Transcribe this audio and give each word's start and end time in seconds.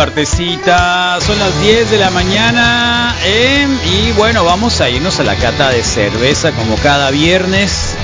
partecita. 0.00 1.18
Son 1.20 1.38
las 1.38 1.60
10 1.60 1.90
de 1.90 1.98
la 1.98 2.08
mañana. 2.08 3.14
eh, 3.22 3.68
y 3.84 4.12
bueno, 4.12 4.46
vamos 4.46 4.80
a 4.80 4.88
irnos 4.88 5.20
a 5.20 5.24
la 5.24 5.36
cata 5.36 5.68
de 5.68 5.84
cerveza 5.84 6.52
como 6.52 6.76
cada 6.76 7.10
viernes. 7.10 7.96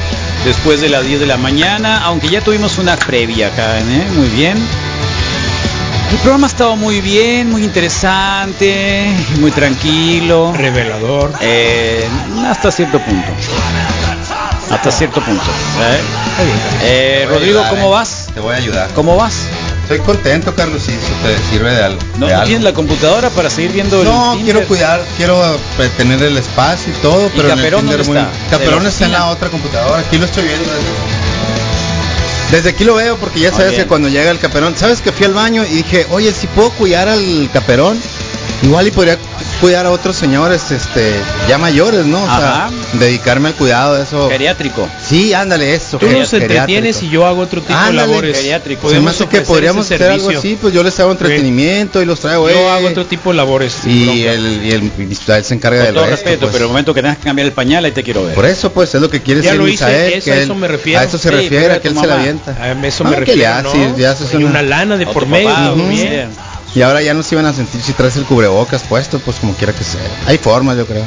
Después 0.44 0.82
de 0.82 0.90
las 0.90 1.06
10 1.06 1.20
de 1.20 1.26
la 1.26 1.38
mañana. 1.38 2.02
Aunque 2.04 2.28
ya 2.28 2.42
tuvimos 2.42 2.76
una 2.76 2.98
previa 2.98 3.46
acá, 3.46 3.78
¿eh? 3.78 4.06
Muy 4.14 4.28
bien. 4.28 4.58
El 6.10 6.18
programa 6.18 6.48
ha 6.48 6.50
estado 6.50 6.76
muy 6.76 7.00
bien, 7.00 7.50
muy 7.50 7.64
interesante, 7.64 9.10
muy 9.40 9.50
tranquilo. 9.50 10.52
Revelador. 10.54 11.32
Eh, 11.40 12.06
hasta 12.46 12.70
cierto 12.72 13.00
punto. 13.00 13.32
Hasta 14.70 14.90
cierto 14.90 15.22
punto. 15.22 15.44
¿eh? 15.44 16.00
Eh, 16.82 17.26
Rodrigo, 17.26 17.64
¿cómo 17.70 17.88
vas? 17.88 18.28
Te 18.34 18.40
voy 18.40 18.54
a 18.54 18.58
ayudar. 18.58 18.90
¿Cómo 18.92 19.16
vas? 19.16 19.48
Estoy 19.88 20.00
contento, 20.00 20.52
Carlos, 20.52 20.82
si 20.82 20.90
eso 20.90 21.12
te 21.22 21.38
sirve 21.50 21.72
de 21.72 21.82
algo. 21.84 22.00
¿No 22.18 22.26
de 22.26 22.34
algo. 22.34 22.46
tienes 22.46 22.64
la 22.64 22.72
computadora 22.72 23.30
para 23.30 23.48
seguir 23.50 23.70
viendo 23.70 24.00
el 24.02 24.08
No, 24.08 24.36
quiero 24.42 24.66
cuidar, 24.66 25.00
quiero 25.16 25.40
eh, 25.78 25.90
tener 25.96 26.20
el 26.24 26.36
espacio 26.36 26.92
y 26.92 26.96
todo, 27.02 27.26
¿Y 27.26 27.30
pero 27.36 27.42
en 27.44 27.50
el 27.50 27.56
Caperón 27.56 27.80
Tinder 27.82 27.98
dónde 28.04 28.12
muy- 28.12 28.18
está? 28.18 28.44
¿De 28.44 28.50
Caperón 28.50 28.86
está 28.86 29.04
en 29.06 29.12
la 29.12 29.26
otra 29.28 29.48
computadora, 29.48 30.00
aquí 30.00 30.18
lo 30.18 30.24
estoy 30.24 30.42
viendo. 30.44 30.64
Desde, 30.68 32.56
desde 32.56 32.68
aquí 32.70 32.82
lo 32.84 32.96
veo 32.96 33.16
porque 33.16 33.38
ya 33.40 33.52
sabes 33.52 33.74
que 33.74 33.86
cuando 33.86 34.08
llega 34.08 34.30
el 34.30 34.38
Caperón, 34.40 34.74
sabes 34.76 35.00
que 35.00 35.12
fui 35.12 35.26
al 35.26 35.34
baño 35.34 35.64
y 35.64 35.74
dije, 35.74 36.06
oye, 36.10 36.32
si 36.32 36.48
puedo 36.48 36.70
cuidar 36.70 37.08
al 37.08 37.48
Caperón, 37.52 38.00
igual 38.62 38.88
y 38.88 38.90
podría 38.90 39.18
cuidar 39.60 39.86
a 39.86 39.90
otros 39.90 40.16
señores, 40.16 40.70
este, 40.70 41.14
ya 41.48 41.58
mayores, 41.58 42.04
¿no? 42.06 42.22
O 42.22 42.26
sea, 42.26 42.70
dedicarme 42.94 43.48
al 43.48 43.54
cuidado 43.54 43.94
de 43.94 44.02
eso. 44.02 44.28
Geriátrico. 44.28 44.88
Sí, 45.06 45.32
ándale, 45.34 45.74
eso. 45.74 45.98
Tú 45.98 46.06
nos 46.08 46.32
entretienes 46.32 47.02
y 47.02 47.08
yo 47.08 47.26
hago 47.26 47.40
otro 47.42 47.60
tipo 47.60 47.74
Ándale, 47.74 48.00
de 48.02 48.06
labores. 48.08 48.36
geriátrico. 48.36 48.90
Se 48.90 49.00
me 49.00 49.10
hace 49.10 49.26
que 49.26 49.40
podríamos 49.42 49.86
hacer 49.86 50.02
algo 50.10 50.30
así, 50.30 50.58
pues 50.60 50.72
yo 50.74 50.82
les 50.82 50.98
hago 51.00 51.12
entretenimiento 51.12 52.02
y 52.02 52.04
los 52.06 52.20
traigo. 52.20 52.48
Yo 52.50 52.56
eh, 52.56 52.68
hago 52.70 52.88
otro 52.88 53.06
tipo 53.06 53.30
de 53.30 53.36
labores. 53.36 53.78
y 53.86 54.24
el, 54.24 54.64
y 54.64 54.70
el 54.72 54.82
y 54.98 55.02
él 55.32 55.44
se 55.44 55.54
encarga 55.54 55.78
Con 55.78 55.86
del 55.86 55.94
todo 55.94 56.04
resto, 56.06 56.24
respeto, 56.24 56.40
pues. 56.40 56.52
pero 56.52 56.64
el 56.64 56.68
momento 56.68 56.94
que 56.94 57.02
tengas 57.02 57.18
que 57.18 57.24
cambiar 57.24 57.46
el 57.46 57.52
pañal, 57.52 57.84
ahí 57.84 57.92
te 57.92 58.02
quiero 58.02 58.24
ver. 58.24 58.34
Por 58.34 58.46
eso, 58.46 58.72
pues, 58.72 58.94
es 58.94 59.00
lo 59.00 59.10
que 59.10 59.20
quiere 59.22 59.42
Ya 59.42 59.52
decir 59.52 59.64
Misael, 59.66 60.12
eso- 60.14 60.24
que 60.24 60.32
él- 60.32 60.38
eso 60.40 60.54
me 60.54 60.68
refiero. 60.68 61.00
A 61.00 61.04
eso 61.04 61.18
se 61.18 61.28
Sí, 61.28 61.34
refiere, 61.34 61.72
a 61.74 61.80
que 61.80 61.88
él 61.88 61.96
se 61.98 62.06
la 62.06 62.14
avienta. 62.14 62.50
A 62.60 62.72
eso 62.86 63.04
Ah, 63.04 63.10
me 63.10 63.14
que 63.16 63.20
refiero, 63.20 63.40
ya, 63.40 64.36
una- 64.38 64.62
lana 64.62 64.96
de 64.96 65.06
por 65.06 65.26
medio. 65.26 65.50
Y 66.76 66.82
ahora 66.82 67.02
ya 67.02 67.12
no 67.14 67.22
se 67.24 67.34
iban 67.34 67.46
a 67.46 67.52
sentir 67.52 67.82
si 67.82 67.92
traes 67.94 68.16
el 68.16 68.24
cubrebocas 68.24 68.82
puesto, 68.82 69.18
pues 69.18 69.38
como 69.38 69.54
quiera 69.54 69.72
que 69.72 69.82
sea. 69.82 70.00
Hay 70.26 70.38
formas, 70.38 70.76
yo 70.76 70.86
creo. 70.86 71.04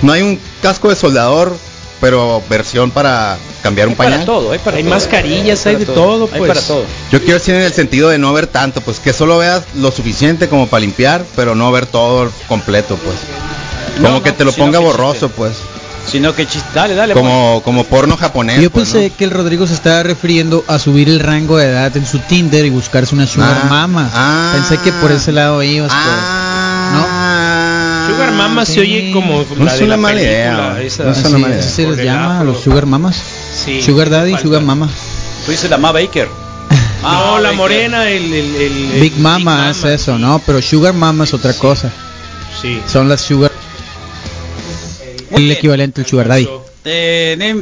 No 0.00 0.10
hay 0.10 0.22
un 0.22 0.40
casco 0.62 0.88
de 0.88 0.96
soldador, 0.96 1.54
pero 2.00 2.42
versión 2.48 2.90
para 2.90 3.36
cambiar 3.62 3.86
un 3.88 3.92
Hay 3.92 3.96
para 3.98 4.10
pañal. 4.10 4.24
todo, 4.26 4.50
hay 4.52 4.58
para 4.58 4.78
Hay 4.78 4.82
todo. 4.82 4.94
mascarillas, 4.94 5.66
hay 5.66 5.76
de 5.76 5.86
todo, 5.86 6.28
Hay 6.32 6.38
pues. 6.40 6.48
para 6.48 6.60
todo. 6.66 6.84
Yo 7.12 7.20
quiero 7.20 7.34
decir 7.34 7.54
en 7.54 7.60
el 7.62 7.72
sentido 7.72 8.08
de 8.08 8.18
no 8.18 8.32
ver 8.32 8.46
tanto, 8.48 8.80
pues 8.80 8.98
que 8.98 9.12
solo 9.12 9.38
veas 9.38 9.62
lo 9.76 9.92
suficiente 9.92 10.48
como 10.48 10.66
para 10.66 10.80
limpiar, 10.80 11.24
pero 11.36 11.54
no 11.54 11.70
ver 11.70 11.86
todo 11.86 12.30
completo, 12.48 12.96
pues. 13.04 13.16
Como 13.96 14.08
No, 14.08 14.22
que 14.22 14.30
no, 14.30 14.36
te 14.36 14.44
lo 14.46 14.52
ponga 14.52 14.78
borroso, 14.78 15.28
pues. 15.28 15.52
Sino 16.12 16.34
que 16.34 16.46
chiste. 16.46 16.68
Dale, 16.74 16.94
dale. 16.94 17.14
pues. 17.14 17.24
Como, 17.24 17.62
como 17.64 17.84
porno 17.84 18.16
japonés. 18.18 18.60
Yo 18.60 18.70
pues, 18.70 18.90
pensé 18.90 19.08
¿no? 19.08 19.16
que 19.16 19.24
el 19.24 19.30
Rodrigo 19.30 19.66
se 19.66 19.72
estaba 19.74 20.02
refiriendo 20.02 20.62
a 20.68 20.78
subir 20.78 21.08
el 21.08 21.20
rango 21.20 21.56
de 21.56 21.66
edad 21.70 21.96
en 21.96 22.04
su 22.06 22.18
Tinder 22.18 22.66
y 22.66 22.70
buscarse 22.70 23.14
una 23.14 23.26
sugar 23.26 23.62
Ah, 23.64 23.68
mama. 23.68 24.10
ah. 24.12 24.52
pensé 24.54 24.76
que 24.84 24.92
por 24.92 25.10
ese 25.10 25.32
lado 25.32 25.62
ibas. 25.62 25.90
Ah, 25.94 28.06
Sugar 28.10 28.32
Mama 28.32 28.66
se 28.66 28.80
oye 28.80 29.10
como 29.12 29.44
No 29.56 29.64
la 29.64 29.72
es 29.72 29.78
de 29.78 29.84
una 29.84 29.96
la 29.96 30.02
mala 30.02 30.14
película, 30.20 30.74
idea. 30.74 30.82
esa- 30.82 31.04
No 31.04 31.12
es 31.12 31.24
una 31.24 31.38
mala 31.38 31.54
idea. 31.54 31.62
se 31.62 31.86
les 31.86 32.04
llama 32.04 32.40
a 32.40 32.44
los 32.44 32.56
lo- 32.56 32.62
sugar 32.62 32.84
mamas. 32.86 33.16
Sí, 33.64 33.80
sugar 33.80 34.10
daddy, 34.10 34.32
falta. 34.32 34.46
sugar 34.46 34.62
mama. 34.62 34.88
Tú 35.46 35.50
dices 35.52 35.70
la 35.70 35.78
Ma 35.78 35.92
Baker. 35.92 36.28
No, 37.02 37.08
Ah, 37.08 37.38
la 37.40 37.50
Baker. 37.50 37.56
morena, 37.56 38.08
el, 38.10 38.24
el, 38.32 38.54
el- 38.56 38.92
el 38.94 39.00
Big 39.00 39.16
mama 39.18 39.70
es 39.70 39.82
eso, 39.84 40.18
¿no? 40.18 40.40
Pero 40.44 40.60
sugar 40.60 40.92
mama 40.94 41.24
es 41.24 41.32
otra 41.32 41.54
cosa. 41.54 41.90
Sí. 42.60 42.80
Son 42.86 43.08
las 43.08 43.20
sugar. 43.22 43.51
Muy 45.32 45.42
El 45.42 45.46
bien. 45.48 45.58
equivalente 45.58 46.00
al 46.02 46.06
sugar 46.06 46.28
daddy. 46.28 46.48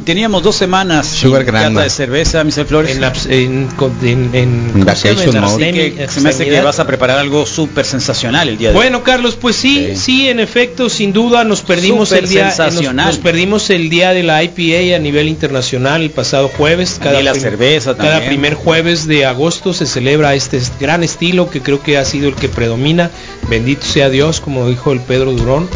Teníamos 0.03 0.41
dos 0.43 0.55
semanas 0.55 1.05
Sugar 1.07 1.43
sin 1.43 1.51
cata 1.53 1.81
de 1.83 1.89
cerveza, 1.89 2.43
Mr. 2.43 2.65
Flores. 2.65 2.95
En, 2.97 3.03
abs- 3.03 3.29
en, 3.29 3.69
en, 4.03 4.29
en-. 4.33 4.89
Así 4.89 5.07
que 5.09 6.07
se 6.09 6.21
me 6.21 6.29
hace 6.29 6.45
que 6.45 6.61
vas 6.61 6.79
a 6.79 6.87
preparar 6.87 7.19
algo 7.19 7.45
súper 7.45 7.85
sensacional 7.85 8.49
el 8.49 8.57
día 8.57 8.69
de 8.69 8.75
hoy. 8.75 8.81
Bueno, 8.81 9.03
Carlos, 9.03 9.37
pues 9.39 9.55
sí, 9.55 9.89
Sí. 9.91 9.95
sí, 9.97 10.27
en 10.29 10.39
efecto, 10.39 10.89
sin 10.89 11.13
duda 11.13 11.43
nos 11.43 11.61
perdimos 11.61 12.11
el 12.11 12.27
día, 12.27 12.45
nos, 12.45 12.55
sensacional. 12.55 13.05
nos 13.07 13.17
perdimos 13.17 13.69
el 13.69 13.89
día 13.89 14.13
de 14.13 14.23
la 14.23 14.43
IPA 14.43 14.95
a 14.95 14.99
nivel 14.99 15.27
internacional 15.27 16.01
el 16.01 16.09
pasado 16.09 16.47
jueves. 16.49 16.99
Y 17.01 17.23
la 17.23 17.31
prim- 17.31 17.41
cerveza 17.43 17.95
cada 17.95 18.25
primer 18.25 18.55
jueves 18.55 19.07
de 19.07 19.25
agosto 19.25 19.73
se 19.73 19.85
celebra 19.85 20.33
este 20.35 20.57
est- 20.57 20.79
gran 20.79 21.03
estilo 21.03 21.49
que 21.49 21.61
creo 21.61 21.81
que 21.81 21.97
ha 21.97 22.05
sido 22.05 22.27
el 22.27 22.35
que 22.35 22.49
predomina. 22.49 23.11
Bendito 23.49 23.85
sea 23.85 24.09
Dios, 24.09 24.41
como 24.41 24.67
dijo 24.67 24.91
el 24.93 24.99
Pedro 24.99 25.31
Durón, 25.33 25.69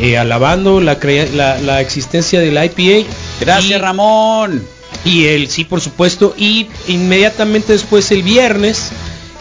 eh, 0.00 0.16
alabando 0.18 0.80
la, 0.80 0.98
crea- 0.98 1.28
la, 1.34 1.58
la 1.58 1.80
existencia 1.80 2.40
del 2.40 2.54
IPA. 2.62 3.08
Gracias, 3.40 3.70
Y- 3.70 3.82
Ramón. 3.82 4.62
y 5.04 5.26
el 5.26 5.48
sí, 5.48 5.64
por 5.64 5.80
supuesto. 5.80 6.34
Y 6.36 6.68
inmediatamente 6.88 7.72
después 7.72 8.10
el 8.10 8.22
viernes, 8.22 8.90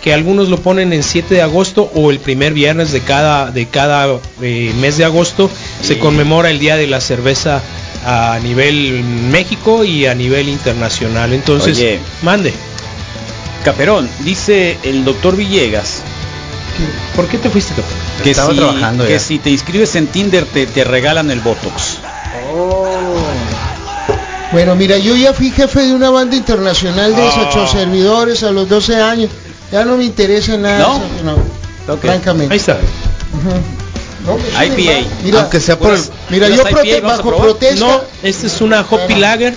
que 0.03 0.13
algunos 0.13 0.47
lo 0.49 0.57
ponen 0.61 0.93
en 0.93 1.03
7 1.03 1.35
de 1.35 1.41
agosto 1.41 1.91
o 1.93 2.09
el 2.11 2.19
primer 2.19 2.53
viernes 2.53 2.91
de 2.91 3.01
cada, 3.01 3.51
de 3.51 3.65
cada 3.67 4.07
eh, 4.41 4.73
mes 4.79 4.97
de 4.97 5.05
agosto, 5.05 5.49
se 5.81 5.99
conmemora 5.99 6.49
el 6.49 6.59
Día 6.59 6.77
de 6.77 6.87
la 6.87 7.01
Cerveza 7.01 7.61
a 8.05 8.39
nivel 8.41 9.03
México 9.03 9.83
y 9.83 10.05
a 10.05 10.15
nivel 10.15 10.47
internacional. 10.47 11.33
Entonces, 11.33 11.77
Oye. 11.77 11.99
mande. 12.21 12.53
Caperón, 13.65 14.09
dice 14.23 14.77
el 14.83 15.03
doctor 15.03 15.35
Villegas 15.35 16.01
¿Por 17.15 17.27
qué 17.27 17.37
te 17.37 17.49
fuiste, 17.49 17.73
que, 18.23 18.31
Estaba 18.31 18.51
si, 18.51 18.57
trabajando 18.57 19.05
que 19.05 19.11
ya. 19.13 19.19
si 19.19 19.39
te 19.39 19.49
inscribes 19.49 19.95
en 19.95 20.07
Tinder 20.07 20.45
te, 20.45 20.65
te 20.67 20.83
regalan 20.83 21.29
el 21.31 21.39
Botox. 21.41 21.97
Bueno, 24.51 24.75
mira, 24.75 24.97
yo 24.97 25.15
ya 25.15 25.31
fui 25.33 25.51
jefe 25.51 25.81
de 25.81 25.93
una 25.93 26.09
banda 26.09 26.35
internacional 26.35 27.15
de 27.15 27.21
Ah. 27.21 27.47
ocho 27.47 27.67
servidores 27.67 28.41
a 28.43 28.51
los 28.51 28.67
12 28.67 28.95
años. 28.95 29.29
Ya 29.71 29.85
no 29.85 29.95
me 29.97 30.05
interesa 30.05 30.57
nada. 30.57 30.79
¿No? 30.79 30.95
eso, 30.95 31.03
no, 31.23 31.93
Ok. 31.93 32.01
Francamente. 32.01 32.53
Ahí 32.53 32.57
está. 32.59 32.73
Ujú. 32.73 33.55
No, 34.25 34.37
pues, 34.37 34.53
sin 34.53 34.79
IPA. 34.79 35.07
Mira, 35.23 35.41
Aunque 35.41 35.59
sea 35.59 35.77
por 35.77 35.93
el... 35.93 35.99
Puras- 35.99 36.11
mira 36.29 36.49
yo 36.49 36.61
IPA, 36.63 36.69
prote- 36.71 37.01
bajo 37.01 37.37
protesta. 37.37 37.85
No, 37.85 38.01
esta 38.23 38.47
es 38.47 38.61
una 38.61 38.81
Hoppy 38.89 39.15
Lager. 39.15 39.53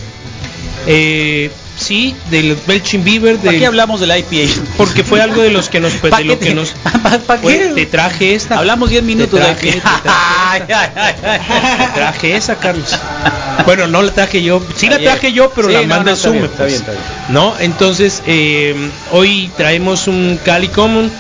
Eh, 0.87 1.50
sí, 1.77 2.15
del 2.31 2.56
Belching 2.66 3.05
Beaver. 3.05 3.37
¿Para 3.37 3.50
del- 3.53 3.60
qué 3.60 3.66
hablamos 3.66 4.00
del 4.00 4.10
IPA? 4.16 4.53
porque 4.77 5.03
fue 5.05 5.21
algo 5.21 5.43
de 5.43 5.50
los 5.50 5.69
que 5.69 5.81
nos 5.81 5.93
¿Pa 5.94 6.19
de 6.19 6.25
lo 6.25 6.34
qué 6.38 6.47
que 6.47 6.50
te- 6.50 6.55
nos 6.55 6.71
pa- 7.03 7.19
pa 7.19 7.37
qué? 7.37 7.43
Pues, 7.43 7.75
te 7.75 7.87
traje 7.87 8.34
esta 8.34 8.59
Hablamos 8.59 8.91
10 8.91 9.03
minutos 9.03 9.41
te 9.41 9.47
de 9.47 9.53
IPA. 9.53 9.60
te 9.60 9.81
traje, 9.81 10.03
Ay, 10.06 10.62
ay, 10.69 10.88
ay, 10.97 11.15
ay. 11.25 11.87
te 11.87 11.93
traje 11.94 12.37
esa 12.37 12.56
Carlos 12.56 12.99
bueno 13.66 13.87
no 13.87 14.03
la 14.03 14.12
traje 14.12 14.43
yo 14.43 14.62
sí 14.77 14.88
la 14.88 14.99
traje 14.99 15.33
yo 15.33 15.50
pero 15.55 15.69
Sí, 15.69 15.75
la 15.75 15.83
no, 15.83 15.88
manda 15.88 16.05
no, 16.12 16.16
está 16.16 16.28
pues. 16.31 16.41
bien, 16.41 16.44
está 16.75 16.93
bien. 16.93 17.03
no 17.31 17.55
entonces 17.59 18.22
eh, 18.27 18.75
hoy 19.12 19.50
traemos 19.56 20.06
un 20.09 20.39
Cali 20.44 20.69
Common 20.69 21.10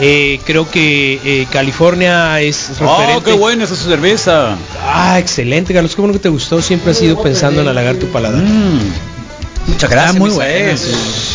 eh, 0.00 0.40
creo 0.46 0.70
que 0.70 1.20
eh, 1.24 1.46
California 1.50 2.40
es 2.40 2.70
Oh, 2.80 2.96
referente 2.98 3.30
qué 3.30 3.36
buena 3.36 3.64
esa 3.64 3.76
cerveza. 3.76 4.56
ah 4.86 5.18
excelente 5.18 5.72
Carlos 5.74 5.94
qué 5.94 6.00
bueno 6.00 6.14
que 6.14 6.18
te 6.20 6.28
gustó 6.30 6.60
siempre 6.62 6.92
has 6.92 7.00
ido 7.02 7.22
pensando 7.22 7.60
en 7.62 7.68
halagar 7.68 7.96
tu 7.96 8.06
paladar 8.08 8.42
Mm. 8.42 8.80
Muchas 9.66 9.90
gracias. 9.90 10.16
muy 10.16 10.30
buena. 10.30 10.76
sí. 10.76 10.90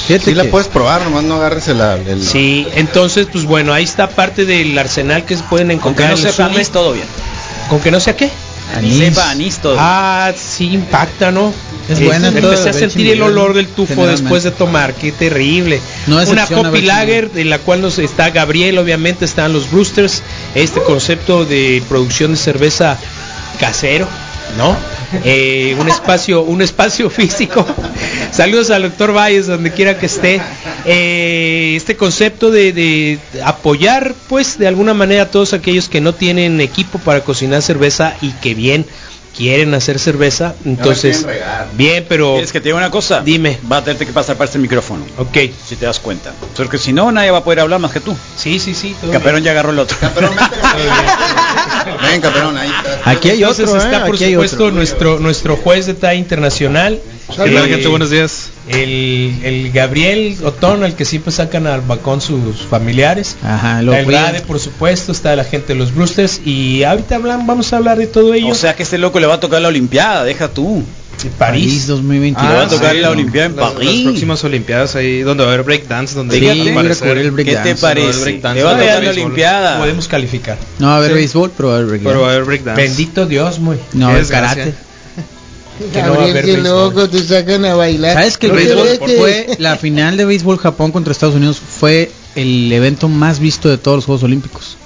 Fíjate 0.07 0.25
Sí 0.25 0.35
la 0.35 0.43
que- 0.43 0.49
puedes 0.49 0.67
probar, 0.67 1.01
nomás 1.03 1.23
no 1.23 1.35
agarres 1.35 1.67
el... 1.69 1.79
el- 1.81 2.23
Sí, 2.23 2.67
entonces, 2.75 3.27
pues 3.31 3.45
bueno, 3.45 3.73
ahí 3.73 3.83
está 3.83 4.09
parte 4.09 4.45
del 4.45 4.77
arsenal 4.77 5.23
que 5.25 5.35
se 5.37 5.43
pueden 5.43 5.67
Con 5.67 5.77
que 5.95 6.03
encontrar 6.03 6.11
no 6.11 6.17
sepa 6.17 6.45
anís, 6.45 6.69
todo 6.69 6.93
bien. 6.93 7.05
¿Con 7.69 7.79
que 7.79 7.91
no 7.91 7.99
sea 7.99 8.15
qué? 8.15 8.29
Anís. 8.75 8.95
Anís. 8.95 9.15
Sepa 9.15 9.29
anís 9.29 9.57
todo. 9.59 9.75
Ah, 9.79 10.33
sí 10.35 10.73
impacta, 10.73 11.31
¿no? 11.31 11.53
Es 11.87 12.03
buena 12.03 12.29
toda 12.33 12.53
Empecé 12.55 12.69
a 12.69 12.73
sentir 12.73 13.07
el 13.11 13.21
olor 13.21 13.53
del 13.53 13.67
tufo 13.67 14.05
después 14.05 14.43
de 14.43 14.51
tomar, 14.51 14.93
qué 14.93 15.13
terrible. 15.13 15.79
No 16.07 16.21
Una 16.21 16.45
Belching 16.45 16.85
Lager 16.85 17.31
de 17.31 17.45
la 17.45 17.59
cual 17.59 17.81
nos 17.81 17.97
está 17.97 18.29
Gabriel, 18.31 18.77
obviamente 18.77 19.23
están 19.23 19.53
los 19.53 19.71
Brewsters, 19.71 20.21
este 20.53 20.81
concepto 20.81 21.45
de 21.45 21.81
producción 21.87 22.31
de 22.31 22.37
cerveza 22.37 22.97
casero, 23.57 24.05
¿no? 24.57 24.75
Eh, 25.23 25.75
un 25.79 25.87
espacio, 25.87 26.41
un 26.41 26.61
espacio 26.61 27.09
físico. 27.11 27.65
Saludos 28.31 28.69
al 28.71 28.83
doctor 28.83 29.15
Valles, 29.15 29.47
donde 29.47 29.71
quiera 29.71 29.97
que 29.99 30.05
esté. 30.07 30.41
Eh, 30.85 31.73
este 31.75 31.95
concepto 31.95 32.51
de, 32.51 32.73
de 32.73 33.19
apoyar, 33.43 34.13
pues, 34.27 34.57
de 34.57 34.67
alguna 34.67 34.93
manera 34.93 35.23
a 35.23 35.31
todos 35.31 35.53
aquellos 35.53 35.89
que 35.89 36.01
no 36.01 36.13
tienen 36.13 36.61
equipo 36.61 36.99
para 36.99 37.21
cocinar 37.21 37.61
cerveza 37.61 38.15
y 38.21 38.31
que 38.31 38.53
bien 38.53 38.85
quieren 39.37 39.73
hacer 39.75 39.99
cerveza. 39.99 40.55
Entonces, 40.65 41.25
bien, 41.73 42.05
pero 42.09 42.33
¿Quieres 42.33 42.51
que 42.51 42.59
te 42.59 42.69
diga 42.69 42.77
una 42.77 42.89
cosa? 42.91 43.21
Dime. 43.21 43.59
Va 43.71 43.77
a 43.77 43.83
tener 43.83 44.03
que 44.05 44.11
pasar 44.11 44.35
para 44.35 44.45
este 44.45 44.57
micrófono. 44.59 45.05
ok. 45.17 45.37
Si 45.65 45.75
te 45.75 45.85
das 45.85 45.99
cuenta. 45.99 46.33
Porque 46.55 46.77
si 46.77 46.91
no, 46.91 47.11
nadie 47.11 47.29
va 47.31 47.37
a 47.39 47.43
poder 47.43 47.59
hablar 47.59 47.79
más 47.79 47.91
que 47.91 47.99
tú. 47.99 48.17
Sí, 48.35 48.59
sí, 48.59 48.73
sí. 48.73 48.95
todo 48.99 49.11
Caperón 49.11 49.43
ya 49.43 49.51
agarró 49.51 49.71
el 49.71 49.79
otro. 49.79 49.95
Ven, 52.01 52.21
campeón, 52.21 52.57
ahí 52.57 52.69
está. 52.69 53.09
Aquí 53.09 53.29
hay 53.29 53.41
Entonces 53.41 53.69
otro, 53.69 53.81
¿eh? 53.81 53.85
está 53.85 54.05
por 54.05 54.15
Aquí 54.15 54.23
hay 54.25 54.33
supuesto 54.33 54.63
otro. 54.65 54.75
nuestro 54.75 55.19
nuestro 55.19 55.55
juez 55.57 55.85
de 55.85 55.93
talla 55.93 56.15
internacional 56.15 56.99
¿Qué 57.29 57.51
tal, 57.51 57.67
gente? 57.67 57.87
Buenos 57.87 58.09
días. 58.09 58.49
El, 58.69 59.35
el 59.43 59.71
Gabriel 59.71 60.37
Otón, 60.43 60.83
el 60.83 60.93
que 60.95 61.03
siempre 61.05 61.31
sacan 61.31 61.67
al 61.67 61.81
balcón 61.81 62.21
sus 62.21 62.61
familiares. 62.69 63.35
Ajá, 63.43 63.81
lo 63.81 63.93
Está 63.93 64.09
el. 64.09 64.15
Rade, 64.15 64.41
por 64.41 64.59
supuesto, 64.59 65.11
está 65.11 65.35
la 65.35 65.43
gente 65.43 65.73
de 65.73 65.75
los 65.79 65.93
Brewsters. 65.93 66.41
Y 66.45 66.83
ahorita 66.83 67.15
hablan, 67.17 67.45
vamos 67.45 67.71
a 67.73 67.77
hablar 67.77 67.97
de 67.97 68.07
todo 68.07 68.33
ello. 68.33 68.47
O 68.49 68.55
sea 68.55 68.75
que 68.75 68.83
este 68.83 68.97
loco 68.97 69.19
le 69.19 69.27
va 69.27 69.35
a 69.35 69.39
tocar 69.39 69.61
la 69.61 69.67
Olimpiada, 69.67 70.23
deja 70.23 70.47
tú. 70.47 70.83
París 71.17 71.33
París. 71.39 71.87
2022. 71.87 72.47
le 72.47 72.55
va 72.57 72.63
a 72.63 72.67
tocar 72.67 72.91
sí, 72.93 72.99
la 73.01 73.07
¿no? 73.07 73.13
Olimpiada 73.13 73.47
en 73.47 73.55
Las- 73.55 73.71
París. 73.71 73.89
Las 73.95 74.03
próximas 74.03 74.43
Olimpiadas 74.43 74.95
ahí 74.95 75.21
donde 75.21 75.43
va 75.43 75.49
a 75.49 75.53
haber 75.53 75.65
breakdance, 75.65 76.13
donde 76.15 76.37
Sí, 76.39 76.45
va 76.45 76.51
a 76.51 76.53
el 76.53 76.59
¿Qué 76.59 76.65
te 76.65 76.71
no, 76.73 77.69
el 77.71 77.77
parece? 77.77 78.31
Le 78.33 78.63
va 78.63 78.71
a 78.71 78.77
tocar 78.77 78.97
el 78.99 79.05
la. 79.05 79.11
Olimpiada. 79.11 79.77
Podemos 79.79 80.07
calificar. 80.07 80.57
No 80.79 80.87
va 80.87 80.93
a 80.93 80.97
haber 80.97 81.09
Sí. 81.09 81.15
béisbol, 81.15 81.51
pero 81.57 81.69
va 81.69 81.73
a 81.75 81.77
haber 81.79 81.87
breakdance. 81.89 82.09
Pero 82.13 82.21
va 82.21 82.27
a 82.27 82.31
haber 82.33 82.45
breakdance. 82.45 82.81
Bendito 82.81 83.25
Dios, 83.25 83.59
muy. 83.59 83.77
No, 83.93 84.13
desgracia. 84.13 84.63
karate. 84.63 84.86
que 85.93 86.01
no 86.01 86.09
va 86.09 86.23
a 86.23 86.27
Gabriel, 86.27 86.31
haber 86.31 86.45
qué 86.45 86.51
béisbol. 86.53 86.63
loco, 86.93 87.09
te 87.09 87.23
sacan 87.23 87.65
a 87.65 87.75
bailar. 87.75 88.13
¿Sabes 88.13 88.37
que 88.37 88.47
el 88.47 88.51
¿No 88.53 88.57
béisbol 88.57 88.87
fue 89.17 89.47
la 89.59 89.75
final 89.77 90.17
de 90.17 90.25
béisbol 90.25 90.57
Japón 90.57 90.91
contra 90.91 91.11
Estados 91.11 91.35
Unidos 91.35 91.59
fue 91.59 92.11
el 92.35 92.71
evento 92.71 93.07
más 93.07 93.39
visto 93.39 93.69
de 93.69 93.77
todos 93.77 93.97
los 93.97 94.05
Juegos 94.05 94.23
Olímpicos? 94.23 94.77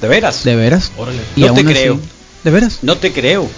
¿De 0.00 0.08
veras? 0.08 0.44
¿De 0.44 0.54
veras? 0.56 0.92
Órale. 0.96 1.18
Y 1.36 1.40
No 1.42 1.54
te 1.54 1.60
así- 1.60 1.68
creo. 1.70 2.00
¿De 2.44 2.50
veras? 2.50 2.78
No 2.82 2.96
te 2.98 3.12
creo. 3.12 3.48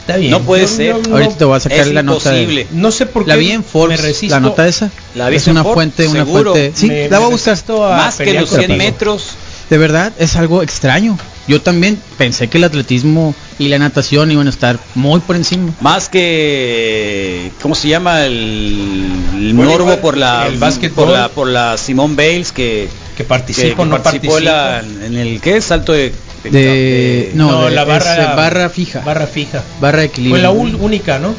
Está 0.00 0.18
bien. 0.18 0.30
No 0.30 0.42
puede 0.42 0.68
ser. 0.68 0.92
Ahorita 1.10 1.36
te 1.36 1.44
voy 1.44 1.56
a 1.56 1.60
sacar 1.60 1.80
Es 1.80 1.92
la 1.92 2.02
nota 2.02 2.30
de-. 2.30 2.66
No 2.72 2.92
sé 2.92 3.06
por 3.06 3.24
qué. 3.24 3.28
La 3.30 3.36
vi 3.36 3.50
en 3.50 3.60
me 3.60 3.66
Forbes, 3.66 4.00
resisto. 4.02 4.34
la 4.34 4.40
nota 4.40 4.68
esa. 4.68 4.90
¿La 5.16 5.26
es 5.26 5.30
viste 5.32 5.50
en 5.50 5.56
una 5.56 5.62
Forbes? 5.64 5.74
fuente, 5.74 6.06
una 6.08 6.24
Seguro. 6.24 6.52
fuente. 6.52 6.72
Sí, 6.76 6.86
Me- 6.88 7.08
la 7.08 7.18
voy 7.18 7.26
a 7.26 7.30
buscar. 7.30 7.58
Más 7.96 8.16
que 8.16 8.32
los 8.34 8.50
con 8.50 8.58
100 8.60 8.70
el 8.70 8.76
metros. 8.78 9.30
De 9.70 9.78
verdad, 9.78 10.12
es 10.18 10.36
algo 10.36 10.62
extraño. 10.62 11.18
Yo 11.48 11.60
también 11.62 12.00
pensé 12.18 12.48
que 12.48 12.58
el 12.58 12.64
atletismo 12.64 13.34
y 13.58 13.68
la 13.68 13.78
natación 13.78 14.30
iban 14.32 14.46
a 14.48 14.50
estar 14.50 14.78
muy 14.96 15.20
por 15.20 15.36
encima. 15.36 15.72
Más 15.80 16.08
que 16.08 17.52
¿cómo 17.62 17.74
se 17.74 17.88
llama 17.88 18.24
el, 18.24 19.06
el 19.36 19.52
Bueno, 19.54 19.70
morbo 19.70 19.84
igual, 19.84 19.98
por 20.00 20.16
la 20.16 20.46
el 20.48 20.58
básquetbol. 20.58 21.04
por 21.06 21.14
la 21.14 21.28
por 21.28 21.48
la 21.48 21.76
Simone 21.78 22.14
Bales 22.16 22.50
que 22.52 22.88
Que 23.16 23.22
que, 23.22 23.24
participo, 23.24 23.82
que 23.84 23.88
no 23.88 24.02
participó 24.02 24.40
la- 24.40 24.80
en 24.80 25.16
el 25.16 25.40
qué 25.40 25.60
salto 25.60 25.92
de, 25.92 26.12
De, 26.44 27.30
no, 27.34 27.50
No, 27.50 27.64
de- 27.66 27.74
la 27.74 27.82
es, 27.82 27.88
barra, 27.88 28.14
eh, 28.32 28.36
barra 28.36 28.68
fija. 28.70 29.00
Barra, 29.00 29.20
Barra 29.20 29.26
fija. 29.26 29.58
de 29.58 29.64
Fue 29.80 30.04
equilibrio. 30.04 30.42
la 30.42 30.52
ul- 30.52 30.76
única, 30.80 31.18
¿no? 31.18 31.34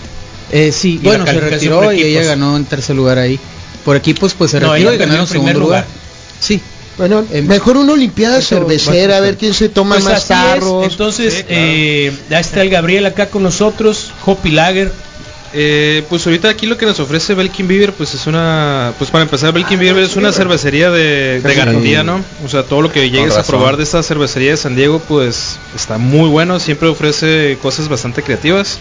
Eh, 0.52 0.72
sí, 0.72 1.00
Y 1.02 1.06
la 1.06 1.10
bueno, 1.10 1.26
se 1.26 1.40
retiró 1.40 1.92
y 1.94 2.02
ella 2.02 2.24
ganó 2.24 2.56
en 2.58 2.66
tercer 2.66 2.96
lugar 2.96 3.18
ahí. 3.18 3.40
Por 3.86 3.96
equipos, 3.96 4.34
pues 4.34 4.52
se 4.52 4.60
No, 4.60 4.72
retiró 4.74 4.90
ella 4.92 4.96
y 4.96 5.06
ganaron 5.06 5.28
segundo 5.28 5.54
lugar. 5.60 5.84
lugar. 5.84 5.86
Sí, 6.40 6.60
Bueno, 6.98 7.26
mejor 7.44 7.78
una 7.78 7.94
olimpiada 7.94 8.40
eso 8.40 8.56
cervecera, 8.58 9.18
a 9.18 9.20
ver 9.20 9.38
quién 9.38 9.54
se 9.54 9.70
toma 9.70 9.96
Pues 9.96 10.06
más 10.06 10.22
es. 10.24 10.28
tarros. 10.28 10.88
Entonces, 10.92 11.34
Sí, 11.34 11.44
claro. 11.44 11.62
eh, 11.62 12.14
ya 12.30 12.40
está 12.40 12.62
el 12.62 12.70
Gabriel 12.70 13.06
acá 13.06 13.30
con 13.30 13.44
nosotros, 13.44 14.12
Hopi 14.26 14.52
Lager. 14.52 14.92
Eh, 15.54 16.04
pues 16.10 16.26
ahorita 16.28 16.50
aquí 16.50 16.66
lo 16.66 16.78
que 16.78 16.86
nos 16.86 17.00
ofrece 17.00 17.34
Belkin 17.34 17.68
Beer, 17.70 17.94
pues 17.94 18.14
es 18.14 18.28
una, 18.28 18.94
pues 18.98 19.10
para 19.10 19.24
empezar 19.24 19.54
Belkin 19.54 19.80
Beer 19.80 19.98
es 20.00 20.16
una 20.18 20.34
cervecería 20.34 20.92
de, 20.92 21.40
de 21.42 21.56
garantía, 21.56 22.04
¿no? 22.04 22.22
O 22.44 22.50
sea, 22.50 22.64
todo 22.64 22.82
lo 22.82 22.92
que 22.92 23.10
llegues 23.10 23.38
a 23.38 23.44
probar 23.44 23.78
de 23.78 23.84
esta 23.84 24.04
cervecería 24.04 24.52
de 24.52 24.58
San 24.58 24.76
Diego, 24.76 25.00
pues 25.08 25.58
está 25.76 25.98
muy 25.98 26.30
bueno, 26.30 26.60
siempre 26.60 26.90
ofrece 26.90 27.58
cosas 27.62 27.88
bastante 27.88 28.24
creativas. 28.24 28.80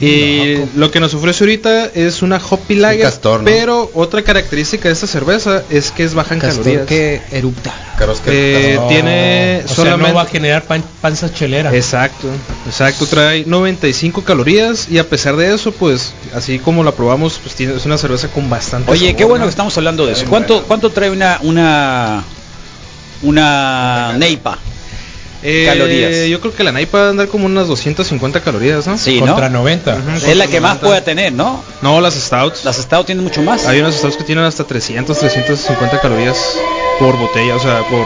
Y 0.00 0.56
lo 0.76 0.90
que 0.90 0.98
nos 0.98 1.12
ofrece 1.14 1.44
ahorita 1.44 1.86
es 1.94 2.22
una 2.22 2.38
Hoppy 2.38 2.74
Lager, 2.76 3.02
castor, 3.02 3.40
¿no? 3.40 3.44
pero 3.44 3.90
otra 3.94 4.22
característica 4.22 4.88
de 4.88 4.94
esta 4.94 5.06
cerveza 5.06 5.62
es 5.68 5.90
que 5.90 6.04
es 6.04 6.14
baja 6.14 6.32
en 6.34 6.40
Castor 6.40 6.64
calorías. 6.64 6.86
que 6.86 7.20
erupta. 7.32 7.70
Eh, 8.26 8.76
caros- 8.76 8.88
tiene 8.88 9.60
o 9.62 9.66
sea, 9.68 9.76
solamente 9.76 10.08
no 10.08 10.14
va 10.14 10.22
a 10.22 10.26
generar 10.26 10.62
pan- 10.64 10.82
panza 11.02 11.30
chelera. 11.32 11.74
Exacto, 11.76 12.28
exacto, 12.66 13.04
trae 13.06 13.44
95 13.46 14.24
calorías 14.24 14.88
y 14.90 14.96
a 14.96 15.06
pesar 15.06 15.36
de 15.36 15.54
eso, 15.54 15.70
pues 15.72 16.14
así 16.34 16.58
como 16.58 16.82
la 16.82 16.92
probamos, 16.92 17.38
pues 17.42 17.54
tiene, 17.54 17.76
es 17.76 17.84
una 17.84 17.98
cerveza 17.98 18.28
con 18.28 18.48
bastante 18.48 18.90
Oye, 18.90 19.00
sabor, 19.08 19.16
qué 19.16 19.24
bueno 19.24 19.44
¿no? 19.44 19.48
que 19.48 19.50
estamos 19.50 19.76
hablando 19.76 20.06
de 20.06 20.12
eso. 20.14 20.24
¿Cuánto 20.30 20.62
cuánto 20.62 20.88
trae 20.90 21.10
una 21.10 21.38
una 21.42 22.24
una 23.22 24.14
neipa? 24.16 24.58
Eh, 25.42 25.64
calorías? 25.66 26.28
Yo 26.28 26.40
creo 26.40 26.54
que 26.54 26.62
la 26.64 26.72
Naipa 26.72 26.98
va 26.98 27.06
a 27.06 27.10
andar 27.10 27.28
como 27.28 27.46
unas 27.46 27.66
250 27.68 28.40
calorías, 28.42 28.86
¿no? 28.86 28.98
Sí, 28.98 29.18
contra 29.18 29.48
¿no? 29.48 29.60
90. 29.60 29.94
Ujú. 29.96 30.26
Es 30.30 30.36
la 30.36 30.46
que 30.46 30.60
más 30.60 30.74
90. 30.82 30.86
puede 30.86 31.00
tener, 31.02 31.32
¿no? 31.32 31.62
No, 31.82 32.00
las 32.00 32.14
Stouts. 32.14 32.64
Las 32.64 32.78
Estados 32.78 33.06
tienen 33.06 33.24
mucho 33.24 33.42
más. 33.42 33.66
Hay 33.66 33.80
unas 33.80 33.94
Stouts 33.94 34.16
que 34.16 34.24
tienen 34.24 34.44
hasta 34.44 34.64
300, 34.64 35.18
350 35.18 36.00
calorías 36.00 36.36
por 36.98 37.16
botella, 37.18 37.56
o 37.56 37.60
sea, 37.60 37.78
por 37.88 38.04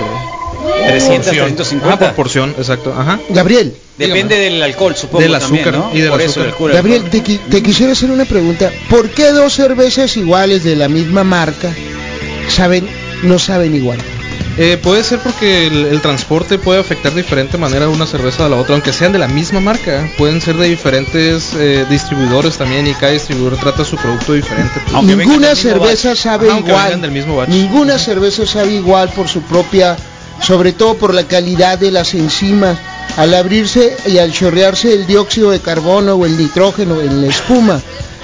300, 0.87 1.27
porción. 1.27 1.47
350. 1.47 1.93
Ah, 1.93 1.99
por 1.99 2.13
porción, 2.15 2.55
exacto, 2.59 2.95
ajá. 2.97 3.19
Gabriel, 3.31 3.75
Depende 3.99 4.37
del 4.37 4.63
alcohol, 4.63 4.95
supongo. 4.97 5.21
Del 5.23 5.39
también, 5.39 5.65
azúcar 5.69 5.81
¿no? 5.81 5.91
y 5.97 6.01
del 6.01 6.11
Por 6.11 6.21
eso 6.21 6.31
azúcar. 6.31 6.47
el 6.47 6.51
alcohol. 6.53 6.73
Gabriel, 6.73 7.05
te, 7.11 7.23
qui- 7.23 7.41
te 7.49 7.63
quisiera 7.63 7.93
hacer 7.93 8.11
una 8.11 8.25
pregunta. 8.25 8.71
¿Por 8.91 9.09
qué 9.11 9.31
dos 9.31 9.53
cervezas 9.55 10.17
iguales 10.17 10.65
de 10.65 10.75
la 10.77 10.89
misma 10.89 11.23
marca 11.23 11.73
saben, 12.49 12.89
no 13.23 13.39
saben 13.39 13.75
igual? 13.75 13.99
Eh, 14.57 14.79
puede 14.81 15.03
ser 15.03 15.19
porque 15.19 15.67
el, 15.67 15.87
el 15.87 16.01
transporte 16.01 16.59
puede 16.59 16.79
afectar 16.79 17.13
de 17.13 17.23
diferente 17.23 17.59
manera 17.59 17.89
una 17.89 18.07
cerveza 18.07 18.47
a 18.47 18.49
la 18.49 18.55
otra, 18.57 18.75
aunque 18.75 18.93
sean 18.93 19.13
de 19.13 19.19
la 19.19 19.27
misma 19.27 19.59
marca. 19.61 20.09
Pueden 20.17 20.41
ser 20.41 20.57
de 20.57 20.69
diferentes 20.69 21.53
eh, 21.57 21.85
distribuidores 21.91 22.57
también 22.57 22.87
y 22.87 22.95
cada 22.95 23.13
distribuidor 23.13 23.59
trata 23.59 23.85
su 23.85 23.97
producto 23.97 24.33
diferente. 24.33 24.81
pues. 24.85 24.95
Aunque 24.95 25.17
Ninguna 25.17 25.57
cerveza 25.57 26.11
batch. 26.11 26.19
sabe 26.19 26.51
Ajá, 26.51 26.61
igual. 26.61 27.01
del 27.01 27.11
mismo 27.11 27.37
batch. 27.37 27.49
Ninguna 27.49 27.99
cerveza 27.99 28.47
sabe 28.47 28.75
igual 28.75 29.09
por 29.09 29.27
su 29.27 29.43
propia, 29.43 29.97
sobre 30.41 30.73
todo 30.73 30.95
por 30.99 31.15
la 31.15 31.25
calidad 31.25 31.77
de 31.79 31.91
las 31.91 32.15
enzimas. 32.15 32.79
Al 33.17 33.35
abrirse 33.35 33.97
y 34.07 34.19
al 34.19 34.33
chorrearse 34.33 34.93
el 34.93 35.07
dióxido 35.07 35.51
de 35.51 35.61
carbono 35.61 36.15
o 36.15 36.27
el 36.27 36.37
nitrógeno 36.39 37.01
en 37.01 37.23
la 37.23 37.27
espuma, 37.29 37.81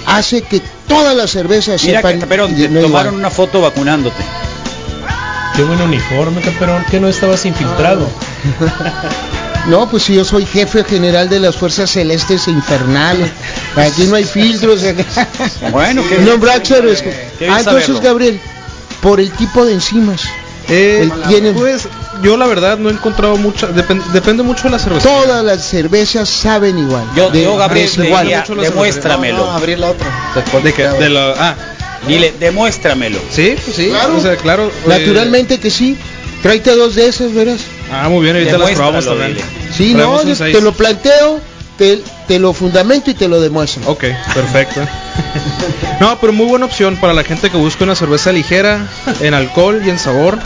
hace 0.07 0.43
que 0.43 0.61
todas 0.89 1.15
las 1.17 1.31
cervezas 1.31 1.83
Mira, 1.85 1.99
sepan 1.99 2.21
Caperón, 2.21 2.53
y 2.53 2.63
te 2.63 2.69
no 2.69 2.81
tomaron 2.83 3.15
igual. 3.15 3.15
una 3.21 3.31
foto 3.31 3.61
vacunándote. 3.61 4.23
Qué 5.61 5.67
buen 5.67 5.83
uniforme, 5.83 6.41
Caperón, 6.41 6.83
que 6.91 6.99
no 6.99 7.07
estabas 7.09 7.45
infiltrado. 7.45 8.09
No, 9.69 9.91
pues 9.91 10.05
si 10.05 10.15
yo 10.15 10.25
soy 10.25 10.47
jefe 10.47 10.85
general 10.85 11.29
de 11.29 11.39
las 11.39 11.55
fuerzas 11.55 11.91
celestes 11.91 12.49
e 12.49 12.51
infernales. 12.51 13.31
Aquí 13.77 14.05
no 14.05 14.17
hay 14.17 14.25
filtros. 14.25 14.81
Bueno, 15.71 16.03
no, 16.03 16.09
que- 16.09 16.17
Qué 17.39 17.45
bien 17.45 17.53
Ah, 17.53 17.59
entonces, 17.59 17.85
saberlo. 17.87 18.01
Gabriel, 18.01 18.41
por 19.03 19.21
el 19.21 19.31
tipo 19.33 19.67
de 19.67 19.75
enzimas. 19.75 20.23
Eh, 20.71 21.11
Pues 21.53 21.89
yo 22.23 22.39
la 22.39 22.47
verdad 22.47 22.79
no 22.79 22.89
he 22.89 22.93
encontrado 22.93 23.37
mucha, 23.37 23.69
depen- 23.69 24.03
depende 24.13 24.43
mucho 24.43 24.63
de 24.65 24.71
la 24.71 24.79
cerveza. 24.79 25.07
Todas 25.07 25.45
las 25.45 25.63
cervezas 25.63 26.27
saben 26.31 26.79
igual. 26.79 27.05
Yo, 27.15 27.29
De- 27.29 27.43
yo 27.43 27.57
Gabriel, 27.59 27.91
te 27.91 27.99
desigual. 28.01 28.23
diría, 28.23 28.41
mucho 28.41 28.55
la 28.55 28.63
demuéstramelo. 28.63 29.51
abrir 29.51 29.79
la 29.79 29.91
otra. 29.91 30.07
De 30.63 30.73
que- 30.73 30.85
de 30.89 31.11
la- 31.11 31.35
ah, 31.37 31.55
Dile, 32.07 32.33
demuéstramelo. 32.41 33.19
sí, 33.31 33.55
pues 33.65 33.77
sí, 33.77 33.89
Claro. 33.89 34.17
o 34.17 34.21
sea, 34.21 34.37
claro. 34.37 34.67
eh, 34.69 34.73
Naturalmente 34.89 35.59
que 35.61 35.71
sí. 35.71 35.97
Tráete 36.43 36.75
dos 36.75 36.95
de 36.95 37.07
esas, 37.07 37.35
verás. 37.35 37.61
ah, 37.93 38.09
muy 38.09 38.23
bien, 38.25 38.35
ahorita 38.37 38.57
las 38.57 38.71
probamos 38.71 39.05
también. 39.05 39.35
dile. 39.35 39.45
Sí, 39.77 39.93
no, 39.95 40.21
te 40.21 40.61
lo 40.63 40.73
planteo, 40.73 41.39
te, 41.77 42.01
te 42.27 42.39
lo 42.39 42.55
fundamento 42.55 43.11
y 43.11 43.15
te 43.15 43.29
lo 43.29 43.41
demuestro. 43.43 43.83
Ok, 43.87 44.05
perfecto. 44.35 44.81
no, 46.01 46.19
pero 46.19 46.33
muy 46.33 46.47
buena 46.47 46.65
opción 46.67 46.97
para 46.97 47.13
la 47.13 47.25
gente 47.25 47.51
que 47.51 47.59
busca 47.59 47.85
una 47.85 47.95
cerveza 47.95 48.33
ligera 48.33 48.87
en 49.21 49.35
alcohol 49.35 49.83
y 49.85 49.91
en 49.91 49.99
sabor. 49.99 50.39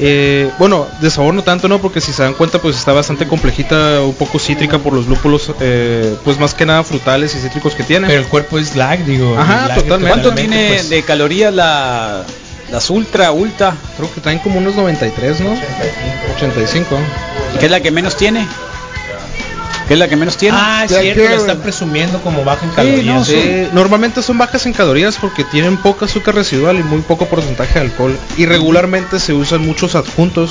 Eh, 0.00 0.50
bueno, 0.58 0.86
de 1.00 1.10
sabor 1.10 1.34
no 1.34 1.42
tanto, 1.42 1.68
¿no? 1.68 1.80
Porque 1.80 2.00
si 2.00 2.12
se 2.12 2.22
dan 2.22 2.34
cuenta, 2.34 2.60
pues 2.60 2.76
está 2.76 2.92
bastante 2.92 3.26
complejita, 3.26 4.02
un 4.02 4.14
poco 4.14 4.38
cítrica 4.38 4.78
por 4.78 4.92
los 4.92 5.06
lúpulos, 5.06 5.50
eh, 5.60 6.16
pues 6.24 6.38
más 6.38 6.54
que 6.54 6.64
nada 6.64 6.84
frutales 6.84 7.34
y 7.34 7.40
cítricos 7.40 7.74
que 7.74 7.82
tiene. 7.82 8.06
Pero 8.06 8.20
el 8.20 8.28
cuerpo 8.28 8.58
es 8.58 8.76
lag, 8.76 9.04
digo. 9.04 9.36
Ajá, 9.36 9.68
lag 9.68 9.82
totalmente. 9.82 10.08
¿Cuánto 10.08 10.34
tiene 10.34 10.68
pues. 10.68 10.88
de 10.88 11.02
calorías 11.02 11.52
la, 11.52 12.24
las 12.70 12.90
ultra, 12.90 13.32
ultra? 13.32 13.74
Creo 13.96 14.12
que 14.12 14.20
traen 14.20 14.38
como 14.38 14.58
unos 14.58 14.76
93, 14.76 15.40
¿no? 15.40 15.56
85. 16.36 16.96
¿Qué 17.58 17.66
es 17.66 17.70
la 17.70 17.80
que 17.80 17.90
menos 17.90 18.16
tiene? 18.16 18.46
¿Qué 19.88 19.94
es 19.94 19.98
la 20.00 20.06
que 20.06 20.16
menos 20.16 20.36
tiene? 20.36 20.56
Ah, 20.60 20.82
es 20.84 20.90
cierto, 20.90 21.22
la 21.22 21.26
quiero. 21.28 21.40
están 21.40 21.58
presumiendo 21.60 22.20
como 22.20 22.44
baja 22.44 22.62
en 22.64 22.70
Sí, 22.70 22.76
calorías. 22.76 23.04
no, 23.06 23.24
sí. 23.24 23.68
Normalmente 23.72 24.22
son 24.22 24.36
bajas 24.36 24.66
en 24.66 24.74
calorías 24.74 25.16
porque 25.18 25.44
tienen 25.44 25.78
poco 25.78 26.04
azúcar 26.04 26.34
residual 26.34 26.78
y 26.78 26.82
muy 26.82 27.00
poco 27.00 27.24
porcentaje 27.26 27.72
de 27.78 27.80
alcohol. 27.86 28.18
Y 28.36 28.44
regularmente 28.44 29.18
se 29.18 29.32
usan 29.32 29.62
muchos 29.66 29.94
adjuntos. 29.94 30.50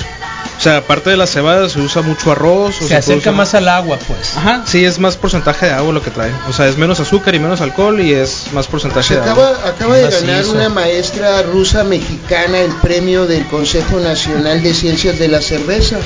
O 0.57 0.59
sea, 0.59 0.77
aparte 0.77 1.11
de 1.11 1.17
la 1.17 1.27
cebada 1.27 1.69
se 1.69 1.79
usa 1.79 2.01
mucho 2.01 2.31
arroz. 2.31 2.69
o 2.69 2.79
Se 2.79 2.79
puede 2.85 2.95
acerca 2.95 3.29
usar- 3.29 3.35
más 3.35 3.53
al 3.53 3.67
agua, 3.69 3.99
pues. 4.07 4.35
Ajá, 4.35 4.63
sí, 4.65 4.83
es 4.83 4.97
más 4.97 5.15
porcentaje 5.17 5.67
de 5.67 5.73
agua 5.73 5.93
lo 5.93 6.01
que 6.01 6.09
trae. 6.09 6.31
O 6.49 6.53
sea, 6.53 6.67
es 6.67 6.77
menos 6.77 6.99
azúcar 6.99 7.35
y 7.35 7.39
menos 7.39 7.61
alcohol 7.61 7.99
y 8.01 8.13
es 8.13 8.45
más 8.53 8.65
porcentaje 8.65 9.09
Se 9.09 9.13
de 9.15 9.21
acaba, 9.21 9.49
agua. 9.49 9.69
acaba 9.69 9.97
de 9.97 10.05
Macizo. 10.05 10.25
ganar 10.25 10.45
una 10.47 10.69
maestra 10.69 11.43
rusa 11.43 11.83
mexicana 11.83 12.57
el 12.59 12.71
premio 12.71 13.27
del 13.27 13.45
Consejo 13.45 13.99
Nacional 13.99 14.63
de 14.63 14.73
Ciencias 14.73 15.19
de 15.19 15.27
la 15.27 15.41
Cerveza, 15.41 15.97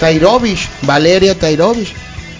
Tairovich, 0.00 0.68
Valeria 0.82 1.38
Tairovich. 1.38 1.94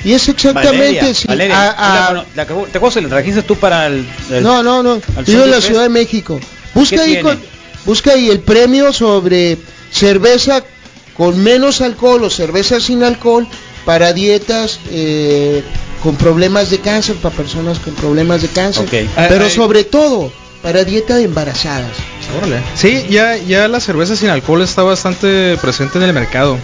Y 0.05 0.13
es 0.13 0.29
exactamente, 0.29 0.77
Valeria, 0.79 1.15
sí, 1.15 1.27
Valeria, 1.27 1.57
a- 1.71 2.09
a- 2.09 2.13
la 2.13 2.25
la 2.35 2.45
¿Te 2.47 2.53
acuerdas 2.77 2.95
que 2.95 3.01
la 3.01 3.09
trajiste 3.09 3.43
tú 3.43 3.57
para 3.57 3.87
el, 3.87 4.07
el- 4.31 4.43
no, 4.43 4.63
no, 4.63 4.83
no, 4.83 5.01
al 5.17 5.25
vivo 5.25 5.45
en 5.45 5.51
la 5.51 5.61
Ciudad 5.61 5.83
de? 5.85 5.89
México. 5.89 6.39
Busca 6.75 6.97
¿Qué 6.97 7.03
ahí, 7.03 7.23
con- 7.23 7.41
busca 7.87 8.13
ahí 8.13 8.29
el 8.31 8.41
premio 8.41 8.93
sobre 8.93 9.57
cerveza 9.91 10.63
con 11.17 11.43
menos 11.43 11.81
alcohol 11.81 12.25
o 12.25 12.31
cerveza 12.31 12.81
sin 12.81 13.03
alcohol 13.03 13.47
para 13.85 14.13
dietas 14.13 14.79
eh, 14.91 15.63
con 16.03 16.17
problemas 16.17 16.71
de 16.71 16.81
cáncer, 16.81 17.17
para 17.17 17.35
personas 17.35 17.79
con 17.79 17.95
problemas 17.95 18.43
de 18.43 18.49
cáncer, 18.49 18.85
Ok. 18.85 18.91
pero 18.91 19.45
Ay, 19.45 19.49
ay. 19.49 19.51
sobre 19.51 19.85
todo 19.85 20.31
para 20.63 20.85
dieta 20.85 21.17
de 21.17 21.25
embarazadas. 21.25 21.93
Sí, 22.75 23.07
ya, 23.11 23.37
ya 23.37 23.69
la 23.69 23.81
cerveza 23.81 24.17
sin 24.17 24.29
alcohol 24.31 24.63
está 24.63 24.83
bastante 24.83 25.57
presente 25.61 25.99
en 25.99 26.05
el 26.05 26.13
mercado. 26.13 26.59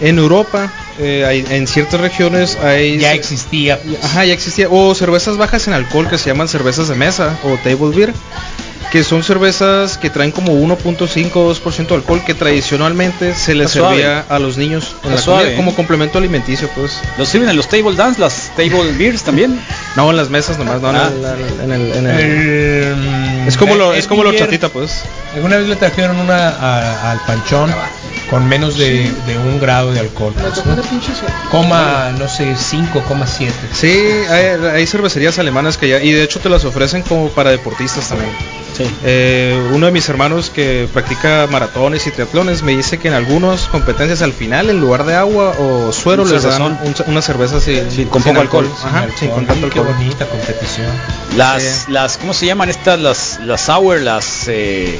En 0.00 0.18
Europa, 0.18 0.72
eh, 0.98 1.24
hay- 1.26 1.44
en 1.50 1.66
ciertas 1.66 2.00
regiones 2.00 2.56
hay... 2.62 2.98
Ya 2.98 3.12
existía. 3.14 3.80
Ajá, 4.02 4.24
ya 4.24 4.32
existía. 4.34 4.68
O 4.70 4.94
cervezas 4.94 5.36
bajas 5.36 5.66
en 5.68 5.74
alcohol 5.74 6.08
que 6.08 6.18
se 6.18 6.30
llaman 6.30 6.48
cervezas 6.48 6.88
de 6.88 6.94
mesa 6.94 7.38
o 7.44 7.56
table 7.58 7.94
beer. 7.96 8.12
Que 8.92 9.02
son 9.02 9.24
cervezas 9.24 9.98
que 9.98 10.08
traen 10.08 10.30
como 10.30 10.52
1.5 10.52 11.30
o 11.34 11.52
2% 11.52 11.86
de 11.88 11.94
alcohol 11.96 12.22
que 12.24 12.32
tradicionalmente 12.34 13.34
se 13.34 13.54
les 13.56 13.66
Está 13.66 13.80
suave. 13.80 13.96
servía 13.96 14.24
a 14.28 14.38
los 14.38 14.56
niños 14.56 14.90
en 14.90 14.94
Está 14.96 15.10
la 15.10 15.18
suave, 15.18 15.40
comida 15.42 15.52
¿eh? 15.54 15.56
como 15.56 15.74
complemento 15.74 16.18
alimenticio, 16.18 16.68
pues. 16.76 17.00
¿Los 17.18 17.28
sirven 17.28 17.48
en 17.48 17.56
los 17.56 17.66
table 17.68 17.96
dance, 17.96 18.20
las 18.20 18.52
table 18.56 18.92
beers 18.96 19.24
también? 19.24 19.60
No 19.96 20.08
en 20.10 20.16
las 20.16 20.30
mesas 20.30 20.58
nomás, 20.58 20.80
no 20.80 20.90
en 20.90 20.96
Ah. 20.96 21.10
el- 21.12 21.60
en 21.60 21.72
el- 21.72 21.92
en 21.92 22.06
el- 22.06 22.20
El- 22.20 23.48
Es 23.48 23.56
como 23.56 23.74
lo, 23.74 23.92
el 23.92 23.98
es 23.98 24.06
como 24.06 24.22
lo 24.22 24.32
chatita, 24.32 24.68
pues. 24.68 25.02
Alguna 25.34 25.56
vez 25.56 25.66
le 25.66 25.74
trajeron 25.76 26.16
una 26.18 26.50
a- 26.50 27.10
al 27.10 27.18
panchón 27.26 27.74
con 28.30 28.46
menos 28.48 28.78
de, 28.78 29.10
de 29.26 29.38
un 29.38 29.58
grado 29.60 29.92
de 29.92 30.00
alcohol. 30.00 30.32
pues, 30.40 30.64
¿no? 30.64 30.76
Coma, 31.50 32.12
no 32.18 32.28
sé, 32.28 32.54
5,7. 32.56 33.50
Sí, 33.72 33.92
hay, 34.30 34.64
hay 34.72 34.86
cervecerías 34.86 35.38
alemanas 35.38 35.76
que 35.76 35.88
ya, 35.88 36.00
y 36.00 36.12
de 36.12 36.22
hecho 36.22 36.38
te 36.40 36.48
las 36.48 36.64
ofrecen 36.64 37.02
como 37.02 37.28
para 37.30 37.50
deportistas 37.50 38.08
también. 38.08 38.30
Sí. 38.76 38.84
Eh, 39.04 39.70
uno 39.72 39.86
de 39.86 39.92
mis 39.92 40.08
hermanos 40.08 40.50
que 40.50 40.88
practica 40.92 41.46
maratones 41.50 42.06
y 42.06 42.10
triatlones 42.10 42.62
me 42.62 42.76
dice 42.76 42.98
que 42.98 43.08
en 43.08 43.14
algunas 43.14 43.68
competencias 43.68 44.20
al 44.22 44.32
final, 44.32 44.68
en 44.68 44.80
lugar 44.80 45.04
de 45.04 45.14
agua 45.14 45.54
o 45.58 45.92
suero, 45.92 46.22
Un 46.24 46.32
les 46.32 46.42
dan 46.42 46.62
un- 46.62 46.78
una 47.06 47.22
cerveza 47.22 47.60
sin, 47.60 47.90
Sí, 47.90 48.04
con 48.06 48.22
sin 48.22 48.32
poco 48.32 48.40
alcohol. 48.42 48.68
Ajá, 48.84 49.06
sin 49.18 49.30
con 49.30 49.46
tanto 49.46 49.68
Qué 49.70 49.78
alcohol. 49.78 49.94
bonita 49.96 50.26
competición. 50.26 50.88
Las, 51.36 51.62
Sí. 51.62 51.92
las, 51.92 52.16
¿cómo 52.18 52.34
se 52.34 52.46
llaman 52.46 52.68
estas? 52.68 52.98
Las, 52.98 53.38
las 53.44 53.60
sour, 53.62 54.00
las, 54.00 54.48
eh, 54.48 54.98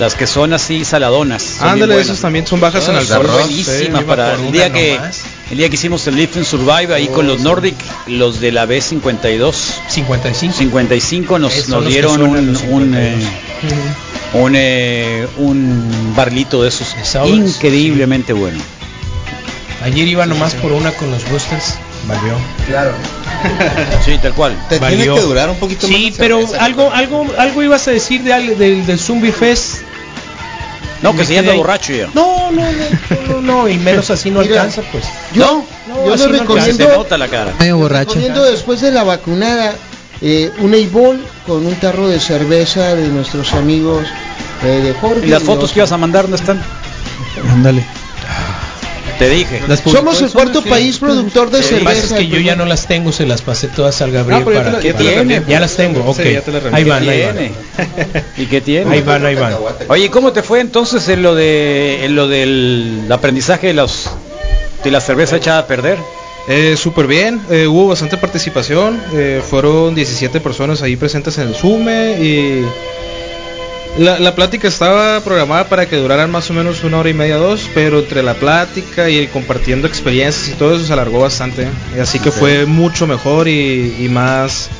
las 0.00 0.14
que 0.14 0.26
son 0.26 0.52
así 0.52 0.84
saladonas. 0.84 1.42
son 1.42 1.68
Ándale, 1.68 2.00
esas 2.00 2.20
también 2.20 2.46
son 2.46 2.60
bajas 2.60 2.88
en 2.88 2.96
alcohol. 2.96 3.26
arroz, 3.26 3.40
buenísimas 3.42 4.00
sí, 4.00 4.06
para 4.06 4.34
el 4.34 4.50
día 4.52 4.72
que 4.72 4.94
nomás. 4.96 5.20
El 5.50 5.56
día 5.56 5.68
que 5.68 5.76
hicimos 5.76 6.06
el 6.06 6.16
Lift 6.16 6.36
and 6.36 6.44
Survive 6.44 6.94
ahí 6.94 7.08
con 7.08 7.26
los 7.26 7.40
Nordic, 7.40 7.76
los 8.06 8.40
de 8.40 8.52
la 8.52 8.66
B52 8.66 9.54
55. 9.88 10.54
55 10.54 11.38
nos, 11.38 11.86
dieron 11.86 12.22
un 12.22 12.36
un, 12.48 12.56
52. 12.56 12.94
eh, 12.94 13.16
un, 14.34 14.52
eh, 14.54 15.26
un 15.38 16.12
barlito 16.14 16.62
de 16.62 16.68
esos 16.68 16.94
increíblemente 17.26 18.32
bueno. 18.32 18.60
Ayer 19.82 20.08
iba 20.08 20.26
nomás 20.26 20.54
por 20.54 20.72
una 20.72 20.90
con 20.92 21.10
los 21.10 21.28
boosters. 21.30 21.78
Valió. 22.06 22.34
Sí, 24.04 24.18
tal 24.20 24.34
cual. 24.34 24.56
Te 24.68 24.80
tiene 24.80 24.96
Valió. 24.96 25.14
que 25.14 25.20
durar 25.20 25.48
un 25.48 25.56
poquito 25.58 25.86
más. 25.86 25.96
Sí, 25.96 26.12
pero 26.18 26.40
algo, 26.58 26.90
algo, 26.92 27.24
algo 27.38 27.62
ibas 27.62 27.86
a 27.86 27.92
decir 27.92 28.22
de, 28.24 28.32
del, 28.56 28.84
del 28.84 28.98
Zombie 28.98 29.30
Fest. 29.30 29.82
No, 31.02 31.14
que 31.14 31.24
se 31.24 31.38
anda 31.38 31.54
borracho 31.54 31.92
ya. 31.92 32.08
No, 32.14 32.50
no, 32.50 32.62
no, 32.62 33.28
no, 33.28 33.40
no, 33.40 33.68
y 33.68 33.78
menos 33.78 34.10
así 34.10 34.30
no 34.30 34.40
Mira, 34.42 34.62
alcanza, 34.62 34.82
pues. 34.90 35.04
Yo, 35.32 35.64
No, 35.86 36.06
yo 36.06 36.14
así 36.14 36.24
les 36.24 36.32
no 36.32 36.38
Se 36.38 36.38
recomiendo, 36.40 36.88
nota 36.96 37.18
la 37.18 37.28
cara. 37.28 37.54
Medio 37.58 37.78
borracho. 37.78 38.14
recomiendo 38.14 38.44
después 38.44 38.80
de 38.80 38.90
la 38.90 39.04
vacunada 39.04 39.74
eh, 40.20 40.50
un 40.58 40.74
highball 40.74 41.24
con 41.46 41.64
un 41.64 41.74
tarro 41.76 42.08
de 42.08 42.18
cerveza 42.18 42.94
de 42.94 43.08
nuestros 43.08 43.52
amigos 43.54 44.06
eh, 44.64 44.66
de 44.66 44.94
Jorge. 44.94 45.26
¿Y 45.26 45.30
las 45.30 45.42
fotos 45.42 45.72
que 45.72 45.80
ibas 45.80 45.92
a 45.92 45.96
mandar 45.96 46.22
dónde 46.22 46.38
están? 46.38 46.60
Ándale. 47.52 47.84
Te 49.18 49.28
dije. 49.28 49.60
Somos 49.90 50.22
el 50.22 50.30
cuarto 50.30 50.62
país 50.62 50.98
productor 50.98 51.50
de 51.50 51.62
Sí, 51.62 51.72
Lo 51.74 51.78
que 51.80 51.84
pasa 51.84 51.96
es 51.96 52.02
cerveza. 52.08 52.16
que 52.18 52.28
yo 52.28 52.38
ya 52.40 52.54
no 52.54 52.64
las 52.66 52.86
tengo, 52.86 53.10
se 53.10 53.26
las 53.26 53.42
pasé 53.42 53.66
todas 53.68 54.00
al 54.00 54.12
Gabriel 54.12 54.42
Ah, 54.42 54.44
para 54.44 54.56
ya 54.80 54.80
te 54.80 54.92
para- 54.92 55.04
las 55.04 55.14
reenvié. 55.16 55.42
ya 55.48 55.60
las 55.60 55.76
tengo, 55.76 56.04
ok. 56.08 56.16
Sí, 56.22 56.32
ya 56.32 56.40
te 56.42 56.52
las 56.52 56.62
reenvié. 56.62 56.76
ahí 56.78 56.84
¿Qué 56.84 56.90
van, 56.90 57.08
ahí 57.08 57.22
van. 57.26 58.24
¿Y 58.36 58.46
qué 58.46 58.60
tiene? 58.60 58.90
Ahí 58.94 59.00
van, 59.02 59.26
ahí 59.26 59.34
van. 59.34 59.54
Oye, 59.88 60.08
¿cómo 60.10 60.32
te 60.32 60.42
fue 60.44 60.60
entonces 60.60 61.08
en 61.08 61.22
lo 61.22 61.34
de 61.34 62.04
en 62.04 62.14
lo 62.14 62.28
del 62.28 63.06
aprendizaje 63.10 63.66
de 63.68 63.74
los 63.74 64.08
de 64.84 64.90
la 64.92 65.00
cerveza 65.00 65.36
echada 65.36 65.58
a 65.60 65.66
perder? 65.66 65.98
Eh, 66.46 66.76
Súper 66.78 67.06
bien, 67.08 67.40
eh, 67.50 67.66
hubo 67.66 67.88
bastante 67.88 68.16
participación, 68.16 69.02
eh, 69.12 69.42
fueron 69.46 69.94
17 69.94 70.40
personas 70.40 70.80
ahí 70.80 70.96
presentes 70.96 71.36
en 71.38 71.48
el 71.48 71.54
Sume 71.56 72.12
y 72.22 72.64
la, 73.98 74.18
la 74.18 74.34
plática 74.34 74.68
estaba 74.68 75.20
programada 75.20 75.68
para 75.68 75.86
que 75.88 75.96
duraran 75.96 76.30
más 76.30 76.48
o 76.50 76.54
menos 76.54 76.84
una 76.84 76.98
hora 76.98 77.10
y 77.10 77.14
media, 77.14 77.36
dos, 77.36 77.68
pero 77.74 77.98
entre 77.98 78.22
la 78.22 78.34
plática 78.34 79.10
y 79.10 79.26
compartiendo 79.26 79.86
experiencias 79.88 80.48
y 80.48 80.52
todo 80.52 80.76
eso 80.76 80.86
se 80.86 80.92
alargó 80.92 81.20
bastante, 81.20 81.66
y 81.96 82.00
así 82.00 82.18
que 82.18 82.30
fue 82.30 82.64
mucho 82.66 83.06
mejor 83.06 83.48
y, 83.48 83.96
y 84.00 84.08
más... 84.08 84.70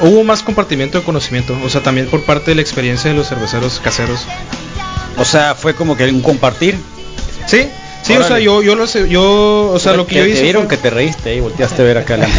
Hubo 0.00 0.22
más 0.22 0.44
compartimiento 0.44 0.98
de 0.98 1.04
conocimiento, 1.04 1.58
o 1.64 1.68
sea, 1.68 1.82
también 1.82 2.06
por 2.06 2.22
parte 2.22 2.52
de 2.52 2.54
la 2.54 2.60
experiencia 2.62 3.10
de 3.10 3.16
los 3.16 3.28
cerveceros 3.28 3.80
caseros. 3.80 4.20
O 5.16 5.24
sea, 5.24 5.56
fue 5.56 5.74
como 5.74 5.96
que 5.96 6.04
un 6.04 6.22
compartir. 6.22 6.76
Sí, 7.48 7.66
sí, 8.02 8.12
o 8.16 8.22
sea, 8.22 8.38
yo, 8.38 8.62
yo 8.62 8.76
lo 8.76 8.86
sé, 8.86 9.08
yo, 9.08 9.70
o 9.74 9.78
sea, 9.80 9.94
lo 9.94 10.06
que 10.06 10.12
te, 10.14 10.18
yo 10.20 10.24
te 10.26 10.30
hice... 10.30 10.42
vieron 10.44 10.62
fue- 10.68 10.76
que 10.76 10.82
te 10.82 10.90
reíste 10.90 11.34
y 11.34 11.40
volteaste 11.40 11.82
a 11.82 11.84
ver 11.84 11.98
acá 11.98 12.16
la, 12.16 12.28
la 12.28 12.32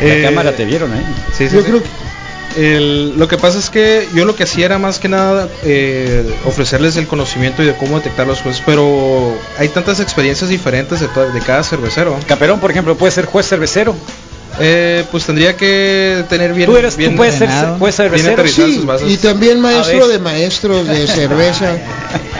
Eh, 0.00 0.22
cámara, 0.24 0.56
te 0.56 0.64
vieron 0.64 0.90
ahí. 0.94 1.04
Sí, 1.36 1.46
sí, 1.50 1.56
Yo 1.56 1.60
sí. 1.60 1.66
creo 1.68 1.82
que 1.82 1.88
El- 2.56 3.16
lo 3.18 3.28
que 3.28 3.36
pasa 3.38 3.58
es 3.58 3.70
que 3.70 4.08
yo 4.14 4.24
lo 4.24 4.34
que 4.34 4.42
hacía 4.42 4.66
era 4.66 4.78
más 4.78 4.98
que 4.98 5.08
nada 5.08 5.48
eh, 5.62 6.28
ofrecerles 6.46 6.96
el 6.96 7.06
conocimiento 7.06 7.62
y 7.62 7.66
de 7.66 7.74
cómo 7.76 7.96
detectar 7.98 8.26
los 8.26 8.40
jueces, 8.40 8.62
pero 8.66 9.34
hay 9.58 9.68
tantas 9.68 10.00
experiencias 10.00 10.50
diferentes 10.50 11.00
de, 11.00 11.08
cada 11.46 11.62
cervecero. 11.62 12.18
Caperón, 12.26 12.58
por 12.60 12.70
ejemplo, 12.70 12.96
puede 12.96 13.12
ser 13.12 13.26
juez 13.26 13.46
cervecero. 13.46 13.94
Eh, 14.58 15.04
pues 15.12 15.24
tendría 15.24 15.56
que 15.56 16.24
tener 16.28 16.52
bien, 16.52 16.68
Tú 16.68 16.76
eres, 16.76 16.96
bien 16.96 17.12
tú 17.12 17.18
puedes 17.18 17.34
ser, 17.36 17.44
entrenado. 17.48 17.78
puedes 17.78 17.94
ser 17.94 18.10
Bien 18.10 18.26
cervecero. 18.26 18.66
sí, 18.68 18.84
y 19.06 19.16
también 19.16 19.58
A 19.58 19.60
maestro 19.60 20.08
de 20.08 20.18
maestros 20.18 20.86
de 20.88 21.06
cerveza. 21.06 21.76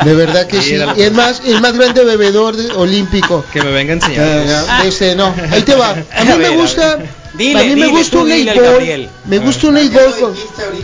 De 0.04 0.14
verdad 0.14 0.46
que 0.48 0.60
sí. 0.60 0.74
Y 0.96 1.02
el 1.02 1.12
más, 1.12 1.40
el 1.46 1.60
más 1.60 1.72
grande 1.72 2.04
bebedor 2.04 2.56
de- 2.56 2.72
olímpico. 2.72 3.44
que 3.52 3.62
me 3.62 3.70
venga 3.70 3.92
a 3.92 3.94
enseñar. 3.94 4.66
Ah, 4.68 4.82
este, 4.84 5.14
no, 5.14 5.32
ahí 5.52 5.62
te 5.62 5.76
va. 5.76 5.90
A 5.90 5.94
mí 5.94 6.02
A 6.32 6.36
me 6.36 6.48
ver, 6.48 6.52
gusta. 6.58 6.98
Dile, 7.34 7.60
a 7.60 7.62
mí 7.62 7.68
me 7.70 7.74
dile, 7.76 7.86
gusta 7.88 8.18
un 8.18 8.28
Gabriel. 8.44 9.08
me 9.26 9.38
gusta 9.38 9.68
un 9.68 9.76
eight 9.76 9.92
ball 9.92 10.12
con, 10.20 10.34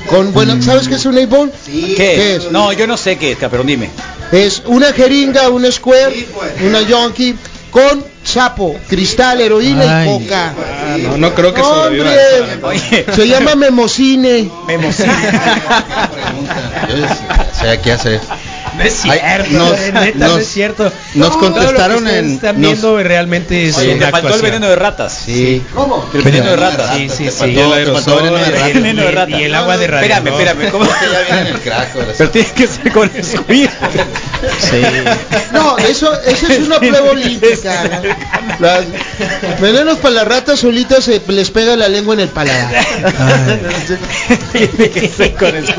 con 0.07 0.33
bueno, 0.33 0.63
¿sabes 0.63 0.89
qué 0.89 0.95
es 0.95 1.05
un 1.05 1.19
eight 1.19 1.29
ball? 1.29 1.51
¿Qué? 1.65 1.95
¿Qué 1.97 2.37
es? 2.37 2.51
No, 2.53 2.73
yo 2.73 2.87
no 2.87 2.97
sé 2.97 3.19
qué 3.19 3.33
es, 3.33 3.39
Caperón, 3.39 3.67
dime. 3.67 3.91
Es 4.33 4.63
una 4.67 4.93
jeringa, 4.93 5.49
un 5.51 5.71
square, 5.71 6.27
una 6.65 6.83
yonki 6.83 7.35
con 7.71 8.05
sapo, 8.25 8.77
cristal, 8.89 9.41
heroína 9.41 10.01
Ay. 10.01 10.09
y 10.09 10.13
coca. 10.25 10.55
Ah, 10.57 10.97
no, 10.99 11.17
no 11.19 11.35
creo 11.35 11.53
que. 11.53 11.61
Oye, 12.63 13.07
Se 13.15 13.27
llama 13.29 13.55
memocine. 13.55 14.49
me 14.67 14.75
emociona. 14.75 15.61
Yo 16.89 16.97
sé 17.61 17.81
qué 17.83 17.93
hacer. 17.93 18.21
No 18.77 18.83
es 18.83 18.93
cierto, 19.03 19.51
nos- 19.53 19.79
eh, 19.79 19.93
neta, 19.93 20.19
no 20.29 20.39
es 20.39 20.47
cierto. 20.49 20.93
nos 21.15 21.37
contestaron 21.37 22.05
lo 22.05 22.11
que 22.11 22.17
ustedes 22.17 22.25
en- 22.25 22.35
Están 22.35 22.61
nos- 22.61 22.71
viendo 22.71 23.03
realmente 23.03 23.67
es 23.69 23.77
Oye, 23.79 23.95
una 23.95 24.07
te 24.07 24.13
faltó 24.13 24.35
el 24.35 24.43
veneno 24.43 24.69
de 24.69 24.77
ratas. 24.77 25.23
Sí. 25.25 25.63
¿Cómo? 25.75 26.09
El 26.13 26.23
veneno 26.23 26.51
de 26.51 26.57
ratas. 26.57 26.91
Sí, 26.97 27.09
sí, 27.09 27.17
sí. 27.25 27.31
faltó- 27.31 27.47
Y 27.47 27.59
el 27.61 27.73
aerosol, 27.73 28.17
veneno 28.23 28.37
de 28.37 28.43
y 28.43 28.51
rata. 28.53 28.67
el- 28.69 28.73
veneno 28.75 29.01
de 29.01 29.07
y 29.07 29.09
el- 29.09 29.15
rata. 29.17 29.31
y 29.31 29.43
el 29.45 29.55
agua 29.55 29.77
de 29.79 29.85
Espérame, 29.87 30.09
radiador. 30.27 30.41
espérame, 30.41 30.71
¿cómo? 30.73 30.85
El. 32.07 32.15
Pero 32.19 32.31
tiene 32.31 32.49
que 32.51 32.67
ser 32.67 32.93
con 32.93 33.11
eso. 33.15 33.45
mira. 33.49 33.73
Sí. 34.61 34.83
No, 35.53 35.79
eso, 35.79 36.13
eso 36.23 36.47
es 36.49 36.59
una 36.67 36.79
prueba 36.81 37.11
olímpica. 37.11 38.03
venenos 39.61 39.99
para 39.99 40.15
las 40.15 40.29
ratas 40.29 40.61
solitas 40.61 41.05
se 41.05 41.21
les 41.29 41.51
pega 41.51 41.77
la 41.77 41.89
lengua 41.89 42.15
en 42.15 42.21
el 42.21 42.29
paladar. 42.29 42.75
Tiene 44.53 44.91
que 44.91 45.09
ser 45.09 45.35
con 45.35 45.55
eso. 45.57 45.73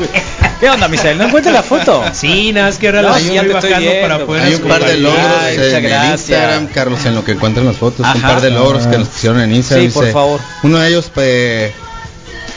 ¿Qué 0.60 0.68
onda, 0.68 0.88
Misael? 0.88 1.18
¿No 1.18 1.24
encuentras 1.24 1.54
la 1.54 1.62
foto? 1.62 2.04
Sí, 2.12 2.52
nada, 2.52 2.68
es 2.68 2.78
que 2.78 2.87
ahora 2.88 3.02
No, 3.02 3.08
la 3.08 3.14
sí, 3.18 3.20
estoy 3.24 3.34
ya 3.36 3.42
te 3.42 3.48
estoy 3.52 3.70
bajando 3.70 3.90
viendo, 3.90 4.08
para 4.08 4.26
poder 4.26 4.42
Hay 4.44 4.54
un 4.54 4.62
par 4.62 4.84
de 4.84 4.96
logros 4.98 5.26
Ay, 5.40 5.56
en 5.56 5.82
gracias. 5.82 6.20
Instagram, 6.20 6.66
Carlos, 6.68 7.04
en 7.06 7.14
lo 7.14 7.24
que 7.24 7.32
encuentran 7.32 7.66
las 7.66 7.76
fotos. 7.76 8.04
Ajá. 8.06 8.14
Un 8.16 8.22
par 8.22 8.40
de 8.40 8.50
logros 8.50 8.86
que 8.86 8.98
nos 8.98 9.08
pusieron 9.08 9.40
en 9.40 9.54
Instagram. 9.54 9.86
Sí, 9.88 9.92
por 9.94 10.10
favor. 10.12 10.40
Uno 10.62 10.78
de 10.78 10.88
ellos, 10.88 11.10
pues, 11.14 11.72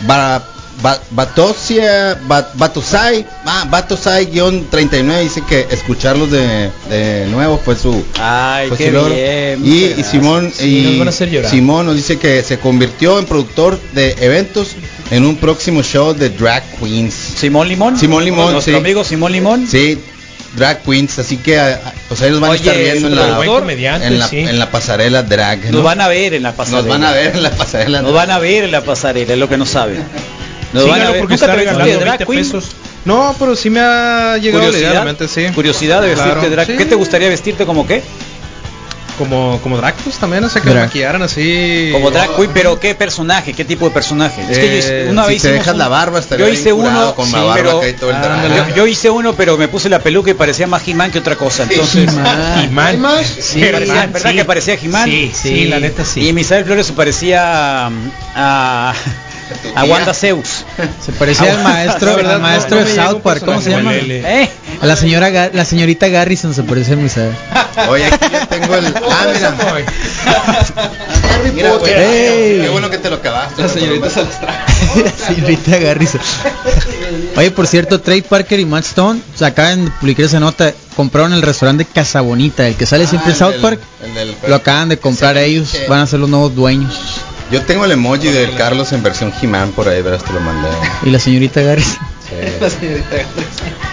ba, 0.02 0.44
Batosia, 1.12 2.18
Ba- 2.28 2.50
Batosai, 2.56 3.24
ah, 3.46 3.68
Batosai-39 3.70 5.20
dice 5.22 5.44
que 5.48 5.68
escucharlos 5.70 6.32
de, 6.32 6.72
de 6.90 7.28
nuevo 7.28 7.60
fue 7.64 7.76
su, 7.76 8.04
Ay, 8.20 8.68
fue 8.70 8.78
qué 8.78 8.88
su 8.88 8.92
logro. 8.94 9.14
bien. 9.14 9.62
Y. 9.64 10.04
Simón, 10.04 10.52
Sí, 10.56 10.80
y 10.80 10.84
nos 10.90 10.98
van 11.00 11.08
a 11.08 11.10
hacer 11.12 11.30
llorar. 11.30 11.52
Simón 11.52 11.86
nos 11.86 11.96
dice 11.96 12.18
que 12.18 12.42
se 12.42 12.58
convirtió 12.58 13.20
en 13.20 13.26
productor 13.26 13.80
de 13.94 14.16
eventos 14.22 14.70
en 15.12 15.26
un 15.26 15.36
próximo 15.36 15.84
show 15.84 16.14
de 16.16 16.30
Drag 16.30 16.64
Queens. 16.80 17.14
Simón 17.14 17.68
Limón. 17.68 17.98
Simón 18.00 18.26
Limón, 18.26 18.54
Nuestro 18.54 18.74
sí. 18.74 18.80
amigo 18.80 19.04
Simón 19.04 19.32
Limón. 19.34 19.68
Sí, 19.68 20.00
Drag 20.55 20.81
Queens, 20.84 21.17
así 21.20 21.38
que 21.38 21.58
a- 21.60 21.75
a- 21.75 21.93
pues 22.10 22.22
ahí 22.22 22.29
los 22.29 22.39
van 22.41 22.51
Oye, 22.51 22.60
a 22.60 22.62
estar 22.74 22.75
viendo 22.77 23.08
en 23.08 23.15
la, 23.15 23.96
en 24.05 24.20
la, 24.20 24.27
sí. 24.27 24.39
en 24.39 24.60
la 24.60 24.70
pasarela 24.70 25.24
drag. 25.24 25.63
Nos 25.65 25.72
¿no? 25.72 25.84
van 25.84 26.01
a 26.01 26.08
ver 26.10 26.34
en 26.34 26.43
la 26.43 26.51
pasarela. 26.53 26.81
Nos 26.81 26.89
van 26.89 27.03
a 27.05 27.12
ver 27.12 27.36
en 27.36 27.43
la 27.43 27.51
pasarela. 27.51 28.01
Nos 28.01 28.13
van 28.13 28.31
a 28.31 28.39
ver 28.39 28.63
en 28.65 28.72
la 28.72 28.81
pasarela, 28.81 29.34
es 29.34 29.39
lo 29.39 29.48
que 29.48 29.58
no 29.58 29.65
saben. 29.65 30.03
Nos 30.74 30.84
van 30.88 30.91
a 30.91 30.96
Síganlo 30.96 31.12
ver. 31.13 31.20
porque 31.22 31.34
¿Nunca 31.36 31.36
está 31.36 31.46
te 31.48 31.51
vestiste 31.58 31.72
regalando 31.77 32.00
de 32.00 32.05
drag 32.05 32.17
20 32.20 32.25
queen? 32.25 32.39
pesos. 32.62 32.75
No, 33.05 33.36
pero 33.39 33.55
sí 33.55 33.70
me 33.70 33.79
ha 33.79 34.38
llegado 34.38 34.63
Curiosidad. 34.65 34.89
legalmente, 34.89 35.27
sí. 35.27 35.46
Curiosidad 35.55 36.01
de 36.01 36.10
vestirte 36.10 36.34
Claro, 36.39 36.50
drag. 36.51 36.67
sí. 36.67 36.74
¿Qué 36.77 36.86
te 36.86 36.96
gustaría 36.96 37.29
vestirte 37.29 37.65
como 37.65 37.88
qué? 37.88 38.03
Como, 39.22 39.60
como 39.62 39.78
drag 39.78 39.94
pues 40.04 40.18
también, 40.18 40.44
o 40.44 40.50
sea 40.50 40.62
que 40.63 40.70
Drag. 40.70 40.82
lo 40.82 40.88
maquillaran 40.88 41.22
así. 41.22 41.90
Como 41.92 42.10
drag 42.10 42.36
queen, 42.36 42.50
pero 42.54 42.80
¿qué 42.80 42.96
personaje? 42.96 43.54
¿Qué 43.54 43.63
tipo 43.66 43.86
de 43.86 43.92
personaje? 43.92 44.42
Es 44.50 44.58
que 44.58 44.68
yo 44.68 44.78
hice- 44.78 45.01
Eh, 45.06 45.10
una 45.12 45.24
si 45.25 45.30
vez 45.30 45.42
te 45.42 45.48
hicimos 45.50 45.60
dejas 45.60 45.74
un- 45.74 45.80
la 45.80 45.88
barba, 45.88 46.22
Yo 46.38 46.48
hice 46.48 46.74
uno, 46.74 47.13
con 47.16 47.28
sí, 47.28 47.34
barba 47.34 47.54
pero 47.54 47.78
acá 47.78 47.88
y 47.90 47.94
todo 47.94 48.10
el 48.10 48.22
drag. 48.22 48.32
Ándale. 48.32 48.56
yo, 48.70 48.75
yo 48.75 48.88
hice 48.88 49.10
uno, 49.12 49.34
pero 49.34 49.58
me 49.58 49.68
puse 49.68 49.90
la 49.90 50.00
peluca 50.00 50.32
y 50.32 50.34
parecía 50.34 50.66
más 50.68 50.88
He-Man 50.88 51.12
que 51.12 51.20
otra 51.20 51.36
cosa. 51.36 51.63
Entonces, 51.70 52.10
¿Hay 52.18 52.66
He-Man. 52.66 53.00
más? 53.00 53.25
Sí, 53.28 53.62
parecía- 53.62 54.08
¿verdad 54.08 54.30
sí. 54.32 54.36
que 54.38 54.46
parecía 54.46 54.74
He-Man? 54.82 55.06
Sí, 55.06 55.32
sí, 55.34 55.66
la 55.66 55.80
neta 55.80 56.04
sí. 56.04 56.28
Y 56.28 56.34
Misael 56.34 56.66
Flores 56.66 56.88
se 56.88 56.94
parecía 56.94 57.90
um, 57.90 58.10
a, 58.36 58.94
a 59.75 59.84
Wanda 59.86 60.13
Zeus. 60.13 60.66
Se 61.06 61.12
parecía 61.12 61.51
al 61.51 61.63
maestro, 61.63 62.10
La 62.12 62.16
verdad, 62.16 62.36
al 62.36 62.42
maestro 62.42 62.80
no 62.80 62.86
de 62.86 62.96
South 62.96 63.22
Park, 63.22 63.44
¿cómo 63.46 63.62
se 63.62 63.70
llama? 63.70 63.94
¿Eh? 63.94 64.50
A 64.82 64.86
la 64.88 64.96
señora, 64.96 65.30
la 65.54 65.64
señorita 65.66 66.08
Garrison 66.08 66.54
se 66.56 66.64
parece 66.64 66.94
a 66.94 66.96
Misael. 66.96 67.32
Oye, 67.88 68.06
aquí 68.06 68.26
ya 68.32 68.48
tengo 68.48 68.76
el. 68.76 68.86
Ah, 69.12 69.28
mira. 69.34 69.86
Harry 71.34 71.52
Mira, 71.54 71.70
güey. 71.70 71.80
Potter. 71.80 71.98
Ey. 72.00 72.62
Qué 72.62 72.70
bueno 72.70 72.90
que 72.90 72.98
te 72.98 73.10
lo 73.10 73.18
acabaste. 73.18 73.62
La 73.62 73.70
señorita 73.70 74.10
se 74.10 75.26
señorita 75.36 75.78
Garrison. 75.78 76.22
Oye, 77.36 77.52
por 77.52 77.68
cierto, 77.68 78.02
Trey 78.02 78.22
Parker 78.22 78.60
y 78.60 78.66
Matt 78.66 78.86
Stone 78.86 79.22
se 79.36 79.46
acaban 79.46 79.86
de 79.86 79.92
publicar 79.92 80.26
esa 80.26 80.40
nota. 80.40 80.74
Compraron 80.96 81.34
el 81.34 81.42
restaurante 81.42 81.86
Casa 81.86 82.22
Bonita, 82.22 82.68
el 82.68 82.76
que 82.76 82.86
sale 82.86 83.08
siempre 83.08 83.32
en 83.32 83.38
South 83.38 83.56
Park. 83.62 83.80
Lo 84.48 84.56
acaban 84.56 84.90
de 84.90 84.98
comprar 84.98 85.38
ellos, 85.38 85.74
van 85.88 86.02
a 86.02 86.08
ser 86.08 86.20
los 86.20 86.30
nuevos 86.30 86.54
dueños. 86.54 87.11
Yo 87.51 87.62
tengo 87.65 87.84
el 87.84 87.91
emoji 87.91 88.29
del 88.29 88.55
Carlos 88.55 88.93
en 88.93 89.03
versión 89.03 89.34
He-Man 89.41 89.72
por 89.72 89.89
ahí, 89.89 90.01
verás, 90.01 90.24
te 90.24 90.31
lo 90.31 90.39
mandé. 90.39 90.70
Y 91.03 91.10
la 91.10 91.20
señorita 91.20 91.62
Garrison. 91.62 92.00
La 92.62 92.70
señorita. 92.70 93.17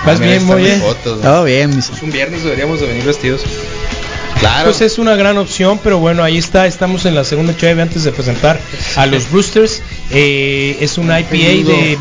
Vas 0.07 0.21
bien, 0.21 0.45
muy 0.45 0.63
bien. 0.63 0.81
fotos, 0.81 1.17
¿no? 1.17 1.23
Todo 1.23 1.45
bien, 1.45 1.75
mis. 1.75 1.91
Un 2.01 2.13
viernes 2.13 2.45
deberíamos 2.45 2.81
de 2.81 2.87
venir 2.87 3.05
vestidos. 3.05 3.43
Claro. 4.39 4.67
Pues 4.67 4.81
es 4.81 4.99
una 4.99 5.17
gran 5.17 5.37
opción, 5.39 5.81
pero 5.83 5.99
bueno, 5.99 6.23
ahí 6.23 6.39
está, 6.39 6.69
estamos 6.69 7.05
en 7.05 7.17
la 7.17 7.25
segunda 7.25 7.57
chave 7.57 7.83
antes 7.83 8.05
de 8.05 8.13
presentar 8.13 8.61
a 8.95 9.07
los 9.07 9.31
Roosters. 9.33 9.83
Eh, 10.13 10.77
es 10.81 10.97
un 10.97 11.07
IPA 11.07 11.69
de, 11.69 11.99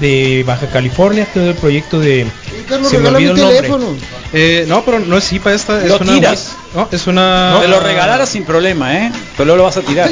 de 0.00 0.44
Baja 0.46 0.68
California, 0.68 1.26
todo 1.34 1.48
el 1.48 1.56
proyecto 1.56 1.98
de... 1.98 2.26
Carlos, 2.68 2.88
se 2.88 2.98
me 2.98 3.08
olvidó 3.08 3.32
el 3.32 3.68
nombre. 3.68 4.06
Eh, 4.32 4.64
no, 4.68 4.84
pero 4.84 5.00
no 5.00 5.18
es 5.18 5.32
IPA 5.32 5.54
esta, 5.54 5.82
es 5.82 5.88
Lo 5.88 5.98
una 5.98 6.14
tiras. 6.14 6.52
No, 6.74 6.88
es 6.92 7.08
una 7.08 7.58
Te 7.60 7.66
lo 7.66 7.80
regalaras 7.80 8.28
sin 8.28 8.44
problema, 8.44 8.96
¿eh? 8.96 9.12
Pero 9.36 9.46
luego 9.46 9.58
lo 9.58 9.64
vas 9.64 9.76
a 9.78 9.80
tirar. 9.80 10.08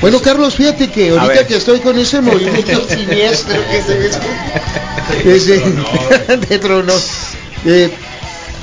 Bueno, 0.00 0.20
Carlos, 0.20 0.54
fíjate 0.54 0.90
que 0.90 1.10
ahorita 1.10 1.46
que 1.46 1.56
estoy 1.56 1.80
con 1.80 1.98
ese 1.98 2.20
movimiento 2.20 2.86
siniestro 2.88 3.56
que 3.70 3.82
se 3.82 3.98
ve. 3.98 4.10
Ese, 5.24 5.58
de 6.48 6.58
tronos, 6.58 7.02
eh, 7.64 7.90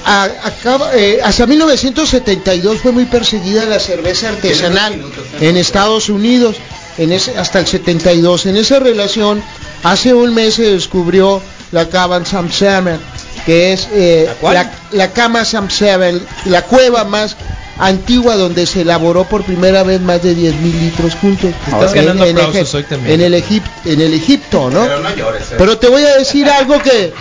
a- 0.05 0.29
acaba, 0.43 0.95
eh, 0.95 1.19
hasta 1.23 1.45
1972 1.47 2.79
fue 2.81 2.91
muy 2.91 3.05
perseguida 3.05 3.65
la 3.65 3.79
cerveza 3.79 4.29
artesanal 4.29 5.01
en 5.39 5.57
Estados 5.57 6.07
Unidos, 6.09 6.57
en 6.99 7.11
ese, 7.11 7.35
hasta 7.37 7.59
el 7.59 7.67
72. 7.67 8.45
En 8.45 8.57
esa 8.57 8.79
relación, 8.79 9.41
hace 9.83 10.13
un 10.13 10.33
mes 10.35 10.53
se 10.53 10.63
descubrió 10.71 11.41
la 11.71 11.89
cava 11.89 12.23
Sam 12.23 12.51
Seven, 12.51 12.99
que 13.45 13.73
es 13.73 13.87
eh, 13.91 14.29
¿La 14.43 14.53
la, 14.53 14.71
la 14.91 15.11
cama 15.11 15.43
Sam 15.43 15.69
Seven, 15.71 16.21
la 16.45 16.61
cueva 16.61 17.03
más 17.05 17.35
antigua 17.77 18.35
donde 18.35 18.65
se 18.65 18.81
elaboró 18.81 19.25
por 19.25 19.43
primera 19.43 19.83
vez 19.83 19.99
más 20.01 20.21
de 20.23 20.33
10 20.35 20.55
mil 20.61 20.79
litros 20.79 21.15
juntos. 21.15 21.51
Estás 21.67 21.93
ganando 21.93 22.23
aplausos 22.23 22.55
Egip- 22.73 22.75
hoy 22.75 22.83
también. 22.83 23.21
En 23.21 23.33
el, 23.33 23.43
Egip- 23.43 23.69
en 23.85 24.01
el 24.01 24.13
Egipto, 24.13 24.69
¿no? 24.69 24.83
Pero 24.83 24.99
no 25.01 25.15
llores. 25.15 25.43
eh. 25.51 25.55
Pero 25.57 25.77
te 25.77 25.87
voy 25.87 26.03
a 26.03 26.15
decir 26.17 26.49
algo 26.49 26.79
que, 26.81 27.13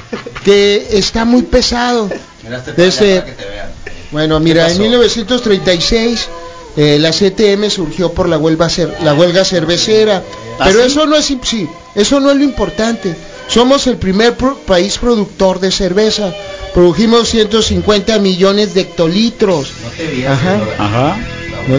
que 0.45 0.87
está 0.93 1.25
muy 1.25 1.43
pesado. 1.43 2.09
Este 2.49 2.73
Desde- 2.73 3.21
para 3.21 3.25
que 3.27 3.33
te 3.43 3.49
vean. 3.49 3.69
Bueno, 4.13 4.39
mira, 4.41 4.71
en 4.71 4.79
1936 4.81 6.29
eh, 6.77 6.99
la 7.01 7.11
CTM 7.11 7.71
surgió 7.71 8.13
por 8.13 8.29
la 8.29 8.37
huelga, 8.39 8.67
cer- 8.67 8.99
la 9.01 9.15
huelga 9.15 9.45
cervecera. 9.45 10.23
¿Ah, 10.59 10.65
Pero 10.67 10.81
sí? 10.81 10.87
eso 10.87 11.07
no 11.07 11.17
es 11.17 11.25
sí, 11.43 11.69
eso 11.95 12.21
no 12.21 12.31
es 12.31 12.37
lo 12.37 12.45
importante. 12.45 13.15
Somos 13.49 13.87
el 13.87 13.97
primer 13.97 14.35
pro- 14.37 14.57
país 14.67 14.99
productor 14.99 15.61
de 15.61 15.71
cerveza. 15.71 16.33
Produjimos 16.75 17.29
150 17.29 18.19
millones 18.19 18.75
de 18.75 18.83
hectolitros. 18.83 19.73
No 19.83 19.91
te 19.91 20.07
vi 20.09 20.25
Ajá. 20.25 21.17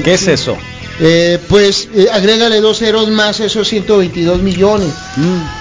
¿Qué 0.04 0.14
es 0.14 0.28
eso? 0.28 0.58
Eh, 1.00 1.38
pues 1.50 1.90
eh, 1.94 2.08
agrégale 2.12 2.62
dos 2.62 2.80
ceros 2.80 3.10
más, 3.10 3.42
esos 3.42 3.68
122 3.68 4.42
millones. 4.42 4.94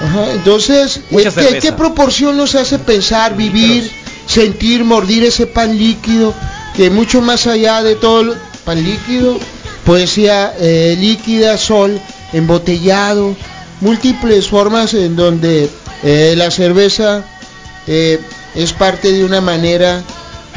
Ajá, 0.01 0.33
entonces, 0.33 1.01
eh, 1.11 1.29
¿qué, 1.35 1.59
qué 1.61 1.73
proporción 1.73 2.37
nos 2.37 2.55
hace 2.55 2.79
pensar, 2.79 3.37
vivir, 3.37 3.90
sentir, 4.27 4.85
mordir 4.85 5.25
ese 5.25 5.47
pan 5.47 5.77
líquido? 5.77 6.33
Que 6.77 6.88
mucho 6.88 7.20
más 7.20 7.49
allá 7.49 7.83
de 7.83 7.97
todo 7.97 8.20
el 8.20 8.35
pan 8.64 8.83
líquido, 8.83 9.38
poesía 9.85 10.55
eh, 10.59 10.97
líquida, 10.99 11.59
sol, 11.59 12.01
embotellado, 12.33 13.37
múltiples 13.81 14.49
formas 14.49 14.94
en 14.94 15.14
donde 15.16 15.68
eh, 16.03 16.35
la 16.37 16.51
cerveza 16.51 17.25
eh, 17.87 18.20
es 18.55 18.73
parte 18.73 19.12
de 19.12 19.25
una 19.25 19.40
manera, 19.40 20.03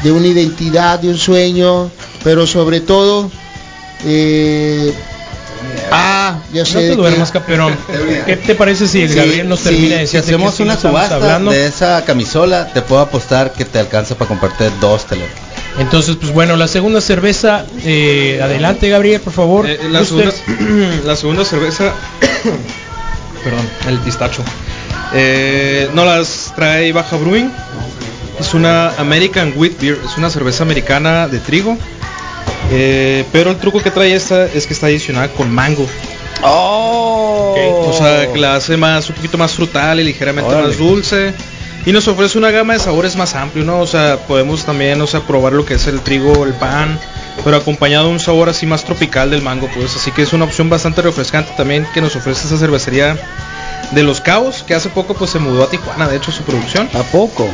de 0.02 0.12
una 0.12 0.26
identidad, 0.26 0.98
de 0.98 1.08
un 1.08 1.18
sueño, 1.18 1.90
pero 2.24 2.46
sobre 2.46 2.80
todo, 2.80 3.30
eh, 4.04 4.92
ah, 5.90 6.38
ya 6.52 6.60
No 6.60 6.66
sé. 6.66 6.78
te 6.78 6.84
de 6.90 6.96
duermas, 6.96 7.30
qué. 7.32 7.38
campeón. 7.38 7.76
¿Qué 8.26 8.36
te 8.36 8.54
parece 8.54 8.86
si 8.86 9.02
el 9.02 9.08
Sí, 9.10 9.14
Gabriel 9.16 9.48
nos 9.48 9.60
sí, 9.60 9.64
termina 9.70 9.96
de 9.96 10.06
si 10.06 10.16
hacemos 10.16 10.60
una 10.60 10.76
subasta 10.76 11.16
hablando? 11.16 11.50
de 11.50 11.66
esa 11.66 12.04
camisola, 12.04 12.72
te 12.72 12.82
puedo 12.82 13.00
apostar 13.02 13.52
que 13.52 13.64
te 13.64 13.78
alcanza 13.78 14.14
para 14.16 14.28
comprarte 14.28 14.70
dos 14.80 15.06
teléfonos. 15.06 15.38
Entonces, 15.78 16.16
pues 16.16 16.32
bueno, 16.32 16.56
la 16.56 16.66
segunda 16.66 17.00
cerveza, 17.00 17.64
eh, 17.84 18.40
adelante 18.42 18.88
Gabriel, 18.88 19.20
por 19.20 19.32
favor. 19.32 19.68
Eh, 19.68 19.78
la, 19.90 20.04
segunda, 20.04 20.32
la 21.04 21.14
segunda 21.14 21.44
cerveza, 21.44 21.92
perdón, 23.44 23.68
el 23.88 23.98
pistacho. 23.98 24.42
Eh, 25.14 25.88
no 25.94 26.04
las 26.04 26.52
trae 26.54 26.92
Baja 26.92 27.16
Brewing. 27.16 27.50
Es 28.38 28.54
una 28.54 28.90
American 28.98 29.52
Wheat 29.56 29.80
Beer, 29.80 29.98
es 30.04 30.16
una 30.16 30.30
cerveza 30.30 30.62
americana 30.62 31.28
de 31.28 31.40
trigo. 31.40 31.76
Eh, 32.70 33.24
pero 33.32 33.50
el 33.50 33.56
truco 33.56 33.82
que 33.82 33.90
trae 33.90 34.14
esta 34.14 34.44
es 34.44 34.66
que 34.66 34.74
está 34.74 34.86
adicionada 34.86 35.28
con 35.28 35.50
mango. 35.50 35.86
Oh. 36.42 37.54
O 37.88 37.92
sea, 37.92 38.30
que 38.32 38.38
la 38.38 38.56
hace 38.56 38.76
más 38.76 39.08
un 39.08 39.16
poquito 39.16 39.38
más 39.38 39.52
frutal 39.52 39.98
y 40.00 40.04
ligeramente 40.04 40.50
Órale. 40.50 40.68
más 40.68 40.78
dulce. 40.78 41.32
Y 41.86 41.92
nos 41.92 42.06
ofrece 42.06 42.36
una 42.36 42.50
gama 42.50 42.74
de 42.74 42.80
sabores 42.80 43.16
más 43.16 43.34
amplio, 43.34 43.64
¿no? 43.64 43.80
O 43.80 43.86
sea, 43.86 44.18
podemos 44.28 44.64
también, 44.64 45.00
o 45.00 45.06
sea, 45.06 45.20
probar 45.20 45.54
lo 45.54 45.64
que 45.64 45.74
es 45.74 45.86
el 45.86 46.00
trigo, 46.00 46.44
el 46.44 46.52
pan, 46.52 46.98
pero 47.44 47.56
acompañado 47.56 48.08
de 48.08 48.12
un 48.12 48.20
sabor 48.20 48.48
así 48.48 48.66
más 48.66 48.84
tropical 48.84 49.30
del 49.30 49.42
mango, 49.42 49.68
pues. 49.74 49.96
Así 49.96 50.10
que 50.10 50.22
es 50.22 50.32
una 50.32 50.44
opción 50.44 50.68
bastante 50.68 51.00
refrescante 51.00 51.52
también 51.56 51.86
que 51.94 52.00
nos 52.00 52.14
ofrece 52.14 52.46
esa 52.46 52.58
cervecería 52.58 53.16
de 53.92 54.02
Los 54.02 54.20
Cabos, 54.20 54.62
que 54.64 54.74
hace 54.74 54.88
poco 54.88 55.14
pues 55.14 55.30
se 55.30 55.38
mudó 55.38 55.62
a 55.64 55.70
Tijuana, 55.70 56.08
de 56.08 56.16
hecho, 56.16 56.30
su 56.32 56.42
producción. 56.42 56.88
¿A 56.94 57.02
poco? 57.04 57.48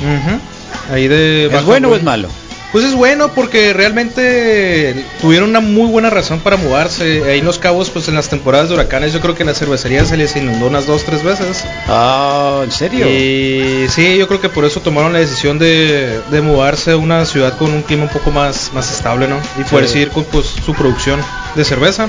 Ahí 0.93 1.09
de 1.09 1.47
¿Es 1.47 1.65
bueno 1.65 1.89
o 1.91 1.97
es 1.97 2.03
malo? 2.03 2.29
Pues 2.73 2.85
es 2.85 2.95
bueno 2.95 3.29
porque 3.29 3.73
realmente 3.73 5.05
tuvieron 5.21 5.51
una 5.51 5.61
muy 5.61 5.87
buena 5.89 6.11
razón 6.11 6.41
para 6.41 6.57
mudarse. 6.57 7.23
Ahí 7.31 7.39
en 7.39 7.45
Los 7.45 7.61
Cabos, 7.61 7.89
pues 7.91 8.09
en 8.09 8.17
las 8.17 8.29
temporadas 8.29 8.69
de 8.69 8.75
huracanes, 8.75 9.13
yo 9.13 9.21
creo 9.21 9.37
que 9.37 9.45
la 9.45 9.55
cervecería 9.55 10.05
se 10.05 10.17
les 10.17 10.35
inundó 10.35 10.67
unas 10.67 10.85
dos, 10.87 11.05
tres 11.05 11.23
veces. 11.23 11.65
Ah, 11.87 12.63
¿en 12.65 12.73
serio? 12.73 13.07
Y 13.09 13.87
sí, 13.91 14.17
yo 14.19 14.27
creo 14.27 14.41
que 14.41 14.49
por 14.49 14.65
eso 14.65 14.81
tomaron 14.81 15.13
la 15.13 15.21
decisión 15.21 15.61
de, 15.61 16.21
de 16.33 16.41
mudarse 16.41 16.91
a 16.91 16.97
una 16.97 17.25
ciudad 17.27 17.57
con 17.57 17.73
un 17.73 17.83
clima 17.83 18.05
un 18.05 18.09
poco 18.09 18.33
más, 18.33 18.73
más 18.75 18.91
estable, 18.91 19.29
¿no? 19.29 19.39
Y 19.57 19.63
poder 19.63 19.87
Sí. 19.87 19.93
seguir 19.93 20.09
con 20.11 20.25
pues, 20.25 20.47
su 20.47 20.75
producción 20.75 21.21
de 21.55 21.65
cerveza. 21.65 22.09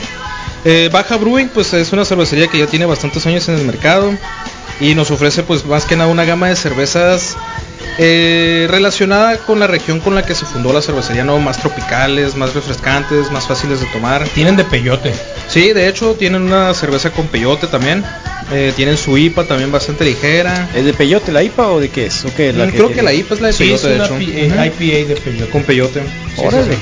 Eh, 0.66 0.90
Baja 0.92 1.18
Brewing, 1.18 1.50
pues 1.50 1.74
es 1.74 1.92
una 1.94 2.06
cervecería 2.06 2.48
que 2.48 2.58
ya 2.58 2.66
tiene 2.68 2.86
bastantes 2.86 3.26
años 3.28 3.48
en 3.50 3.56
el 3.56 3.66
mercado 3.66 4.12
y 4.80 4.96
nos 4.96 5.12
ofrece, 5.12 5.44
pues 5.44 5.64
más 5.66 5.86
que 5.86 5.96
nada, 5.96 6.10
una 6.10 6.26
gama 6.26 6.50
de 6.50 6.56
cervezas 6.56 7.38
eh, 8.00 8.68
relacionada 8.70 9.38
con 9.38 9.60
la 9.60 9.68
región 9.68 10.00
con 10.00 10.16
la 10.16 10.26
que 10.26 10.34
se 10.36 10.46
fundó 10.46 10.74
la 10.74 10.82
cervecería, 10.82 11.24
¿no? 11.24 11.38
Más 11.40 11.60
tropicales, 11.60 12.36
más 12.36 12.54
refrescantes, 12.56 13.32
más 13.32 13.48
fáciles 13.48 13.80
de 13.80 13.86
tomar. 13.88 14.28
Tienen 14.30 14.56
de 14.58 14.64
peyote. 14.66 15.14
Sí, 15.48 15.72
de 15.72 15.88
hecho 15.88 16.16
tienen 16.16 16.42
una 16.42 16.74
cerveza 16.74 17.12
con 17.12 17.28
peyote 17.28 17.68
también. 17.68 18.04
Eh, 18.52 18.74
tienen 18.76 18.98
su 18.98 19.18
IPA 19.18 19.46
también 19.46 19.72
bastante 19.72 20.04
ligera. 20.04 20.68
¿Es 20.76 20.84
de 20.84 20.94
peyote 20.94 21.32
la 21.32 21.42
IPA 21.44 21.68
o 21.70 21.80
de 21.80 21.90
qué 21.90 22.08
es? 22.08 22.26
¿O 22.26 22.34
qué 22.36 22.50
es 22.50 22.56
la 22.56 22.66
Mm, 22.66 22.72
que 22.72 22.78
Creo 22.78 22.92
que 22.92 23.02
la 23.02 23.14
IPA 23.14 23.34
es 23.36 23.42
la 23.42 23.48
de 23.48 23.54
Sí, 23.54 23.72
es 23.72 23.82
peyote, 23.82 23.88
de 23.88 23.96
una 23.96 24.06
hecho. 24.06 24.18
eh, 24.20 24.48
Ujú. 24.52 24.84
IPA 24.84 25.08
de 25.08 25.16
peyote. 25.24 25.52
Con 25.52 25.64
peyote. 25.64 26.02
Sí, 26.02 26.08
sí, 26.36 26.42
Órale. 26.46 26.74
sí. 26.74 26.80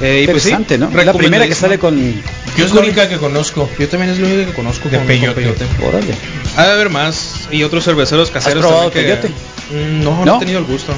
Eh, 0.00 0.22
y 0.24 0.26
pues 0.28 0.42
sí, 0.42 0.50
Interesante, 0.50 0.78
¿no? 0.78 1.04
La 1.04 1.12
primera 1.12 1.46
que 1.46 1.54
sale 1.54 1.78
con... 1.78 1.96
Yo 2.56 2.64
es 2.66 2.72
la 2.72 2.80
única 2.80 3.08
que 3.08 3.16
conozco. 3.18 3.68
Yo 3.78 3.88
también 3.88 4.12
es 4.12 4.18
lo 4.18 4.26
único 4.26 4.46
que 4.50 4.52
conozco 4.56 4.88
De 4.88 4.98
con, 4.98 5.06
peyote. 5.06 5.26
con 5.44 5.54
peyote. 5.54 5.64
Órale. 5.86 6.14
Ha 6.56 6.64
de 6.66 6.72
haber 6.72 6.90
más 6.90 7.48
y 7.50 7.62
otros 7.62 7.84
cerveceros 7.84 8.30
caseros 8.30 8.64
probado 8.64 8.90
también 8.90 9.16
que- 9.20 9.28
peyote? 9.28 9.34
Mm, 9.70 10.04
no, 10.04 10.10
no, 10.18 10.24
¿No? 10.24 10.36
he 10.36 10.38
tenido 10.40 10.58
el 10.58 10.64
gusto. 10.64 10.92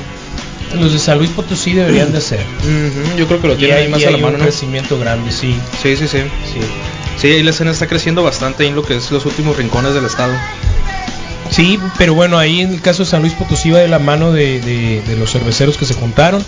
Los 0.75 0.93
de 0.93 0.99
San 0.99 1.19
Luis 1.19 1.31
Potosí 1.31 1.75
deberían 1.75 2.13
de 2.13 2.21
ser. 2.21 2.41
Ujú, 2.41 3.17
Yo 3.17 3.27
creo 3.29 3.41
que 3.41 3.47
lo 3.49 3.55
Y 3.55 3.59
tienen 3.59 3.77
ahí 3.77 3.83
hay, 3.85 3.89
más 3.91 4.01
y 4.01 4.05
a 4.05 4.11
la 4.11 4.17
hay 4.17 4.23
mano, 4.23 4.35
un 4.35 4.41
¿no? 4.41 4.45
crecimiento 4.47 4.99
grande, 4.99 5.31
sí. 5.31 5.57
Sí, 5.83 5.97
sí, 5.97 6.09
sí. 6.09 6.19
sí. 6.53 6.61
Sí, 7.19 7.29
ahí 7.29 7.43
la 7.43 7.51
escena 7.51 7.71
está 7.71 7.87
creciendo 7.87 8.23
bastante 8.23 8.67
en 8.67 8.75
lo 8.75 8.83
que 8.83 8.97
es 8.97 9.11
los 9.11 9.25
últimos 9.25 9.57
rincones 9.57 9.95
del 9.95 10.05
estado. 10.05 10.35
Sí, 11.57 11.79
pero 11.97 12.13
bueno, 12.15 12.37
ahí 12.37 12.61
en 12.61 12.75
el 12.75 12.83
caso 12.83 13.03
de 13.05 13.09
San 13.09 13.23
Luis 13.23 13.33
Potosí 13.33 13.71
va 13.71 13.79
de 13.79 13.89
la 13.89 13.99
mano 13.99 14.31
de, 14.31 14.61
de- 14.61 15.01
de 15.07 15.17
los 15.17 15.33
cerveceros 15.33 15.79
que 15.79 15.87
se 15.87 15.95
juntaron, 15.95 16.45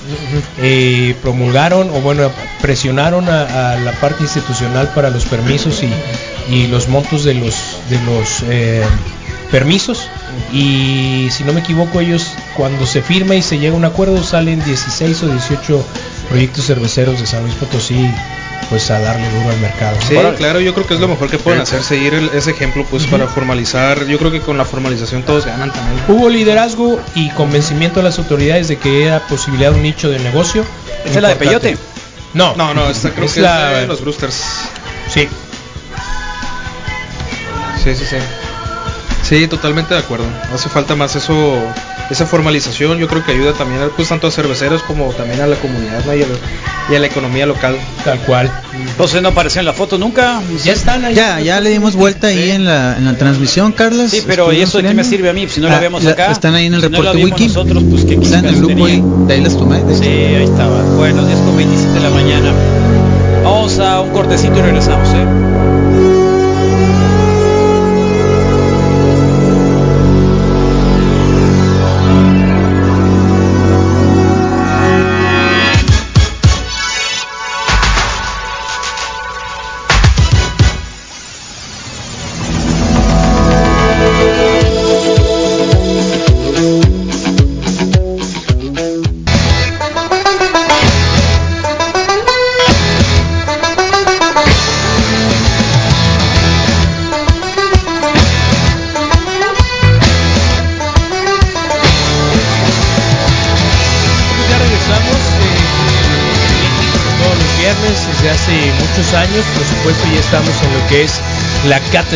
eh, 0.59 1.15
promulgaron 1.23 1.89
o 1.91 2.01
bueno, 2.03 2.31
presionaron 2.61 3.27
a, 3.29 3.73
a 3.73 3.77
la 3.79 3.93
parte 3.93 4.25
institucional 4.25 4.93
para 4.95 5.09
los 5.09 5.25
permisos 5.25 5.83
y, 5.83 6.55
y 6.55 6.67
los 6.67 6.89
montos 6.89 7.25
de 7.25 7.33
los, 7.35 7.55
de 7.89 7.99
los 8.03 8.43
eh, 8.51 8.83
permisos. 9.51 10.11
Y 10.53 11.29
si 11.31 11.43
no 11.45 11.55
me 11.55 11.61
equivoco, 11.61 12.01
ellos 12.01 12.35
cuando 12.55 12.85
se 12.85 13.01
firma 13.01 13.35
y 13.35 13.41
se 13.41 13.59
llega 13.59 13.73
a 13.75 13.79
un 13.79 13.87
acuerdo 13.87 14.23
salen 14.23 14.63
16 14.63 15.23
o 15.23 15.27
18 15.29 15.87
proyectos 16.29 16.67
cerveceros 16.67 17.19
de 17.19 17.27
San 17.27 17.43
Luis 17.45 17.55
Potosí 17.55 18.11
pues 18.69 18.91
a 18.91 19.01
darle 19.01 19.29
duro 19.31 19.51
al 19.51 19.59
mercado. 19.61 19.97
Sí, 20.07 20.15
Órale. 20.17 20.37
claro, 20.37 20.61
yo 20.61 20.75
creo 20.75 20.87
que 20.87 20.95
es 20.95 21.01
lo 21.01 21.09
mejor 21.09 21.31
que 21.31 21.39
pueden 21.39 21.61
hacer, 21.61 21.83
seguir 21.83 22.15
el- 22.15 22.31
ese 22.35 22.51
ejemplo 22.51 22.85
pues 22.91 23.07
para 23.07 23.27
formalizar. 23.27 24.05
Yo 24.07 24.19
creo 24.19 24.31
que 24.31 24.41
con 24.41 24.59
la 24.59 24.65
formalización 24.65 25.23
todos 25.23 25.47
ganan 25.47 25.73
también. 25.73 26.03
Hubo 26.09 26.29
liderazgo 26.29 27.01
y 27.15 27.31
convencimiento 27.31 28.01
a 28.01 28.03
las 28.03 28.19
autoridades 28.19 28.69
de 28.69 28.77
que 28.79 29.07
era 29.07 29.27
posibilidad 29.27 29.71
de 29.71 29.77
un 29.77 29.83
nicho 29.83 30.11
de 30.11 30.19
negocio. 30.19 30.65
¿Esa 31.05 31.17
es 31.17 31.23
la 31.23 31.29
de. 31.31 31.37
Peyote? 31.37 31.79
No, 32.35 32.55
No, 32.57 32.75
no, 32.75 32.89
esta 32.91 33.11
creo 33.11 33.25
Es 33.25 33.33
que 33.35 33.41
la- 33.41 33.69
es 33.69 33.73
la 33.73 33.79
de 33.81 33.87
los 33.87 34.01
Brewsters. 34.03 34.43
Sí, 35.09 35.29
Sí, 37.83 37.95
sí, 37.95 38.05
sí. 38.05 38.17
Sí, 39.23 39.49
totalmente 39.49 39.95
de 39.95 40.01
acuerdo. 40.01 40.25
Hace 40.53 40.69
falta 40.69 40.95
más 40.97 41.15
eso, 41.17 41.59
esa 42.11 42.27
formalización. 42.27 42.99
Yo 42.99 43.07
creo 43.09 43.25
que 43.25 43.33
ayuda 43.33 43.53
también 43.53 43.83
pues 43.97 44.09
tanto 44.09 44.27
a 44.27 44.31
cerveceros 44.31 44.83
como 44.83 45.07
también 45.13 45.41
a 45.41 45.47
la 45.47 45.57
comunidad 45.57 46.05
¿no? 46.07 46.15
y, 46.15 46.23
a, 46.23 46.27
y 46.91 46.95
a 46.95 46.99
la 46.99 47.07
economía 47.07 47.47
local. 47.47 47.77
tal 48.05 48.19
cual. 48.21 48.51
Entonces 48.75 49.21
no 49.23 49.29
apareció 49.29 49.61
en 49.61 49.67
la 49.67 49.73
foto 49.73 49.99
nunca. 49.99 50.41
Ya 50.65 50.73
están 50.73 51.05
ahí. 51.05 51.15
Ya, 51.15 51.41
ya 51.41 51.61
le 51.61 51.71
dimos 51.71 51.95
vuelta 51.97 52.29
ahí 52.29 52.51
en 52.51 52.65
la, 52.65 52.97
en 52.97 53.05
la 53.05 53.17
transmisión, 53.17 53.73
Carlos. 53.73 54.11
Sí, 54.11 54.23
pero 54.27 54.53
¿y 54.53 54.61
eso 54.63 54.79
de 54.79 54.89
qué 54.89 54.95
me 54.95 55.05
sirve 55.05 55.29
a 55.31 55.33
mí? 55.33 55.49
Si 55.49 55.61
no 55.61 55.69
la 55.69 55.77
Ah, 55.77 55.81
vemos 55.81 56.03
la- 56.05 56.13
acá. 56.13 56.31
Están 56.33 56.55
ahí 56.55 56.67
en 56.67 56.75
el 56.75 56.81
Si 56.81 56.89
reporte 56.89 57.25
wiki. 57.25 57.49
Nosotros, 57.49 57.83
pues 57.91 58.05
qué 58.05 58.15
Están 58.15 58.45
en 58.47 58.55
el 58.55 58.61
grupo 58.63 58.85
ahí. 58.87 59.03
De 59.27 59.35
ahí 59.35 59.41
las 59.43 59.57
tomé. 59.57 59.83
de 59.83 59.93
hecho. 59.95 60.03
Sí, 60.03 60.09
ahí 60.09 60.45
estaba. 60.45 60.83
Bueno, 60.97 61.25
10 61.27 61.39
con 61.41 61.57
27 61.57 61.93
de 61.95 62.01
la 62.01 62.11
mañana. 62.11 62.53
Vamos 63.45 63.79
a 63.79 64.01
un 64.01 64.11
cortecito 64.11 64.59
y 64.59 64.63
regresamos, 64.63 65.09
¿eh? 65.11 65.25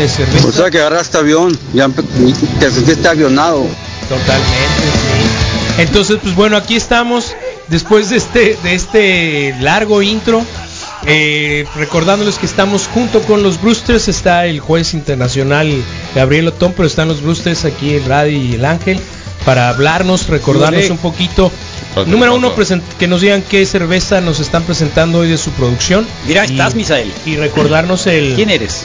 De 0.01 0.09
cerveza. 0.09 0.49
O 0.49 0.53
sea 0.53 0.71
que 0.71 0.79
agarraste 0.79 1.19
avión, 1.19 1.57
ya 1.75 1.89
te 1.89 2.71
fuiste 2.71 3.09
avionado. 3.09 3.67
Totalmente, 4.09 4.83
sí. 4.83 5.83
Entonces, 5.83 6.19
pues 6.23 6.35
bueno, 6.35 6.57
aquí 6.57 6.77
estamos 6.77 7.35
después 7.69 8.11
de 8.11 8.17
este, 8.17 8.59
de 8.63 8.75
este 8.75 9.55
largo 9.61 10.03
intro. 10.03 10.45
eh, 11.07 11.67
recordándoles 11.77 12.39
que 12.39 12.47
estamos 12.47 12.87
junto 12.93 13.23
con 13.23 13.43
los 13.43 13.61
Brewsters, 13.61 14.07
está 14.09 14.47
el 14.47 14.61
juez 14.61 14.95
internacional 14.95 15.73
Gabriel 16.15 16.49
Otón, 16.49 16.75
pero 16.77 16.87
están 16.87 17.09
los 17.09 17.23
Brewsters 17.23 17.65
aquí, 17.65 17.95
el 17.95 18.05
Radio 18.05 18.39
y 18.39 18.55
el 18.55 18.65
Ángel, 18.65 19.01
para 19.45 19.69
hablarnos, 19.71 20.29
recordarnos 20.29 20.91
un 20.91 20.99
poquito. 20.99 21.51
Número 22.07 22.35
uno, 22.37 22.53
que 22.99 23.07
nos 23.09 23.21
digan 23.21 23.43
qué 23.43 23.67
cerveza 23.67 24.21
nos 24.21 24.39
están 24.41 24.63
presentando 24.63 25.19
hoy 25.19 25.29
de 25.29 25.37
su 25.39 25.51
producción. 25.51 26.07
Mira, 26.27 26.47
Y- 26.47 26.53
estás, 26.53 26.75
Misael. 26.75 27.13
Y 27.27 27.37
recordarnos 27.37 28.07
el... 28.07 28.35
¿Quién 28.37 28.51
eres? 28.51 28.83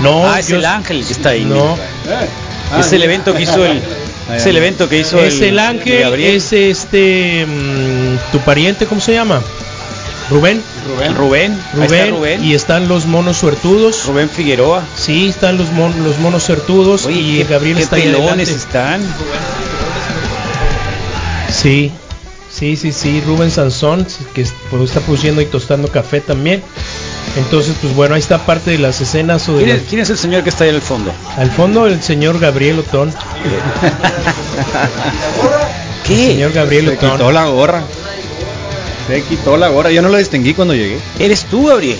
No, 0.00 0.26
ah, 0.26 0.38
es 0.40 0.48
yo- 0.48 0.56
el 0.56 0.64
ángel 0.64 1.04
que 1.04 1.12
está 1.12 1.30
ahí. 1.30 1.44
No, 1.44 1.76
Es 2.78 2.92
el 2.92 3.02
evento 3.02 3.34
que 3.34 3.42
hizo 3.42 3.64
el. 3.64 3.82
Es 4.34 4.44
el 4.46 4.56
evento 4.58 4.88
que 4.90 4.98
hizo 4.98 5.18
es 5.24 5.40
el 5.40 5.58
ángel, 5.58 6.00
Gabriel. 6.02 6.36
es 6.36 6.52
este 6.52 7.46
mm, 7.46 8.30
tu 8.32 8.38
pariente, 8.40 8.84
¿cómo 8.86 9.00
se 9.00 9.14
llama? 9.14 9.40
Rubén. 10.28 10.62
Rubén. 10.86 11.14
Rubén. 11.16 11.58
Está 11.82 12.06
Rubén, 12.10 12.44
y 12.44 12.52
están 12.54 12.86
los 12.88 13.06
monos 13.06 13.38
suertudos. 13.38 14.04
Rubén 14.04 14.28
Figueroa. 14.28 14.82
Sí, 14.94 15.28
están 15.28 15.56
los, 15.56 15.72
mon- 15.72 16.04
los 16.04 16.18
monos 16.18 16.42
suertudos 16.42 17.06
Oye, 17.06 17.18
y 17.18 17.38
qué, 17.38 17.44
Gabriel 17.44 17.76
qué 17.78 17.82
está 17.84 17.96
ahí 17.96 18.02
pelones 18.02 18.50
están. 18.50 19.00
Sí, 21.50 21.90
sí, 22.52 22.76
sí, 22.76 22.92
sí, 22.92 23.22
Rubén 23.26 23.50
Sansón, 23.50 24.06
que 24.34 24.42
es- 24.42 24.52
está 24.84 25.00
produciendo 25.00 25.40
y 25.40 25.46
tostando 25.46 25.88
café 25.88 26.20
también. 26.20 26.62
Entonces, 27.36 27.74
pues 27.80 27.94
bueno, 27.94 28.14
ahí 28.14 28.20
está 28.20 28.44
parte 28.44 28.70
de 28.72 28.78
las 28.78 29.00
escenas 29.00 29.48
o 29.48 29.56
de 29.56 29.64
¿Quién 29.64 29.76
es, 29.76 29.82
quién 29.88 30.00
es 30.00 30.10
el 30.10 30.18
señor 30.18 30.42
que 30.42 30.48
está 30.50 30.64
ahí 30.64 30.70
al 30.70 30.80
fondo? 30.82 31.12
al 31.36 31.50
fondo 31.50 31.86
el 31.86 32.02
señor 32.02 32.38
Gabriel 32.38 32.78
Otón. 32.80 33.08
El 36.08 36.14
¿Qué? 36.16 36.26
señor 36.28 36.52
Gabriel 36.52 36.86
Se 36.88 36.96
quitó 36.96 37.14
Otón. 37.14 37.34
la 37.34 37.44
gorra. 37.46 37.82
Se 39.08 39.22
quitó 39.22 39.56
la 39.58 39.68
gorra. 39.68 39.90
Yo 39.90 40.00
no 40.02 40.08
la 40.08 40.18
distinguí 40.18 40.54
cuando 40.54 40.74
llegué. 40.74 40.98
Eres 41.18 41.44
tú, 41.44 41.66
Gabriel. 41.66 41.98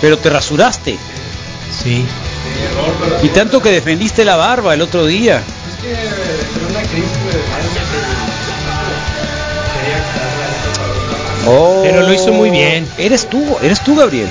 Pero 0.00 0.18
te 0.18 0.30
rasuraste. 0.30 0.96
Sí. 1.82 2.04
Y 3.22 3.28
tanto 3.30 3.60
que 3.60 3.70
defendiste 3.70 4.24
la 4.24 4.36
barba 4.36 4.74
el 4.74 4.82
otro 4.82 5.04
día. 5.04 5.42
Oh, 11.46 11.80
Pero 11.82 12.02
lo 12.02 12.12
hizo 12.12 12.32
muy 12.32 12.50
bien. 12.50 12.86
Eres 12.98 13.28
tú, 13.28 13.42
eres 13.62 13.82
tú, 13.82 13.96
Gabriel. 13.96 14.28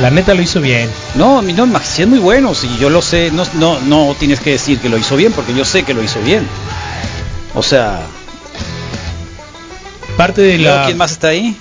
La 0.00 0.10
neta 0.10 0.34
lo 0.34 0.40
hizo 0.42 0.60
bien. 0.60 0.88
No, 1.14 1.38
a 1.38 1.42
mí 1.42 1.52
no, 1.52 1.66
Maxi 1.66 2.02
es 2.02 2.08
muy 2.08 2.18
bueno. 2.18 2.54
Si 2.54 2.68
yo 2.78 2.88
lo 2.90 3.02
sé, 3.02 3.30
no, 3.30 3.44
no, 3.54 3.78
no 3.80 4.16
tienes 4.18 4.40
que 4.40 4.50
decir 4.52 4.78
que 4.78 4.88
lo 4.88 4.96
hizo 4.96 5.14
bien, 5.16 5.32
porque 5.32 5.54
yo 5.54 5.64
sé 5.64 5.82
que 5.82 5.92
lo 5.94 6.02
hizo 6.02 6.20
bien. 6.22 6.46
O 7.54 7.62
sea, 7.62 8.00
Parte 10.16 10.42
de 10.42 10.54
¿y 10.54 10.58
luego 10.58 10.76
la 10.78 10.84
¿quién 10.86 10.96
más 10.98 11.12
está 11.12 11.28
ahí? 11.28 11.56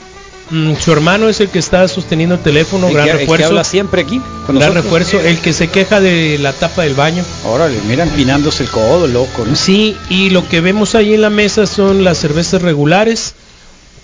Mm, 0.52 0.74
su 0.78 0.92
hermano 0.92 1.30
es 1.30 1.40
el 1.42 1.50
que 1.50 1.60
está 1.60 1.88
sosteniendo 1.88 2.36
el 2.36 2.42
teléfono, 2.42 2.88
El 2.88 2.94
gran 2.94 3.06
que, 3.06 3.12
el 3.12 3.18
que 3.18 3.24
refuerzo. 3.24 3.48
habla 3.48 3.64
siempre 3.64 4.02
aquí. 4.02 4.20
Con 4.48 4.58
gran 4.58 4.74
nosotros. 4.74 4.84
refuerzo, 4.84 5.20
el 5.20 5.38
que 5.40 5.54
se 5.54 5.68
queja 5.68 6.00
de 6.00 6.38
la 6.40 6.54
tapa 6.54 6.84
del 6.84 6.96
baño. 6.96 7.24
Órale, 7.46 7.78
mira, 7.88 8.04
empinándose 8.04 8.64
el 8.64 8.70
codo, 8.70 9.06
loco. 9.08 9.46
¿no? 9.46 9.56
Sí, 9.56 9.96
y 10.10 10.30
lo 10.32 10.48
que 10.48 10.62
vemos 10.62 10.96
ahí 10.96 11.14
en 11.14 11.22
la 11.22 11.30
mesa 11.30 11.68
son 11.68 12.04
las 12.04 12.18
cervezas 12.18 12.62
regulares, 12.62 13.36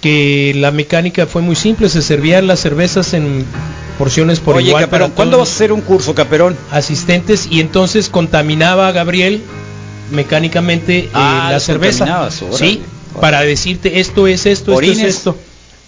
que 0.06 0.54
la 0.56 0.70
mecánica 0.70 1.26
fue 1.26 1.42
muy 1.42 1.56
simple, 1.56 1.90
se 1.90 2.04
servían 2.04 2.46
las 2.46 2.60
cervezas 2.60 3.16
en 3.16 3.44
porciones 3.98 4.40
por 4.40 4.56
Oye, 4.56 4.68
igual 4.68 4.84
Caperón, 4.84 5.08
para 5.10 5.16
¿cuándo 5.16 5.40
vas 5.40 5.50
a 5.50 5.54
hacer 5.54 5.72
un 5.72 5.82
curso, 5.82 6.14
Caperón? 6.14 6.56
asistentes 6.70 7.48
y 7.50 7.60
entonces 7.60 8.10
contaminaba 8.10 8.88
a 8.88 8.92
Gabriel 8.92 9.42
mecánicamente 10.12 11.00
eh, 11.00 11.10
Ah, 11.12 11.50
la 11.52 11.60
cerveza. 11.60 12.30
Sí, 12.30 12.44
órale. 12.52 12.80
para 13.20 13.42
decirte 13.42 14.00
esto 14.00 14.28
es 14.28 14.46
esto, 14.46 14.80
esto 14.80 14.92
es 14.92 15.00
esto. 15.00 15.38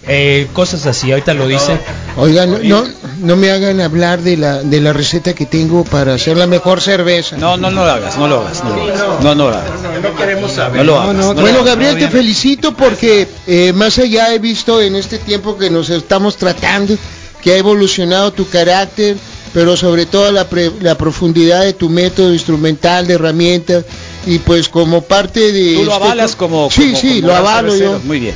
Eh, 0.08 0.48
cosas 0.52 0.84
así, 0.86 1.12
ahorita 1.12 1.32
lo 1.34 1.46
dice. 1.46 1.78
Oigan, 2.16 2.68
no, 2.68 2.84
no, 3.20 3.36
me 3.36 3.50
hagan 3.50 3.80
hablar 3.80 4.20
de 4.22 4.36
la, 4.36 4.62
de 4.62 4.80
la 4.80 4.92
receta 4.92 5.34
que 5.34 5.46
tengo 5.46 5.84
para 5.84 6.14
hacer 6.14 6.36
la 6.36 6.46
mejor 6.46 6.80
cerveza. 6.80 7.36
No, 7.36 7.56
no, 7.56 7.70
no 7.70 7.84
lo 7.84 7.90
hagas, 7.90 8.16
no 8.16 8.28
lo 8.28 8.40
hagas, 8.42 8.62
no 8.64 8.76
lo 8.76 8.82
hagas. 8.84 8.98
No, 9.22 9.34
no 9.34 9.50
lo 9.50 9.56
hagas. 9.56 9.70
No 10.02 10.14
queremos 10.16 10.52
saber. 10.52 10.78
No 10.78 10.84
lo 10.84 11.00
hagas. 11.00 11.14
no 11.16 11.34
bueno, 11.34 11.58
hagas. 11.60 11.64
Gabriel, 11.66 11.98
te 11.98 12.08
felicito 12.08 12.72
porque 12.74 13.28
eh, 13.46 13.72
más 13.74 13.98
allá 13.98 14.32
he 14.34 14.38
visto 14.38 14.80
en 14.80 14.96
este 14.96 15.18
tiempo 15.18 15.56
que 15.58 15.70
nos 15.70 15.90
estamos 15.90 16.36
tratando 16.36 16.96
que 17.42 17.52
ha 17.52 17.56
evolucionado 17.56 18.32
tu 18.32 18.48
carácter, 18.48 19.16
pero 19.54 19.76
sobre 19.76 20.06
todo 20.06 20.32
la, 20.32 20.48
pre- 20.48 20.72
la 20.80 20.96
profundidad 20.96 21.62
de 21.62 21.72
tu 21.72 21.88
método 21.88 22.32
instrumental, 22.32 23.06
de 23.06 23.14
herramientas, 23.14 23.84
y 24.26 24.38
pues 24.40 24.68
como 24.68 25.02
parte 25.02 25.52
de... 25.52 25.74
Tú 25.76 25.84
lo 25.84 25.92
este- 25.92 26.04
avalas 26.04 26.34
como. 26.36 26.70
Sí, 26.70 26.86
como- 26.90 26.96
sí, 27.00 27.14
como 27.20 27.28
lo 27.28 27.36
avalo 27.36 27.76
yo. 27.76 28.00
Muy 28.04 28.20
bien. 28.20 28.34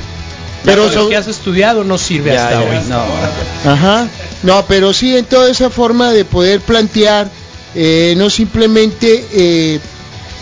Pero 0.63 0.87
Pero 0.87 1.09
que 1.09 1.17
has 1.17 1.27
estudiado 1.27 1.83
no 1.83 1.97
sirve 1.97 2.31
Ya, 2.33 2.47
hasta 2.47 2.61
ya, 2.63 2.69
hoy. 2.69 2.77
no. 2.87 3.69
Ajá. 3.69 4.07
No, 4.43 4.65
pero 4.67 4.93
sí 4.93 5.15
en 5.17 5.25
toda 5.25 5.49
esa 5.49 5.69
forma 5.69 6.11
de 6.11 6.25
poder 6.25 6.59
plantear 6.61 7.29
eh, 7.75 8.13
no 8.17 8.29
simplemente 8.29 9.25
eh, 9.31 9.79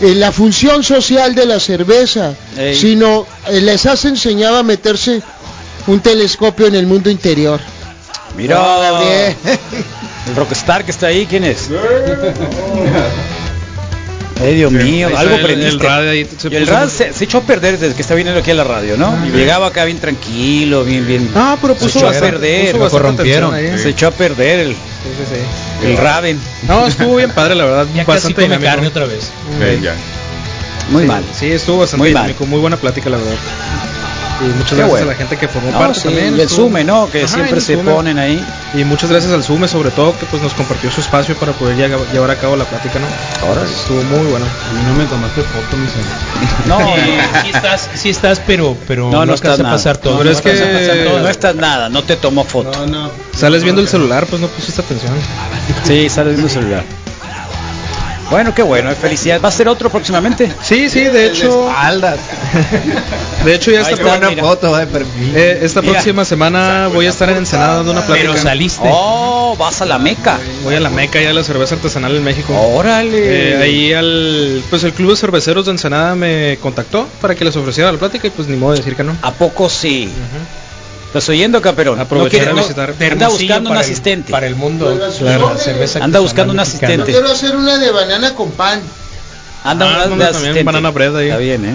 la 0.00 0.32
función 0.32 0.82
social 0.82 1.34
de 1.34 1.46
la 1.46 1.60
cerveza, 1.60 2.34
Ey. 2.58 2.74
sino 2.74 3.26
eh, 3.48 3.60
les 3.60 3.86
has 3.86 4.04
enseñado 4.04 4.56
a 4.58 4.62
meterse 4.64 5.22
un 5.86 6.00
telescopio 6.00 6.66
en 6.66 6.74
el 6.74 6.86
mundo 6.86 7.10
interior. 7.10 7.60
Mira, 8.36 8.56
No, 8.56 8.80
Gabriel. 8.80 9.36
el 10.28 10.36
rockstar 10.36 10.84
que 10.84 10.90
está 10.90 11.06
ahí, 11.08 11.26
¿quién 11.26 11.44
es? 11.44 11.68
Ay, 14.42 14.54
Dios 14.56 14.72
mío, 14.72 15.08
Ahí 15.08 15.14
algo 15.16 15.34
está 15.34 15.36
el- 15.36 15.42
prendiste. 15.46 15.74
el 15.74 15.80
radio 15.80 16.10
ahí 16.10 16.28
se 16.36 16.48
Y 16.48 16.56
el 16.56 16.62
puso- 16.64 16.72
radio 16.74 16.88
se, 16.90 17.12
se 17.12 17.24
echó 17.24 17.38
a 17.38 17.40
perder 17.42 17.78
desde 17.78 17.94
que 17.94 18.02
está 18.02 18.14
viniendo 18.14 18.40
aquí 18.40 18.50
a 18.50 18.54
la 18.54 18.64
radio, 18.64 18.96
¿no? 18.96 19.16
Llegaba 19.34 19.68
acá 19.68 19.84
bien 19.84 19.98
tranquilo, 19.98 20.84
bien, 20.84 21.06
bien. 21.06 21.30
Ah, 21.34 21.56
pero 21.60 21.74
se 21.74 21.80
puso 21.80 21.98
echó 22.00 22.08
a 22.08 22.12
perder. 22.12 22.76
puso 22.76 22.90
corrompieron. 22.90 23.54
ahí. 23.54 23.78
Se 23.78 23.90
echó 23.90 24.08
a 24.08 24.10
perder 24.10 24.58
el, 24.60 24.68
Sí, 24.72 24.76
sí, 25.18 25.34
sí. 25.82 25.86
el 25.88 25.96
Raven. 25.96 26.38
No, 26.66 26.86
estuvo 26.86 27.16
bien 27.16 27.30
padre, 27.30 27.54
la 27.54 27.64
verdad. 27.64 27.86
Ya 27.94 28.04
casi 28.04 28.06
bastante 28.16 28.34
come 28.34 28.44
dinámico. 28.46 28.70
carne 28.70 28.86
otra 28.88 29.04
vez. 29.06 29.30
Ok, 29.56 29.82
ya. 29.82 29.94
Muy 30.90 31.02
Sí, 31.02 31.08
mal. 31.08 31.24
Sí, 31.38 31.50
estuvo 31.52 31.78
bastante 31.78 32.02
Muy 32.02 32.12
mal. 32.12 32.22
dinámico, 32.24 32.46
muy 32.46 32.58
buena 32.60 32.76
plática, 32.76 33.08
la 33.10 33.16
verdad. 33.18 33.32
Y 34.42 34.46
muchas 34.56 34.70
Qué 34.70 34.74
gracias 34.76 34.88
bueno. 34.90 35.06
a 35.06 35.12
la 35.12 35.14
gente 35.14 35.36
que 35.36 35.46
formó 35.48 35.70
No, 35.70 35.78
parte 35.78 35.94
sí, 36.00 36.04
también. 36.08 36.36
y 36.36 36.40
el 36.40 36.48
Sume, 36.48 36.82
¿no? 36.84 37.08
Que 37.10 37.18
Ajá, 37.24 37.28
siempre 37.34 37.60
se 37.60 37.74
Sume. 37.76 37.92
ponen 37.92 38.18
ahí. 38.18 38.44
Y 38.74 38.82
muchas 38.84 39.10
gracias 39.10 39.32
al 39.32 39.44
Sume, 39.44 39.68
sobre 39.68 39.90
todo, 39.90 40.18
que 40.18 40.26
pues 40.26 40.42
nos 40.42 40.52
compartió 40.54 40.90
su 40.90 41.00
espacio 41.00 41.36
para 41.36 41.52
poder 41.52 41.76
llevar 42.12 42.30
a 42.30 42.36
cabo 42.36 42.56
la 42.56 42.64
plática, 42.64 42.98
¿no? 42.98 43.46
Ahora 43.48 43.62
Estuvo 43.62 44.02
muy 44.02 44.26
bueno. 44.30 44.44
A 44.46 44.72
mí 44.72 44.80
no 44.86 44.94
me 44.94 45.04
tomaste 45.04 45.42
foto, 45.42 45.76
mi 45.76 45.86
señor. 45.88 46.06
No, 46.66 46.80
Eh, 46.96 47.20
sí 47.44 47.50
estás, 47.54 47.88
sí 47.94 48.08
estás, 48.10 48.40
pero, 48.46 48.76
pero 48.88 49.04
No, 49.10 49.18
no, 49.20 49.26
no 49.26 49.34
estás 49.34 49.60
a 49.60 49.62
pasar 49.62 49.94
nada. 49.96 50.02
todo. 50.02 50.18
Pero 50.18 50.30
no 50.30 50.36
es 50.36 50.40
que- 50.42 51.18
no 51.22 51.28
estás 51.28 51.54
nada, 51.56 51.88
no 51.88 52.02
te 52.02 52.16
tomo 52.16 52.44
foto. 52.44 52.86
No, 52.86 52.86
no. 52.86 53.10
Sales 53.36 53.62
viendo 53.62 53.80
el 53.80 53.88
celular, 53.88 54.26
pues 54.26 54.40
no 54.42 54.48
pusiste 54.48 54.80
atención. 54.82 55.12
Sí, 55.84 56.08
sales 56.08 56.34
viendo 56.34 56.46
el 56.48 56.52
celular. 56.52 56.84
Bueno, 58.32 58.54
qué 58.54 58.62
bueno, 58.62 58.90
felicidades. 58.94 59.44
¿Va 59.44 59.48
a 59.48 59.52
ser 59.52 59.68
otro 59.68 59.90
próximamente? 59.90 60.50
Sí, 60.62 60.88
sí, 60.88 61.00
de 61.00 61.26
hecho. 61.26 61.68
De 63.44 63.54
hecho, 63.54 63.70
ya 63.72 63.80
está, 63.82 63.96
mira. 64.30 64.42
foto 64.42 64.74
de 64.76 64.86
perfil. 64.86 65.32
eh, 65.36 65.58
esta 65.62 65.80
Mira. 65.82 65.94
próxima 65.94 66.24
semana 66.24 66.88
voy 66.88 67.06
a 67.06 67.10
estar 67.10 67.28
en 67.28 67.38
Ensenada 67.38 67.76
dando 67.76 67.90
una 67.92 68.00
plática. 68.06 68.30
Pero 68.30 68.40
saliste. 68.42 68.88
Oh, 68.90 69.56
vas 69.58 69.82
a 69.82 69.84
la 69.84 69.98
Meca. 69.98 70.38
Voy 70.62 70.76
a 70.76 70.80
la 70.80 70.88
Meca 70.90 71.20
ya 71.20 71.30
a 71.30 71.32
la 71.32 71.42
cerveza 71.42 71.74
artesanal 71.74 72.14
en 72.16 72.22
México. 72.24 72.54
Órale. 72.58 73.54
Eh, 73.54 73.62
ahí 73.62 73.92
al 73.92 74.62
pues 74.70 74.84
el 74.84 74.92
club 74.92 75.10
de 75.10 75.16
cerveceros 75.16 75.66
de 75.66 75.72
Ensenada 75.72 76.14
me 76.14 76.56
contactó 76.62 77.06
para 77.20 77.34
que 77.34 77.44
les 77.44 77.54
ofreciera 77.56 77.90
la 77.92 77.98
plática 77.98 78.28
y 78.28 78.30
pues 78.30 78.46
ni 78.48 78.56
modo 78.56 78.72
de 78.72 78.78
decir 78.78 78.94
que 78.96 79.02
no. 79.04 79.14
¿A 79.22 79.32
poco 79.32 79.68
sí? 79.68 80.08
¿Estás 81.12 81.28
oyendo, 81.28 81.60
Caperón? 81.60 82.00
Aprovechar 82.00 82.40
quiere- 82.40 82.52
a. 82.52 82.92
De 82.94 83.06
anda 83.06 83.28
buscando 83.28 83.68
un 83.68 83.74
para 83.74 83.80
el- 83.80 83.84
asistente. 83.84 84.32
para 84.32 84.46
el 84.46 84.56
mundo. 84.56 84.94
La- 85.20 85.36
la 85.38 85.58
cerveza 85.58 86.02
Anda 86.02 86.20
buscando 86.20 86.54
un 86.54 86.60
asistente. 86.60 87.12
Quiero 87.12 87.28
hacer 87.30 87.54
una 87.54 87.76
de 87.76 87.90
banana 87.90 88.34
con 88.34 88.50
pan. 88.52 88.80
Anda 89.64 89.86
Ah, 90.04 90.32
también 90.32 90.64
banana 90.64 90.90
bread 90.90 91.16
ahí. 91.16 91.26
Está 91.28 91.38
bien, 91.38 91.64
¿eh? 91.64 91.72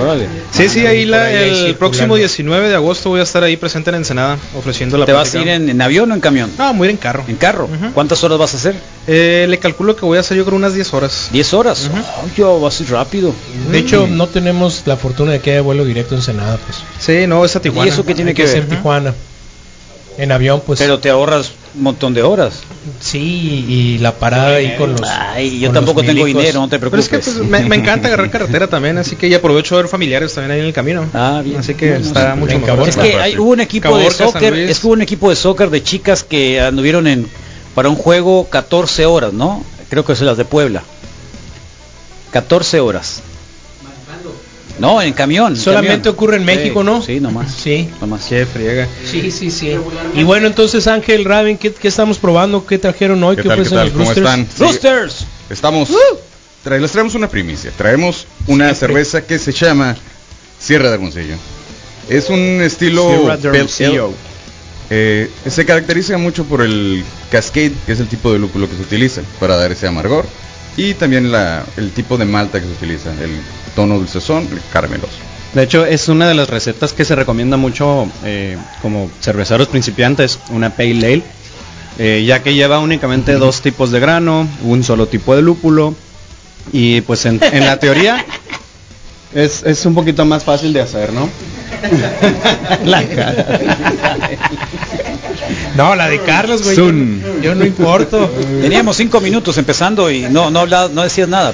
Órale. 0.00 0.26
Sí, 0.52 0.68
sí, 0.70 0.86
ahí 0.86 1.04
la- 1.04 1.30
el 1.30 1.48
circulando. 1.50 1.78
próximo 1.78 2.16
19 2.16 2.68
de 2.68 2.74
agosto 2.74 3.10
voy 3.10 3.20
a 3.20 3.24
estar 3.24 3.42
ahí 3.44 3.56
presente 3.58 3.90
en 3.90 3.96
Ensenada 3.96 4.38
ofreciendo 4.56 4.96
la 4.96 5.04
¿Te 5.04 5.12
vas 5.12 5.34
a 5.34 5.38
ir 5.42 5.48
en, 5.48 5.68
en 5.68 5.82
avión 5.82 6.10
o 6.10 6.14
en 6.14 6.20
camión? 6.20 6.50
No, 6.56 6.72
muy 6.72 6.88
en 6.88 6.96
carro. 6.96 7.24
En 7.28 7.36
carro. 7.36 7.68
¿Cuántas 7.92 8.24
horas 8.24 8.38
vas 8.38 8.54
a 8.54 8.56
hacer? 8.56 8.74
Eh, 9.06 9.46
le 9.48 9.58
calculo 9.58 9.94
que 9.96 10.06
voy 10.06 10.16
a 10.16 10.20
hacer 10.20 10.36
yo 10.36 10.44
creo 10.44 10.56
unas 10.56 10.72
10 10.74 10.94
horas. 10.94 11.28
10 11.30 11.52
horas. 11.54 11.90
Ay, 11.94 12.32
yo 12.36 12.58
vas 12.58 12.80
a 12.80 12.82
ir 12.82 12.90
rápido. 12.90 13.34
De 13.70 13.78
hecho, 13.78 14.06
no 14.06 14.28
tenemos 14.28 14.82
la 14.86 14.96
fortuna 14.96 15.32
de 15.32 15.40
que 15.40 15.52
haya 15.52 15.60
vuelo 15.60 15.84
directo 15.84 16.14
en 16.14 16.22
Senada, 16.22 16.58
pues. 16.64 16.78
Sí, 16.98 17.26
no, 17.26 17.44
es 17.44 17.54
a 17.54 17.60
Tijuana. 17.60 17.86
¿Y 17.86 17.92
eso 17.92 18.04
qué 18.06 18.14
tiene 18.14 18.30
Hay 18.30 18.34
que 18.34 18.46
ser 18.46 18.62
ver? 18.64 18.76
Tijuana. 18.76 19.12
En 20.18 20.32
avión, 20.32 20.62
pues. 20.64 20.78
Pero 20.78 20.98
te 20.98 21.10
ahorras 21.10 21.52
un 21.74 21.82
montón 21.82 22.14
de 22.14 22.22
horas. 22.22 22.62
sí, 23.00 23.64
y 23.68 23.98
la 23.98 24.12
parada 24.12 24.56
ahí 24.56 24.74
con 24.76 24.92
los. 24.92 25.02
Ay, 25.02 25.60
yo 25.60 25.70
tampoco 25.72 26.02
tengo 26.02 26.24
dinero, 26.24 26.60
no 26.60 26.68
te 26.68 26.78
Pero 26.78 26.96
es 26.96 27.08
preocupes. 27.08 27.34
que 27.34 27.40
pues, 27.40 27.50
me, 27.50 27.68
me 27.68 27.76
encanta 27.76 28.08
agarrar 28.08 28.30
carretera 28.30 28.66
también, 28.66 28.96
así 28.98 29.16
que 29.16 29.28
ya 29.28 29.38
aprovecho 29.38 29.74
a 29.74 29.78
ver 29.78 29.88
familiares 29.88 30.32
también 30.32 30.52
ahí 30.52 30.60
en 30.60 30.66
el 30.66 30.72
camino. 30.72 31.04
Ah, 31.12 31.42
bien. 31.44 31.58
Así 31.58 31.74
que 31.74 31.96
está 31.96 32.32
sí. 32.32 32.38
mucho 32.40 32.54
En 32.54 32.62
mejor. 32.62 32.88
Es 32.88 32.96
que 32.96 33.16
hay, 33.16 33.36
hubo 33.38 33.50
un 33.50 33.60
equipo 33.60 33.88
de 33.96 34.04
Caborca, 34.06 34.24
soccer, 34.24 34.54
es 34.54 34.78
que 34.78 34.86
hubo 34.86 34.94
un 34.94 35.02
equipo 35.02 35.28
de 35.28 35.36
soccer 35.36 35.70
de 35.70 35.82
chicas 35.82 36.24
que 36.24 36.60
anduvieron 36.60 37.06
en 37.06 37.28
para 37.74 37.90
un 37.90 37.96
juego 37.96 38.48
14 38.48 39.04
horas, 39.04 39.34
¿no? 39.34 39.62
Creo 39.90 40.04
que 40.04 40.16
son 40.16 40.26
las 40.26 40.38
de 40.38 40.46
Puebla. 40.46 40.82
14 42.32 42.80
horas. 42.80 43.20
No, 44.78 45.00
en 45.00 45.12
camión. 45.14 45.54
en 45.54 45.56
Solamente 45.58 45.96
camión. 45.96 46.14
ocurre 46.14 46.36
en 46.36 46.44
México, 46.44 46.80
Sí, 46.80 46.86
¿no? 46.86 47.02
Sí, 47.02 47.20
nomás. 47.20 47.52
Sí. 47.52 47.88
Nomás. 48.00 48.24
Qué 48.26 48.44
friega. 48.46 48.86
Sí, 49.04 49.30
sí, 49.30 49.50
sí. 49.50 49.76
Y 50.14 50.22
bueno, 50.22 50.46
entonces 50.46 50.86
Ángel, 50.86 51.24
Raven, 51.24 51.56
¿qué, 51.56 51.72
qué 51.72 51.88
estamos 51.88 52.18
probando? 52.18 52.66
¿Qué 52.66 52.78
trajeron 52.78 53.22
hoy? 53.24 53.36
¿Qué 53.36 53.42
¿Qué 53.42 53.48
tal, 53.48 53.62
qué 53.62 53.68
tal? 53.70 53.92
¿Cómo 53.92 54.04
Roosters? 54.04 54.26
están? 54.26 54.46
Sí, 54.54 54.62
Roosters. 54.62 55.26
Estamos. 55.50 55.90
tra- 56.64 56.78
les 56.80 56.92
traemos 56.92 57.14
una 57.14 57.28
primicia. 57.28 57.70
Traemos 57.76 58.26
una 58.46 58.74
cerveza 58.74 59.22
que 59.24 59.38
se 59.38 59.52
llama 59.52 59.96
Sierra 60.58 60.88
de 60.88 60.94
Hermosillo. 60.94 61.36
Es 62.08 62.28
un 62.28 62.60
estilo 62.62 63.08
Sierra. 63.68 64.06
Eh, 64.88 65.28
se 65.48 65.64
caracteriza 65.64 66.16
mucho 66.16 66.44
por 66.44 66.62
el 66.62 67.02
Cascade, 67.30 67.72
que 67.86 67.92
es 67.92 67.98
el 68.00 68.06
tipo 68.06 68.32
de 68.32 68.38
lúpulo 68.38 68.68
que 68.70 68.76
se 68.76 68.82
utiliza 68.82 69.22
para 69.40 69.56
dar 69.56 69.72
ese 69.72 69.86
amargor. 69.88 70.26
Y 70.76 70.94
también 70.94 71.32
la, 71.32 71.64
el 71.76 71.90
tipo 71.92 72.18
de 72.18 72.24
malta 72.24 72.60
que 72.60 72.66
se 72.66 72.72
utiliza, 72.72 73.10
el 73.10 73.40
tono 73.74 73.96
dulcezón, 73.96 74.48
el 74.50 74.60
carameloso. 74.72 75.16
De 75.54 75.62
hecho, 75.62 75.86
es 75.86 76.08
una 76.08 76.28
de 76.28 76.34
las 76.34 76.50
recetas 76.50 76.92
que 76.92 77.04
se 77.04 77.14
recomienda 77.14 77.56
mucho 77.56 78.06
eh, 78.24 78.58
como 78.82 79.10
cerveceros 79.22 79.68
principiantes, 79.68 80.38
una 80.50 80.70
pale 80.70 81.06
ale, 81.06 81.22
eh, 81.98 82.24
ya 82.26 82.42
que 82.42 82.52
lleva 82.52 82.78
únicamente 82.78 83.32
dos 83.34 83.62
tipos 83.62 83.90
de 83.90 84.00
grano, 84.00 84.46
un 84.62 84.84
solo 84.84 85.06
tipo 85.06 85.34
de 85.34 85.40
lúpulo, 85.40 85.94
y 86.72 87.00
pues 87.02 87.24
en, 87.24 87.40
en 87.42 87.64
la 87.64 87.78
teoría 87.78 88.22
es, 89.34 89.62
es 89.62 89.86
un 89.86 89.94
poquito 89.94 90.26
más 90.26 90.44
fácil 90.44 90.74
de 90.74 90.82
hacer, 90.82 91.12
¿no? 91.12 91.30
la 92.84 93.02
cara. 93.08 93.60
No, 95.76 95.94
la 95.94 96.08
de 96.08 96.20
Carlos, 96.22 96.62
güey. 96.62 96.76
Yo 97.42 97.54
no 97.54 97.64
importo. 97.64 98.28
Teníamos 98.62 98.96
cinco 98.96 99.20
minutos 99.20 99.56
empezando 99.58 100.10
y 100.10 100.22
no 100.22 100.50
no 100.50 100.60
habla- 100.60 100.88
no 100.92 101.02
decías 101.02 101.28
nada. 101.28 101.52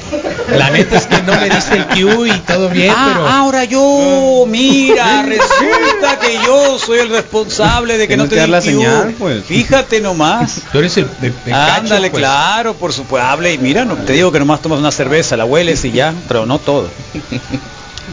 La 0.57 0.71
neta 0.71 0.99
es 0.99 1.07
que 1.07 1.23
no 1.23 1.33
me 1.41 1.49
diste 1.49 1.77
el 1.77 1.87
cue 1.87 2.29
y 2.29 2.39
todo 2.41 2.69
bien, 2.69 2.93
Ah, 2.95 3.11
pero. 3.15 3.29
ahora 3.29 3.65
yo, 3.65 4.45
mira, 4.49 5.23
resulta 5.23 6.19
que 6.21 6.35
yo 6.45 6.79
soy 6.79 6.99
el 6.99 7.09
responsable 7.09 7.97
de 7.97 8.07
que 8.09 8.17
no 8.17 8.29
te 8.29 8.41
di 8.41 8.51
la 8.51 8.61
cue. 8.61 8.71
señal, 8.73 9.15
pues. 9.19 9.45
Fíjate 9.45 10.01
nomás. 10.01 10.61
Tú 10.73 10.79
eres 10.81 10.97
el, 10.99 11.07
el- 11.23 11.33
el 11.47 11.53
Ándale, 11.55 11.87
cacho, 11.89 12.11
pues. 12.11 12.21
claro, 12.23 12.75
por 12.75 12.93
supuesto. 12.93 13.27
Hable 13.27 13.55
y 13.55 13.59
mira, 13.59 13.85
no, 13.85 13.95
te 13.97 14.13
digo 14.15 14.31
que 14.33 14.39
nomás 14.41 14.61
tomas 14.61 14.79
una 14.81 14.91
cerveza, 14.93 15.37
la 15.37 15.45
hueles 15.45 15.85
y 15.85 15.93
ya, 15.93 16.13
pero 16.29 16.45
no 16.45 16.59
todo. 16.59 16.89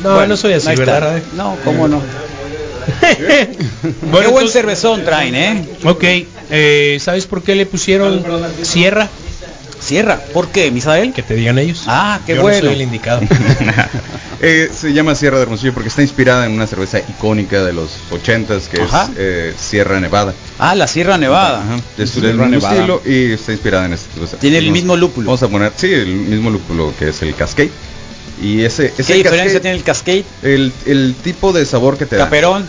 No, 0.04 0.14
Bueno, 0.14 0.28
no 0.28 0.38
soy 0.38 0.54
así. 0.54 0.68
¿verdad? 0.76 1.22
No, 1.36 1.58
cómo 1.66 1.88
no. 1.88 2.02
Bueno, 4.04 4.20
Qué 4.28 4.28
buen 4.34 4.50
cervezón 4.50 5.04
traen, 5.06 5.36
¿eh? 5.36 5.66
Ok, 5.86 6.04
eh, 6.52 6.98
¿sabes 7.02 7.26
por 7.26 7.42
qué 7.44 7.56
le 7.56 7.66
pusieron 7.66 8.24
Sierra? 8.64 9.08
Sierra. 9.80 10.20
¿Por 10.34 10.50
qué, 10.50 10.72
Misael? 10.72 11.14
Que 11.14 11.24
te 11.24 11.36
digan 11.36 11.58
ellos. 11.58 11.84
Ah, 11.88 12.20
qué 12.26 12.36
Yo 12.36 12.42
bueno. 12.42 12.58
No 12.58 12.64
soy 12.66 12.74
el 12.76 12.82
indicado. 12.82 13.22
Eh, 14.42 14.72
se 14.74 14.94
llama 14.94 15.16
Sierra 15.16 15.36
de 15.36 15.44
Hermosillo 15.44 15.74
porque 15.74 15.90
está 15.90 16.02
inspirada 16.02 16.46
en 16.46 16.54
una 16.54 16.66
cerveza 16.66 17.00
icónica 17.00 17.62
de 17.62 17.74
los 17.74 17.90
80s 18.10 18.68
que 18.70 18.82
Ajá. 18.82 19.10
es 19.12 19.18
eh, 19.18 19.54
Sierra 19.60 20.00
Nevada. 20.00 20.34
Ah, 20.58 20.76
la 20.76 20.88
Sierra 20.88 21.18
Nevada. 21.18 21.62
Ajá, 21.62 21.82
de 21.98 22.08
su 22.08 22.22
Sierra 22.22 22.48
Nevada. 22.48 22.74
estilo 22.74 23.02
y 23.06 23.34
está 23.34 23.52
inspirada 23.52 23.88
en 23.88 23.94
este. 23.94 24.14
cerveza. 24.14 24.38
Tiene 24.38 24.60
el 24.60 24.66
Vamos- 24.68 24.74
mismo 24.78 24.96
lúpulo. 24.96 25.26
Vamos 25.26 25.44
a 25.44 25.50
poner, 25.50 25.74
sí, 25.76 25.92
el 25.94 26.08
mismo 26.16 26.52
lúpulo 26.52 26.94
que 26.98 27.10
es 27.10 27.22
el 27.22 27.36
Cascade. 27.36 27.70
Y 28.42 28.62
ese, 28.64 28.94
¿Qué 28.96 29.02
ese 29.02 29.14
diferencia 29.16 29.44
Cascade, 29.46 29.60
tiene 29.60 29.76
el 29.76 29.84
Cascade? 29.84 30.24
el, 30.44 30.72
el 30.86 31.16
tipo 31.22 31.52
de 31.52 31.66
sabor 31.66 31.98
que 31.98 32.06
te 32.06 32.16
da. 32.16 32.24
Caperón. 32.24 32.66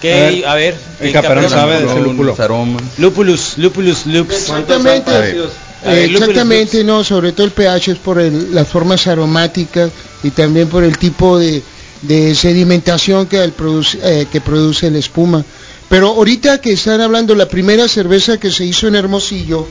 ¿Qué? 0.00 0.14
A 0.14 0.20
ver, 0.26 0.46
A 0.46 0.54
ver. 0.54 0.76
el 1.00 1.12
Caperón 1.12 1.50
sabe 1.50 1.80
de 1.84 2.00
lúpulo. 2.00 2.34
aromas. 2.38 2.82
Lúpulus, 2.98 3.58
lúpulus, 3.58 4.06
loops. 4.06 4.32
Exactamente. 4.34 5.10
Ver, 5.10 5.36
Eh, 5.84 6.08
exactamente, 6.12 6.82
no, 6.82 7.04
sobre 7.04 7.30
todo 7.32 7.46
el 7.46 7.52
pH 7.52 7.92
es 7.92 7.98
por 7.98 8.18
el- 8.20 8.52
las 8.54 8.66
formas 8.66 9.06
aromáticas 9.06 9.90
y 10.24 10.30
también 10.30 10.68
por 10.68 10.82
el 10.82 10.98
tipo 10.98 11.38
de, 11.38 11.62
de 12.02 12.34
sedimentación 12.34 13.26
que, 13.26 13.42
el 13.42 13.52
produce, 13.52 13.98
eh, 14.02 14.26
que 14.30 14.40
produce 14.40 14.90
la 14.90 14.98
espuma. 14.98 15.44
Pero 15.88 16.08
ahorita 16.08 16.60
que 16.60 16.72
están 16.72 17.00
hablando, 17.00 17.34
la 17.36 17.48
primera 17.48 17.86
cerveza 17.88 18.38
que 18.38 18.50
se 18.50 18.64
hizo 18.64 18.88
en 18.88 18.96
Hermosillo, 18.96 19.66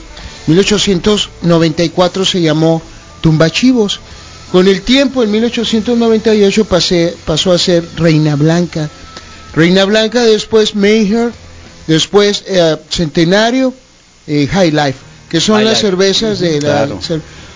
1894 0.48 2.26
se 2.26 2.42
llamó 2.42 2.82
Tumbachivos. 3.22 4.00
Con 4.52 4.68
el 4.68 4.82
tiempo, 4.82 5.24
en 5.24 5.32
1898 5.32 6.66
pasé, 6.66 7.16
pasó 7.26 7.52
a 7.52 7.58
ser 7.58 7.84
Reina 7.98 8.36
Blanca. 8.36 8.90
Reina 9.58 9.86
Blanca, 9.86 10.24
después 10.24 10.76
Mayher, 10.76 11.32
después 11.88 12.44
eh, 12.48 12.78
Centenario, 12.90 13.74
eh, 14.28 14.48
High 14.48 14.72
Life, 14.72 15.00
que 15.30 15.42
son 15.42 15.56
High 15.56 15.66
las 15.66 15.74
Life. 15.80 15.88
cervezas 15.88 16.40
de 16.40 16.62
la... 16.62 16.86
Claro. 16.86 17.00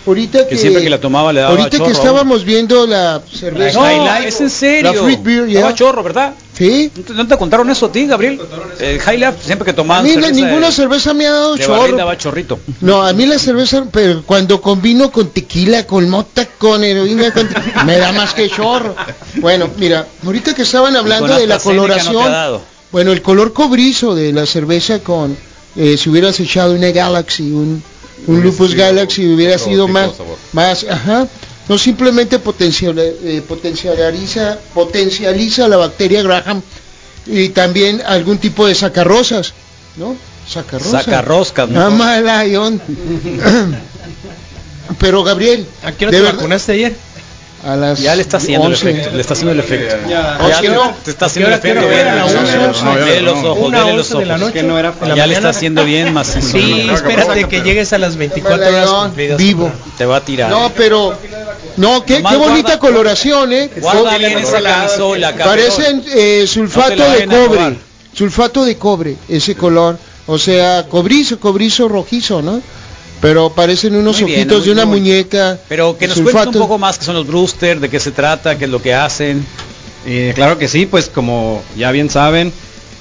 Ahorita 0.06 0.48
Que 0.48 0.58
siempre 0.58 0.84
que 0.84 0.90
la 0.90 1.00
tomaba 1.00 1.32
le 1.34 1.42
daba 1.42 1.52
Ahorita 1.52 1.78
chorro. 1.78 1.86
que 1.86 1.92
estábamos 1.92 2.44
viendo 2.44 2.86
la 2.88 3.22
cerveza... 3.32 3.80
No, 3.80 4.16
es 4.18 4.42
en 4.42 4.50
serio. 4.50 4.92
La 4.94 5.00
Fruit 5.00 5.22
Beer, 5.24 5.48
ya. 5.48 5.60
Daba 5.62 5.76
chorro, 5.76 6.04
¿verdad? 6.04 6.34
Sí. 6.54 6.92
¿No 7.16 7.26
te, 7.28 7.38
contaron 7.38 7.70
eso 7.70 7.88
a 7.88 7.92
ti, 7.92 8.06
Gabriel? 8.06 8.40
El 8.80 9.00
High 9.00 9.18
Life, 9.18 9.34
siempre 9.44 9.74
que 9.74 9.82
A 9.82 9.84
mí 9.84 10.10
la- 10.16 10.22
cerveza 10.22 10.32
ninguna 10.32 10.66
de, 10.68 10.72
cerveza 10.72 11.14
me 11.14 11.26
ha 11.26 11.32
dado 11.32 11.56
de 11.56 11.66
chorro. 11.66 11.96
daba 11.98 12.18
chorrito. 12.18 12.60
No, 12.82 13.02
a 13.04 13.14
mí 13.14 13.26
la 13.26 13.40
cerveza, 13.40 13.86
pero 13.92 14.22
cuando 14.24 14.62
combino 14.62 15.12
con 15.12 15.30
tequila, 15.30 15.88
con 15.88 16.10
mota, 16.10 16.46
con 16.58 16.84
heroína, 16.84 17.32
con- 17.34 17.50
me 17.86 17.98
da 17.98 18.12
más 18.12 18.34
que 18.34 18.50
chorro. 18.50 18.96
Bueno, 19.36 19.70
mira, 19.78 20.06
ahorita 20.26 20.54
que 20.54 20.64
estaban 20.64 20.96
hablando 20.96 21.36
de 21.36 21.48
la 21.48 21.56
no 21.56 21.62
coloración, 21.64 22.32
dado. 22.32 22.62
bueno, 22.92 23.12
el 23.12 23.22
color 23.22 23.54
cobrizo 23.54 24.14
de 24.14 24.32
la 24.34 24.46
cerveza 24.46 25.00
con, 25.00 25.36
eh, 25.76 25.98
si 25.98 26.10
hubieras 26.10 26.40
echado 26.40 26.74
una 26.76 26.92
Galaxy, 26.92 27.52
un, 27.52 27.82
un 28.28 28.42
Lupus 28.42 28.76
Galaxy, 28.76 29.34
hubiera 29.34 29.58
sido 29.58 29.88
más, 29.88 30.16
sabor. 30.18 30.38
más, 30.54 30.86
ajá, 30.90 31.28
no 31.68 31.78
simplemente 31.78 32.40
potencial- 32.40 32.98
eh, 33.00 33.42
potencializa, 33.48 34.58
potencializa 34.74 35.68
la 35.68 35.78
bacteria 35.78 36.22
Graham 36.22 36.62
y 37.26 37.50
también 37.50 38.02
algún 38.06 38.38
tipo 38.38 38.68
de 38.68 38.76
sacarrosas, 38.76 39.54
¿no? 39.98 40.16
Sacarrosas. 40.48 41.06
Sacarroscas, 41.06 41.70
¿no? 41.70 41.82
Ama 41.82 42.20
Lion. 42.44 42.82
Pero 45.00 45.24
Gabriel, 45.24 45.66
¿A 45.84 45.92
qué 45.94 46.08
hora 46.08 46.18
de 46.18 46.24
te 46.26 46.32
vacunaste 46.32 46.72
ayer? 46.74 46.96
A 47.64 47.76
las 47.76 48.00
Ya 48.00 48.16
le 48.16 48.22
está 48.22 48.38
haciendo 48.38 48.68
11. 48.68 48.90
el 48.90 48.96
efecto. 48.98 49.16
Le 49.16 49.22
está 49.22 49.34
haciendo 49.34 49.52
el 49.54 49.60
efecto. 49.60 49.96
Ya. 50.10 50.38
Ya 50.50 50.60
Oye, 50.60 50.70
no. 50.70 50.94
te 51.04 51.12
está 51.12 51.26
haciendo 51.28 51.50
el 51.50 51.54
¿A 51.56 51.62
qué 51.62 51.72
hora- 51.72 51.82
efecto. 51.82 52.16
los 52.20 52.34
ojos, 52.34 52.82
ya 52.84 52.94
vele 52.94 53.22
los 53.22 54.12
ojos, 54.14 54.52
que 54.52 54.64
no 54.64 54.80
era 54.80 54.94
Ya 55.16 55.28
le 55.28 55.36
está 55.36 55.50
haciendo 55.50 55.86
bien 55.86 56.14
macizo. 56.14 56.58
Sí, 56.58 56.90
espérate 56.94 57.44
que 57.48 57.62
llegues 57.62 57.94
a 57.94 57.98
las 57.98 58.16
24 58.16 58.68
horas 58.68 58.90
cumplidas. 58.90 59.38
vivo. 59.38 59.72
Te 59.98 60.06
va 60.06 60.18
a 60.18 60.22
tirar. 60.22 60.50
No, 60.50 60.72
pero 60.76 61.18
no, 61.78 62.06
qué, 62.06 62.16
qué 62.18 62.36
bonita 62.38 62.78
guarda- 62.78 62.80
coloración, 62.80 63.54
¿eh? 63.54 63.70
Guarda 63.78 64.18
bien 64.18 64.38
esa 64.40 64.62
cabrón. 64.62 65.46
Parecen 65.46 66.04
eh, 66.14 66.46
sulfato 66.48 66.96
No 66.96 67.10
de 67.12 67.26
cobre. 67.28 67.78
Sulfato 68.14 68.66
de 68.66 68.76
cobre, 68.78 69.16
ese 69.30 69.56
color. 69.56 69.98
O 70.28 70.38
sea, 70.38 70.86
cobrizo, 70.88 71.40
cobrizo 71.40 71.88
rojizo, 71.88 72.42
¿no? 72.42 72.62
Pero 73.22 73.52
parecen 73.54 73.96
unos 73.96 74.20
Muy 74.22 74.32
bien, 74.32 74.40
ojitos 74.42 74.58
muy- 74.60 74.66
de 74.66 74.72
una 74.72 74.86
muy- 74.86 75.00
muñeca. 75.00 75.58
Pero 75.70 75.98
que 75.98 76.08
nos 76.08 76.18
sulfato. 76.18 76.38
cuente 76.38 76.58
un 76.58 76.64
poco 76.64 76.78
más 76.80 76.98
qué 76.98 77.06
son 77.06 77.16
los 77.16 77.28
Brewster, 77.28 77.80
de 77.80 77.90
qué 77.90 78.00
se 78.00 78.12
trata, 78.12 78.58
qué 78.58 78.66
es 78.66 78.72
lo 78.72 78.82
que 78.82 78.94
hacen. 78.96 79.46
Eh, 80.06 80.32
claro 80.34 80.58
que 80.58 80.68
sí, 80.68 80.88
pues 80.88 81.10
como 81.10 81.62
ya 81.78 81.92
bien 81.92 82.10
saben, 82.10 82.52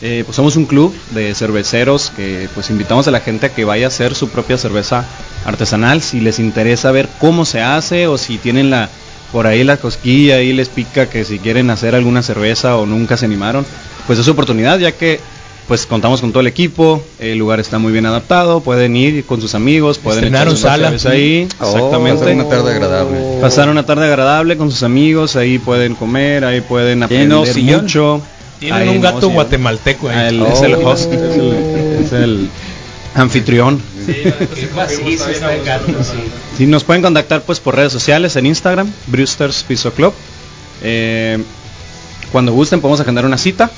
eh, 0.02 0.22
pues 0.26 0.37
somos 0.37 0.56
un 0.56 0.66
club 0.66 0.94
de 1.12 1.35
cerveceros 1.35 2.12
que 2.14 2.48
pues 2.54 2.68
invitamos 2.68 3.09
a 3.09 3.11
la 3.11 3.20
gente 3.20 3.46
a 3.46 3.48
que 3.54 3.64
vaya 3.64 3.87
a 3.87 3.88
hacer 3.88 4.14
su 4.14 4.28
propia 4.28 4.59
cerveza 4.59 5.06
artesanal 5.46 6.02
si 6.02 6.20
les 6.20 6.38
interesa 6.38 6.90
ver 6.90 7.09
cómo 7.18 7.46
se 7.46 7.62
hace 7.62 8.06
o 8.06 8.18
si 8.18 8.37
tienen 8.38 8.68
la 8.70 8.90
por 9.33 9.46
ahí 9.46 9.62
la 9.64 9.76
cosquilla 9.78 10.40
y 10.42 10.52
les 10.52 10.68
pica 10.68 11.09
que 11.09 11.24
si 11.24 11.38
quieren 11.38 11.70
hacer 11.70 11.94
alguna 11.94 12.22
cerveza 12.22 12.76
o 12.76 12.85
nunca 12.85 13.16
se 13.16 13.24
animaron, 13.26 13.64
pues 14.06 14.18
es 14.18 14.24
su 14.24 14.33
oportunidad 14.33 14.78
ya 14.78 14.92
que 14.92 15.20
pues 15.70 15.87
contamos 15.87 16.20
con 16.20 16.33
todo 16.33 16.40
el 16.40 16.48
equipo, 16.48 17.00
el 17.20 17.38
lugar 17.38 17.61
está 17.61 17.78
muy 17.78 17.92
bien 17.92 18.04
adaptado, 18.04 18.61
pueden 18.61 18.96
ir 18.96 19.24
con 19.24 19.40
sus 19.40 19.54
amigos, 19.54 19.98
pueden 19.98 20.24
Estrenaron 20.24 20.54
echarse 20.56 20.66
una 20.66 20.72
sala. 20.74 20.87
cerveza 20.98 21.11
ahí, 21.11 21.48
Oh, 21.61 21.64
exactamente. 21.76 22.18
Pasar 22.18 22.35
una 22.35 22.48
tarde 22.48 22.72
agradable. 22.74 23.18
Pasar 23.40 23.68
una 23.68 23.87
tarde 23.87 24.04
agradable 24.06 24.56
con 24.56 24.72
sus 24.72 24.83
amigos, 24.83 25.37
ahí 25.37 25.61
pueden 25.61 25.94
comer, 25.94 26.44
ahí 26.44 26.61
pueden 26.61 27.06
¿Tienen 27.06 27.30
aprender 27.33 27.83
mucho. 27.83 28.20
Tienen 28.59 28.83
Ahí 28.83 28.88
un 28.88 28.96
no, 28.96 29.00
gato 29.02 29.20
sillón. 29.20 29.35
guatemalteco 29.35 30.09
Ah, 30.09 30.18
ahí. 30.26 30.35
el- 30.40 30.42
Es 30.42 30.61
el 30.62 30.74
Oh. 30.74 30.88
host, 30.88 31.12
es 31.12 31.37
el, 31.37 31.52
es 32.04 32.12
el 32.14 32.48
anfitrión. 33.14 33.80
Sí, 36.59 36.66
nos 36.66 36.83
pueden 36.85 37.02
contactar 37.02 37.42
pues 37.42 37.61
por 37.61 37.76
redes 37.76 37.92
sociales 37.92 38.35
en 38.37 38.46
Instagram, 38.46 38.92
Brewsters 39.06 39.62
Piso 39.62 39.92
Club. 39.92 40.12
Eh, 40.83 41.38
cuando 42.33 42.52
gusten 42.52 42.80
podemos 42.80 43.00
agendar 43.00 43.24
una 43.24 43.38
cita 43.38 43.70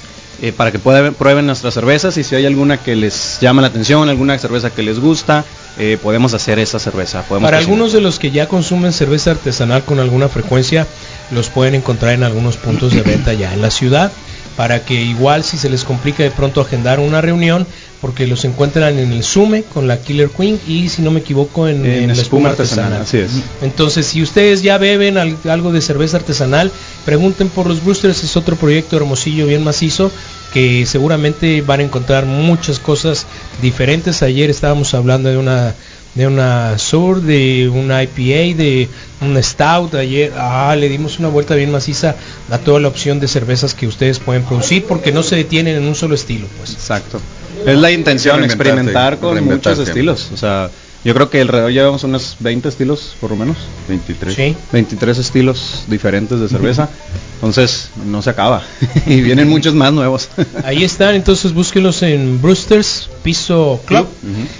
eh, 0.42 0.52
para 0.52 0.72
que 0.72 0.81
puedan, 0.81 1.14
prueben 1.14 1.46
nuestras 1.46 1.72
cervezas 1.72 2.16
y 2.16 2.24
si 2.24 2.35
hay 2.35 2.44
alguna 2.46 2.76
que 2.76 2.96
les 2.96 3.38
llama 3.40 3.62
la 3.62 3.68
atención, 3.68 4.09
alguna 4.09 4.37
cerveza 4.40 4.70
que 4.70 4.83
les 4.83 4.98
gusta, 4.98 5.44
eh, 5.78 5.98
podemos 6.02 6.35
hacer 6.35 6.59
esa 6.59 6.81
cerveza. 6.81 7.22
Podemos 7.22 7.46
Para 7.46 7.59
cocinar. 7.59 7.72
algunos 7.72 7.92
de 7.92 8.00
los 8.00 8.18
que 8.18 8.33
ya 8.33 8.48
consumen 8.48 8.92
cerveza 8.92 9.31
artesanal 9.31 9.85
con 9.85 10.00
alguna 10.00 10.28
frecuencia, 10.28 10.85
los 11.31 11.48
pueden 11.48 11.76
encontrar 11.76 12.14
en 12.14 12.24
algunos 12.24 12.57
puntos 12.57 12.92
de 12.92 13.02
venta 13.02 13.33
ya 13.35 13.55
en 13.55 13.62
la 13.62 13.70
ciudad, 13.70 14.11
para 14.57 14.85
que 14.85 14.95
igual 15.03 15.45
si 15.45 15.57
se 15.59 15.69
les 15.71 15.85
complica 15.85 16.23
de 16.23 16.31
pronto 16.31 16.61
agendar 16.61 17.01
una 17.01 17.21
reunión, 17.21 17.67
porque 18.01 18.27
los 18.27 18.45
encuentran 18.45 18.99
en 18.99 19.12
el 19.12 19.23
Sume 19.23 19.62
con 19.62 19.87
la 19.87 19.99
Killer 20.01 20.29
Queen 20.29 20.59
y 20.67 20.88
si 20.88 21.03
no 21.03 21.11
me 21.11 21.21
equivoco 21.21 21.69
en, 21.69 21.87
En 21.87 21.93
en 21.93 22.07
la 22.09 22.12
espuma 22.15 22.23
espuma 22.23 22.49
artesanal. 22.51 22.93
artesanal, 22.95 23.03
así 23.29 23.38
es. 23.38 23.62
Entonces, 23.62 24.07
si 24.07 24.23
ustedes 24.23 24.62
ya 24.62 24.77
beben 24.79 25.19
al- 25.19 25.37
algo 25.49 25.73
de 25.73 25.81
cerveza 25.81 26.17
artesanal, 26.17 26.71
pregunten 27.05 27.49
por 27.49 27.67
los 27.67 27.83
Brewsters, 27.85 28.25
es 28.25 28.37
otro 28.37 28.57
proyecto 28.57 28.97
hermosillo, 28.97 29.47
bien 29.47 29.62
macizo, 29.65 30.11
que 30.53 30.85
seguramente 30.85 31.62
van 31.62 31.81
a 31.81 31.85
encontrar 31.85 32.27
muchas 32.27 32.79
cosas 32.79 33.27
diferentes. 33.62 34.23
Ayer 34.23 34.51
estábamos 34.51 34.93
hablando 34.95 35.31
de 35.31 35.37
una 35.38 35.75
de 36.14 36.27
una 36.27 36.79
sur, 36.79 37.22
de 37.22 37.70
una 37.72 38.03
IPA, 38.03 38.57
de 38.57 38.88
un 39.20 39.42
stout. 39.42 39.94
Ayer 39.94 40.33
ah, 40.37 40.75
le 40.79 40.88
dimos 40.88 41.18
una 41.18 41.29
vuelta 41.29 41.55
bien 41.55 41.70
maciza 41.70 42.16
a 42.51 42.59
toda 42.59 42.81
la 42.81 42.88
opción 42.88 43.20
de 43.20 43.29
cervezas 43.29 43.75
que 43.75 43.87
ustedes 43.87 44.18
pueden 44.18 44.42
producir, 44.42 44.85
porque 44.85 45.12
no 45.12 45.22
se 45.22 45.37
detienen 45.37 45.77
en 45.77 45.85
un 45.85 45.94
solo 45.94 46.14
estilo, 46.14 46.46
pues. 46.59 46.72
Exacto. 46.72 47.20
Es 47.66 47.79
la 47.79 47.90
intención, 47.90 48.44
experimentar 48.44 49.18
con 49.18 49.42
muchos 49.44 49.79
estilos. 49.79 50.31
O 50.33 50.37
sea, 50.37 50.70
yo 51.05 51.15
creo 51.15 51.31
que 51.31 51.41
alrededor 51.41 51.73
llevamos 51.73 52.05
unos 52.05 52.37
20 52.41 52.69
estilos, 52.69 53.17
por 53.21 53.31
lo 53.31 53.37
menos. 53.37 53.57
23. 53.88 54.35
Sí. 54.35 54.57
23 54.73 55.19
estilos 55.19 55.85
diferentes 55.88 56.38
de 56.38 56.49
cerveza. 56.49 56.88
Entonces, 57.35 57.91
no 58.07 58.23
se 58.23 58.31
acaba. 58.31 58.62
y 59.07 59.21
vienen 59.21 59.49
muchos 59.49 59.75
más 59.75 59.93
nuevos. 59.93 60.29
Ahí 60.65 60.85
están, 60.85 61.17
entonces 61.17 61.53
búsquenlos 61.53 62.03
en 62.03 62.41
Brewsters 62.41 63.11
Piso 63.23 63.81
Club 63.85 64.07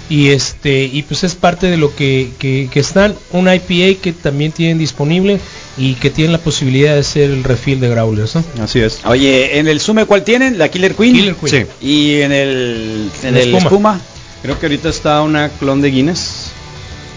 y 0.09 0.29
este 0.29 0.83
y 0.83 1.03
pues 1.03 1.23
es 1.23 1.35
parte 1.35 1.67
de 1.67 1.77
lo 1.77 1.95
que, 1.95 2.31
que, 2.39 2.69
que 2.71 2.79
están 2.79 3.15
un 3.31 3.47
IPA 3.47 4.01
que 4.01 4.13
también 4.13 4.51
tienen 4.51 4.77
disponible 4.77 5.39
y 5.77 5.95
que 5.95 6.09
tienen 6.09 6.31
la 6.31 6.37
posibilidad 6.37 6.93
de 6.93 6.99
hacer 6.99 7.31
el 7.31 7.43
refill 7.43 7.79
de 7.79 7.89
growlers, 7.89 8.35
¿no? 8.35 8.43
Así 8.61 8.79
es. 8.79 8.99
Oye, 9.05 9.59
en 9.59 9.67
el 9.67 9.79
Sume, 9.79 10.05
¿cuál 10.05 10.23
tienen? 10.23 10.57
La 10.57 10.69
Killer 10.69 10.95
Queen. 10.95 11.15
Killer 11.15 11.35
Queen. 11.35 11.67
Sí. 11.81 11.87
Y 11.87 12.21
en 12.21 12.31
el, 12.31 13.09
en 13.23 13.37
el 13.37 13.55
espuma. 13.55 13.59
espuma, 13.59 14.01
Creo 14.43 14.59
que 14.59 14.65
ahorita 14.67 14.89
está 14.89 15.21
una 15.21 15.49
clon 15.49 15.81
de 15.81 15.89
Guinness. 15.89 16.51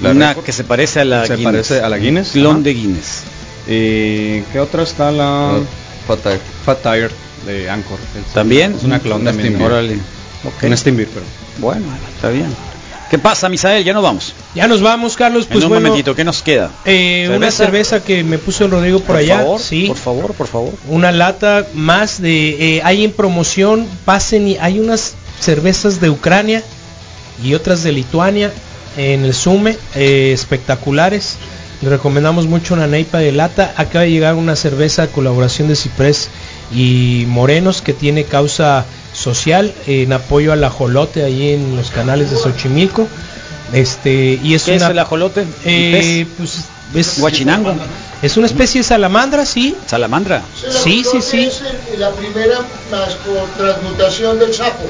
La 0.02 0.10
una 0.10 0.28
Record. 0.30 0.44
que 0.46 0.52
se 0.52 0.64
parece 0.64 1.00
a 1.00 1.04
la 1.04 1.26
Se 1.26 1.34
Guinness. 1.36 1.44
parece 1.52 1.80
a 1.80 1.88
la 1.88 1.98
Guinness. 1.98 2.30
Clon 2.30 2.54
Ajá. 2.56 2.62
de 2.62 2.74
Guinness. 2.74 3.22
Eh, 3.68 4.44
¿Qué 4.52 4.60
otra 4.60 4.82
está 4.84 5.10
la 5.10 5.50
Ah, 5.56 5.60
Fat 6.06 6.20
Tire. 6.22 6.40
Fat 6.64 6.82
Tire 6.82 7.10
de 7.46 7.68
Anchor? 7.70 7.98
Es- 8.18 8.32
¿También? 8.32 8.74
Es 8.74 8.84
una 8.84 8.98
clon 9.00 9.20
Una 9.22 9.30
también. 9.32 9.48
Steam 9.54 9.58
Beer. 9.58 9.72
Órale. 9.72 9.94
Ok. 10.44 10.62
Una 10.64 10.76
Steam 10.76 10.96
Beer, 10.96 11.08
pero. 11.12 11.26
Bueno, 11.58 11.84
está 12.14 12.28
bien. 12.30 12.46
¿Qué 13.10 13.18
pasa, 13.18 13.48
Misael? 13.48 13.84
Ya 13.84 13.92
nos 13.92 14.02
vamos. 14.02 14.32
Ya 14.54 14.66
nos 14.66 14.82
vamos, 14.82 15.16
Carlos, 15.16 15.46
pues 15.46 15.58
en 15.58 15.64
un 15.64 15.68
bueno, 15.70 15.88
momentito, 15.88 16.14
¿qué 16.16 16.24
nos 16.24 16.42
queda? 16.42 16.72
eh, 16.84 17.26
una 17.28 17.50
¿Cerveza? 17.52 17.56
cerveza 17.98 18.04
que 18.04 18.24
me 18.24 18.36
puso 18.38 18.64
el 18.64 18.72
Rodrigo 18.72 18.98
por, 18.98 19.06
Por 19.08 19.16
allá, 19.16 19.38
favor, 19.38 19.60
sí. 19.60 19.84
por 19.86 19.96
favor, 19.96 20.34
por 20.34 20.46
favor. 20.48 20.74
una 20.88 21.12
lata 21.12 21.66
más 21.72 22.20
de 22.20 22.76
eh, 22.78 22.80
hay 22.82 23.04
en 23.04 23.12
promoción 23.12 23.86
pasen 24.04 24.48
y 24.48 24.56
hay 24.58 24.80
unas 24.80 25.14
cervezas 25.38 26.00
de 26.00 26.10
Ucrania 26.10 26.64
y 27.42 27.54
otras 27.54 27.82
de 27.82 27.92
Lituania 27.92 28.50
en 28.96 29.24
el 29.24 29.34
Sume 29.34 29.76
eh, 29.94 30.32
espectaculares 30.32 31.36
le 31.82 31.90
recomendamos 31.90 32.46
mucho 32.46 32.72
una 32.74 32.86
neipa 32.86 33.18
de 33.18 33.32
lata 33.32 33.74
acaba 33.76 34.04
de 34.04 34.10
llegar 34.10 34.34
una 34.34 34.56
cerveza 34.56 35.02
a 35.02 35.06
colaboración 35.08 35.68
de 35.68 35.76
Ciprés 35.76 36.28
y 36.74 37.24
Morenos 37.28 37.82
que 37.82 37.92
tiene 37.92 38.24
causa 38.24 38.86
social 39.12 39.74
en 39.86 40.12
apoyo 40.12 40.52
al 40.52 40.64
ajolote 40.64 41.22
ahí 41.24 41.50
en 41.50 41.76
los 41.76 41.90
canales 41.90 42.30
de 42.30 42.36
Xochimilco 42.38 43.06
este 43.72 44.38
y 44.42 44.54
es 44.54 44.64
¿Qué 44.64 44.76
es 44.76 44.82
una 44.82 44.90
el 44.92 44.98
ajolote? 44.98 45.42
¿Un 45.42 45.48
eh, 45.64 46.26
pues 46.38 46.64
es 46.94 47.18
Guachinango. 47.18 47.74
es 48.22 48.36
una 48.36 48.46
especie 48.46 48.80
de 48.80 48.84
salamandra 48.84 49.44
sí 49.44 49.76
Salamandra. 49.86 50.42
Sí, 50.82 51.02
sí, 51.10 51.20
sí. 51.20 51.44
Es 51.44 51.62
el- 51.92 52.00
la 52.00 52.10
primera 52.12 52.58
transmutación 53.58 54.38
del 54.38 54.54
sapo. 54.54 54.84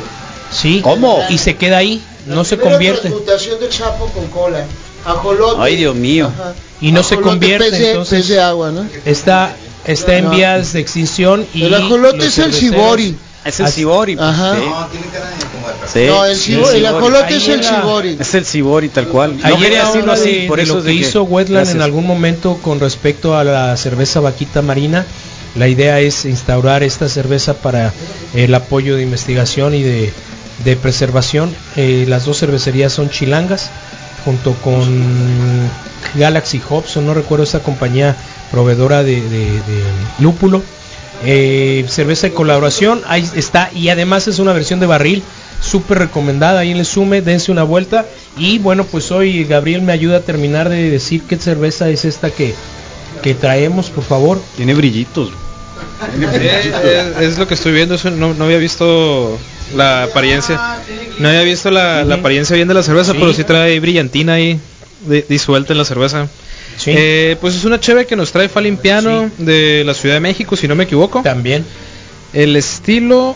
Sí. 0.50 0.80
¿Cómo? 0.82 1.20
Y 1.28 1.38
se 1.38 1.56
queda 1.56 1.78
ahí, 1.78 2.02
no 2.26 2.37
La 2.37 2.44
se 2.44 2.59
convierte. 2.59 3.00
transmutación 3.02 3.61
del 3.61 3.72
sapo 3.72 4.06
con 4.06 4.26
cola. 4.28 4.64
Ajolote. 5.04 5.56
Ay, 5.61 5.76
Dios 5.76 5.94
mío. 5.94 6.30
Ajá. 6.35 6.54
Y 6.80 6.92
no 6.92 7.02
se 7.02 7.14
Ajolote, 7.14 7.30
convierte, 7.30 7.70
pez 7.70 7.78
de- 7.78 7.90
entonces- 7.90 8.18
pez 8.20 8.28
de 8.28 8.40
agua, 8.40 8.70
¿no? 8.70 8.87
Está 9.04 9.54
está 9.87 10.16
en 10.16 10.24
No. 10.24 10.30
vías 10.30 10.72
de 10.72 10.80
extinción 10.80 11.46
y 11.54 11.62
El 11.62 11.75
ajolote 11.75 12.27
es 12.27 12.38
el 12.38 12.52
cibori. 12.52 13.16
Es 13.44 13.60
el 13.60 13.68
Cibori. 13.68 14.16
pues, 14.16 14.29
Ajá. 14.29 14.56
sí. 14.56 14.60
No, 14.68 14.87
tiene 14.88 15.06
cara 15.06 15.27
de 15.31 15.37
como 15.37 15.68
de 15.68 15.88
Sí, 15.92 16.06
no, 16.08 16.25
el, 16.25 16.37
sí, 16.37 16.52
el 16.54 16.58
Cibori. 16.64 16.85
ajolote 16.87 17.25
Ahí 17.27 17.35
es 17.37 17.48
el 17.48 17.62
cibori. 17.64 18.16
Es 18.18 18.35
el 18.35 18.44
Cibori 18.44 18.88
tal 18.88 19.06
cual. 19.06 19.38
Ahí 19.44 19.54
no 19.54 19.60
quería 19.60 19.79
era 19.79 19.87
decirlo 19.87 20.12
así, 20.12 20.33
de- 20.40 20.46
por 20.48 20.56
de 20.56 20.64
eso 20.64 20.75
lo 20.75 20.81
que 20.83 20.88
de 20.88 20.94
hizo 20.94 21.23
Wetland 21.23 21.56
Gracias. 21.58 21.77
en 21.77 21.83
algún 21.83 22.04
momento 22.08 22.58
con 22.60 22.81
respecto 22.81 23.37
a 23.38 23.44
la 23.44 23.77
cerveza 23.77 24.18
vaquita 24.18 24.62
marina. 24.62 25.06
La 25.54 25.68
idea 25.68 26.00
es 26.00 26.25
instaurar 26.25 26.83
esta 26.83 27.08
cerveza 27.08 27.54
para 27.54 27.92
el 28.35 28.52
apoyo 28.52 28.96
de 28.96 29.02
investigación 29.04 29.75
y 29.75 29.85
de, 29.85 30.12
de 30.65 30.77
preservación. 30.77 31.54
Eh, 31.77 32.04
las 32.09 32.25
dos 32.25 32.38
cervecerías 32.38 32.92
son 32.92 33.11
chilangas, 33.11 33.71
junto 34.25 34.54
con 34.54 35.69
Galaxy 36.15 36.61
Hobson, 36.69 37.07
no 37.07 37.15
recuerdo 37.15 37.44
esta 37.44 37.61
compañía 37.61 38.17
proveedora 38.50 39.02
de 39.02 39.23
lúpulo. 40.19 40.63
Eh, 41.25 41.85
cerveza 41.88 42.27
de 42.27 42.35
colaboración, 42.35 43.02
ahí 43.07 43.29
está, 43.35 43.71
y 43.75 43.88
además 43.88 44.29
es 44.29 44.38
una 44.38 44.52
versión 44.52 44.81
de 44.81 44.87
barril 44.87 45.23
súper 45.61 45.98
recomendada 45.98 46.61
ahí 46.61 46.71
en 46.71 46.77
el 46.77 46.85
Sume, 46.85 47.23
dense 47.23 47.50
una 47.50 47.63
vuelta 47.63 48.04
y 48.37 48.59
bueno 48.59 48.85
pues 48.85 49.11
hoy 49.11 49.44
Gabriel 49.44 49.81
me 49.81 49.92
ayuda 49.92 50.19
a 50.19 50.21
terminar 50.21 50.69
de 50.69 50.90
decir 50.90 51.23
qué 51.23 51.37
cerveza 51.37 51.88
es 51.88 52.04
esta 52.04 52.31
que, 52.31 52.54
que 53.23 53.35
traemos 53.35 53.88
por 53.88 54.04
favor 54.04 54.40
Tiene 54.57 54.75
brillitos. 54.75 55.31
Eh, 56.21 56.73
eh, 56.85 57.13
es 57.21 57.38
lo 57.38 57.47
que 57.49 57.55
estoy 57.55 57.73
viendo, 57.73 57.94
eso 57.94 58.11
no, 58.11 58.35
no 58.35 58.44
había 58.44 58.59
visto 58.59 59.38
la 59.75 60.05
apariencia. 60.05 60.79
No 61.19 61.29
había 61.29 61.42
visto 61.42 61.71
la, 61.71 62.05
la 62.05 62.17
apariencia 62.17 62.55
bien 62.57 62.69
de 62.69 62.75
la 62.75 62.83
cerveza, 62.83 63.13
Sí. 63.13 63.19
pero 63.21 63.33
sí 63.33 63.44
trae 63.44 63.79
brillantina 63.81 64.35
ahí 64.35 64.59
di- 65.07 65.25
disuelta 65.29 65.73
en 65.73 65.79
la 65.79 65.85
cerveza. 65.85 66.29
Sí. 66.77 66.92
Eh, 66.94 67.37
pues 67.40 67.55
es 67.55 67.65
una 67.65 67.81
cheve 67.81 68.07
que 68.07 68.17
nos 68.17 68.33
trae 68.33 68.49
Fallen 68.49 68.77
Piano 68.77 69.31
de 69.38 69.83
la 69.87 69.94
Ciudad 69.94 70.17
de 70.17 70.21
México, 70.21 70.57
si 70.57 70.69
no 70.69 70.75
me 70.75 70.85
equivoco. 70.85 71.23
También. 71.23 71.65
El 72.35 72.55
estilo, 72.57 73.35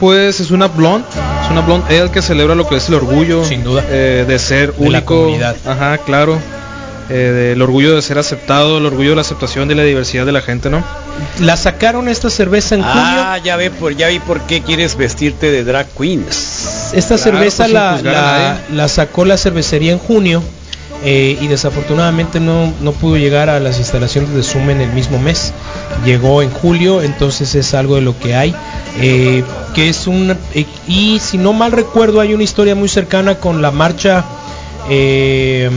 pues 0.00 0.40
es 0.40 0.50
una 0.50 0.68
blonde, 0.68 1.06
es 1.44 1.50
una 1.50 1.60
blonde 1.60 2.00
ale 2.00 2.10
que 2.10 2.22
celebra 2.22 2.54
lo 2.54 2.66
que 2.66 2.76
es 2.76 2.88
el 2.88 2.94
orgullo, 2.94 3.44
Sin 3.44 3.62
duda. 3.62 3.84
eh, 3.90 4.24
de 4.26 4.38
ser 4.38 4.72
De 4.72 4.80
la 4.90 4.98
único, 4.98 5.16
comunidad. 5.24 5.56
ajá, 5.66 5.98
claro, 5.98 6.38
eh, 7.10 7.14
del 7.50 7.62
orgullo 7.62 7.94
de 7.94 8.02
ser 8.02 8.18
aceptado, 8.18 8.78
el 8.78 8.86
orgullo 8.86 9.10
de 9.10 9.16
la 9.16 9.22
aceptación 9.22 9.68
de 9.68 9.74
la 9.74 9.82
diversidad 9.82 10.24
de 10.26 10.32
la 10.32 10.40
gente, 10.40 10.70
¿no? 10.70 10.82
La 11.40 11.56
sacaron 11.56 12.08
esta 12.08 12.30
cerveza 12.30 12.74
en 12.74 12.82
Ah, 12.84 13.38
ya 13.44 13.56
ve 13.56 13.70
por 13.70 13.94
ya 13.96 14.08
vi 14.08 14.18
por 14.18 14.40
qué 14.42 14.62
quieres 14.62 14.96
vestirte 14.96 15.50
de 15.50 15.64
drag 15.64 15.86
queen. 15.98 16.20
junio. 16.22 16.28
Esta 16.92 17.16
claro, 17.16 17.22
cerveza 17.22 17.64
pues, 17.64 17.72
la, 17.74 18.58
la, 18.72 18.88
sacó 18.88 19.24
la 19.24 19.36
cervecería 19.36 19.92
en 19.92 19.98
junio 19.98 20.42
eh, 21.04 21.36
y 21.40 21.46
desafortunadamente 21.48 22.40
no, 22.40 22.72
no 22.80 22.92
pudo 22.92 23.16
llegar 23.16 23.50
a 23.50 23.60
las 23.60 23.78
instalaciones 23.78 24.32
de 24.34 24.42
Zoom 24.42 24.70
en 24.70 24.80
el 24.80 24.90
mismo 24.90 25.18
mes. 25.18 25.52
Llegó 26.04 26.40
en 26.42 26.50
julio, 26.50 27.02
entonces 27.02 27.54
es 27.54 27.74
algo 27.74 27.96
de 27.96 28.00
lo 28.00 28.18
que 28.18 28.34
hay. 28.34 28.54
eh, 29.00 29.44
que 29.74 29.88
es 29.88 30.06
un 30.06 30.36
eh, 30.54 30.66
y 30.86 31.18
si 31.18 31.36
no 31.36 31.52
mal 31.52 31.72
recuerdo 31.72 32.20
hay 32.20 32.32
una 32.32 32.44
historia 32.44 32.76
muy 32.76 32.88
cercana 32.88 33.34
con 33.36 33.60
la 33.60 33.72
marcha 33.72 34.24
eh, 34.88 35.70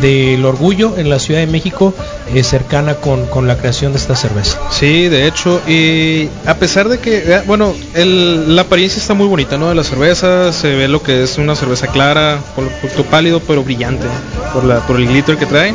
del 0.00 0.44
orgullo 0.44 0.96
en 0.96 1.08
la 1.08 1.18
Ciudad 1.18 1.40
de 1.40 1.46
México 1.46 1.94
eh, 2.32 2.42
cercana 2.42 2.94
con, 2.96 3.26
con 3.26 3.46
la 3.46 3.56
creación 3.56 3.92
de 3.92 3.98
esta 3.98 4.16
cerveza. 4.16 4.58
Sí, 4.70 5.08
de 5.08 5.26
hecho, 5.26 5.60
y 5.66 6.28
a 6.46 6.54
pesar 6.54 6.88
de 6.88 6.98
que, 6.98 7.18
eh, 7.18 7.42
bueno, 7.46 7.74
la 7.94 8.62
apariencia 8.62 9.00
está 9.00 9.14
muy 9.14 9.26
bonita, 9.26 9.56
¿no? 9.56 9.68
De 9.68 9.74
la 9.74 9.84
cerveza, 9.84 10.52
se 10.52 10.74
ve 10.74 10.88
lo 10.88 11.02
que 11.02 11.22
es 11.22 11.38
una 11.38 11.54
cerveza 11.54 11.86
clara, 11.88 12.38
con 12.54 12.68
producto 12.68 13.04
pálido, 13.04 13.40
pero 13.40 13.62
brillante, 13.62 14.06
por, 14.52 14.64
la, 14.64 14.86
por 14.86 14.96
el 14.96 15.06
glitter 15.06 15.36
que 15.36 15.46
trae. 15.46 15.74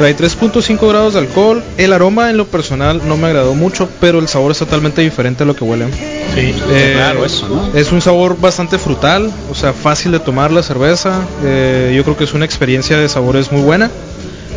Trae 0.00 0.16
3.5 0.16 0.88
grados 0.88 1.12
de 1.12 1.18
alcohol. 1.18 1.62
El 1.76 1.92
aroma 1.92 2.30
en 2.30 2.38
lo 2.38 2.46
personal 2.46 3.02
no 3.06 3.18
me 3.18 3.26
agradó 3.26 3.52
mucho, 3.52 3.86
pero 4.00 4.18
el 4.18 4.28
sabor 4.28 4.52
es 4.52 4.58
totalmente 4.58 5.02
diferente 5.02 5.42
a 5.42 5.46
lo 5.46 5.54
que 5.54 5.62
huele. 5.62 5.88
Sí, 6.34 6.54
Eh, 6.70 6.92
claro, 6.94 7.22
eso, 7.22 7.46
¿no? 7.50 7.78
Es 7.78 7.92
un 7.92 8.00
sabor 8.00 8.40
bastante 8.40 8.78
frutal, 8.78 9.30
o 9.50 9.54
sea, 9.54 9.74
fácil 9.74 10.12
de 10.12 10.18
tomar 10.18 10.52
la 10.52 10.62
cerveza. 10.62 11.20
Eh, 11.44 11.92
yo 11.94 12.02
creo 12.04 12.16
que 12.16 12.24
es 12.24 12.32
una 12.32 12.46
experiencia 12.46 12.96
de 12.96 13.10
sabores 13.10 13.52
muy 13.52 13.60
buena. 13.60 13.90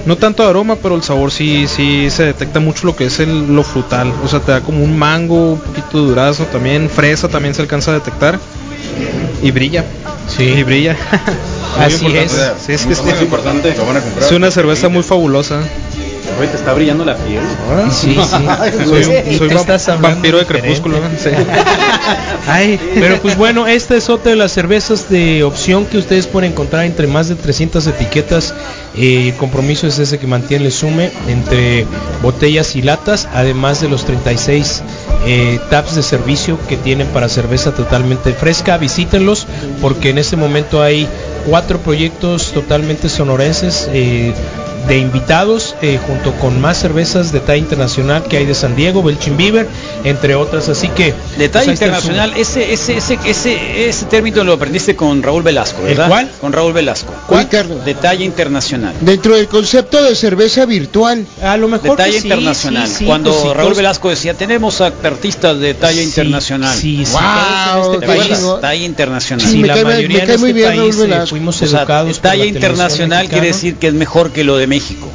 No 0.05 0.15
tanto 0.15 0.47
aroma, 0.47 0.77
pero 0.81 0.95
el 0.95 1.03
sabor 1.03 1.29
sí, 1.29 1.67
sí 1.67 2.09
se 2.09 2.23
detecta 2.23 2.61
mucho 2.61 2.87
lo 2.87 2.95
que 2.95 3.07
es 3.07 3.19
el, 3.19 3.53
lo 3.53 3.63
frutal. 3.63 4.13
O 4.23 4.29
sea, 4.29 4.39
te 4.39 4.53
da 4.53 4.61
como 4.61 4.81
un 4.81 4.97
mango, 4.97 5.55
un 5.55 5.59
poquito 5.59 6.03
de 6.03 6.07
durazno 6.07 6.45
también, 6.45 6.89
fresa 6.89 7.27
también 7.27 7.53
se 7.53 7.61
alcanza 7.61 7.91
a 7.91 7.95
detectar. 7.95 8.39
Y 9.41 9.51
brilla. 9.51 9.83
Sí. 10.29 10.43
Y 10.43 10.63
brilla. 10.63 10.95
Así 11.79 12.05
es. 12.17 12.31
Sí, 12.65 12.73
es 12.73 12.85
que 12.85 12.95
Muy 13.13 13.19
importante. 13.23 13.73
Lo 13.75 13.85
van 13.85 13.97
a 13.97 14.01
comprar. 14.01 14.23
es 14.25 14.31
una 14.31 14.51
cerveza 14.51 14.89
muy 14.89 15.03
fabulosa. 15.03 15.59
Oye, 16.39 16.47
te 16.47 16.57
está 16.57 16.73
brillando 16.73 17.05
la 17.05 17.15
piel. 17.15 17.43
Sí, 17.91 18.15
sí. 18.15 18.17
Soy, 19.37 19.49
va- 19.49 19.61
hablando 19.75 20.01
vampiro 20.01 20.37
de 20.39 20.45
crepúsculo. 20.45 20.97
sí. 21.21 21.29
Ay, 22.47 22.79
pero 22.95 23.21
pues 23.21 23.37
bueno, 23.37 23.67
esta 23.67 23.95
es 23.95 24.09
otra 24.09 24.31
de 24.31 24.35
las 24.37 24.51
cervezas 24.51 25.09
de 25.09 25.43
opción 25.43 25.85
que 25.85 25.97
ustedes 25.97 26.27
pueden 26.27 26.51
encontrar 26.51 26.85
entre 26.85 27.07
más 27.07 27.29
de 27.29 27.35
300 27.35 27.85
etiquetas. 27.87 28.53
Eh, 28.95 29.29
el 29.29 29.35
compromiso 29.35 29.85
es 29.87 29.99
ese 29.99 30.17
que 30.19 30.27
mantiene 30.27 30.65
el 30.65 30.71
sume 30.71 31.11
entre 31.27 31.85
botellas 32.21 32.75
y 32.75 32.81
latas, 32.81 33.27
además 33.33 33.81
de 33.81 33.89
los 33.89 34.03
36 34.05 34.81
eh, 35.25 35.59
taps 35.69 35.95
de 35.95 36.03
servicio 36.03 36.57
que 36.67 36.77
tienen 36.77 37.07
para 37.07 37.29
cerveza 37.29 37.73
totalmente 37.73 38.33
fresca. 38.33 38.77
Visítenlos 38.77 39.45
porque 39.81 40.09
en 40.09 40.17
este 40.17 40.35
momento 40.35 40.81
hay 40.81 41.07
cuatro 41.45 41.79
proyectos 41.79 42.51
totalmente 42.51 43.09
sonorenses. 43.09 43.89
eh, 43.91 44.33
de 44.87 44.97
invitados 44.97 45.75
eh, 45.81 45.99
junto 46.05 46.33
con 46.33 46.59
más 46.59 46.77
cervezas 46.77 47.31
de 47.31 47.39
talla 47.39 47.57
internacional 47.57 48.23
que 48.23 48.37
hay 48.37 48.45
de 48.45 48.53
San 48.53 48.75
Diego, 48.75 49.01
Belchin 49.01 49.37
Beaver, 49.37 49.67
entre 50.03 50.35
otras. 50.35 50.67
Así 50.69 50.89
que 50.89 51.05
De 51.05 51.13
pues, 51.37 51.51
talla 51.51 51.65
el 51.65 51.71
internacional, 51.71 52.33
ese, 52.35 52.73
ese, 52.73 52.97
ese, 52.97 53.17
ese, 53.25 53.87
ese 53.89 54.05
término 54.05 54.43
lo 54.43 54.53
aprendiste 54.53 54.95
con 54.95 55.23
Raúl 55.23 55.43
Velasco, 55.43 55.79
¿El 55.81 55.87
¿verdad? 55.89 56.07
cuál? 56.09 56.31
Con 56.41 56.51
Raúl 56.53 56.73
Velasco. 56.73 57.13
¿Cuál, 57.27 57.47
Carlos? 57.49 57.85
De 57.85 57.93
talla 57.93 58.23
internacional. 58.25 58.93
Dentro 59.01 59.35
del 59.35 59.47
concepto 59.47 60.03
de 60.03 60.15
cerveza 60.15 60.65
virtual, 60.65 61.25
A 61.41 61.55
lo 61.57 61.67
De 61.67 61.73
mejor 61.73 61.97
talla 61.97 62.11
que 62.13 62.19
sí, 62.21 62.27
internacional. 62.27 62.87
sí, 62.87 62.95
sí, 62.99 63.05
Cuando 63.05 63.29
pues, 63.31 63.41
sí, 63.41 63.47
Raúl 63.49 63.61
todos- 63.63 63.77
Velasco 63.77 64.09
decía, 64.09 64.33
tenemos 64.33 64.81
artistas 64.81 65.59
de 65.59 65.73
talla 65.73 66.01
sí, 66.01 66.07
internacional. 66.07 66.77
Sí, 66.77 67.05
sí, 67.05 67.11
Wow, 67.13 67.21
todos 67.83 67.93
en 67.95 67.99
¿Te 68.01 68.05
este 68.05 68.17
país. 68.27 68.43
Talla 68.61 68.83
internacional. 68.85 69.47
Sí, 69.47 69.57
me 69.59 69.67
la 69.67 69.73
cae- 69.75 69.83
me 69.85 69.93
mayoría 69.93 70.25
cae 70.25 70.33
en 70.35 70.39
muy 70.41 70.49
este 70.49 70.59
bien 70.61 70.69
país 70.69 70.79
Raúl 70.95 71.05
eh, 71.05 71.07
Velasco. 71.09 71.29
fuimos 71.29 71.61
O 71.61 71.67
sea, 71.67 71.79
educados 71.79 72.19
por 72.19 72.29
talla 72.29 72.45
internacional 72.45 73.29
quiere 73.29 73.47
decir 73.47 73.75
que 73.75 73.87
es 73.87 73.93
mejor 73.93 74.31
que 74.31 74.43
lo 74.43 74.57
de 74.57 74.67
México. 74.73 75.07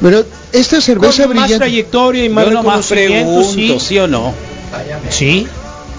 pero 0.00 0.24
esta 0.52 0.80
cerveza 0.80 1.24
con 1.26 1.36
más 1.36 1.44
brillante. 1.44 1.56
trayectoria 1.66 2.24
y 2.24 2.28
más 2.28 2.44
Yo 2.46 2.50
nomás 2.52 2.86
pregunto, 2.86 3.50
sí. 3.52 3.76
¿sí 3.80 3.98
o 3.98 4.06
no? 4.06 4.32
Sí, 5.10 5.46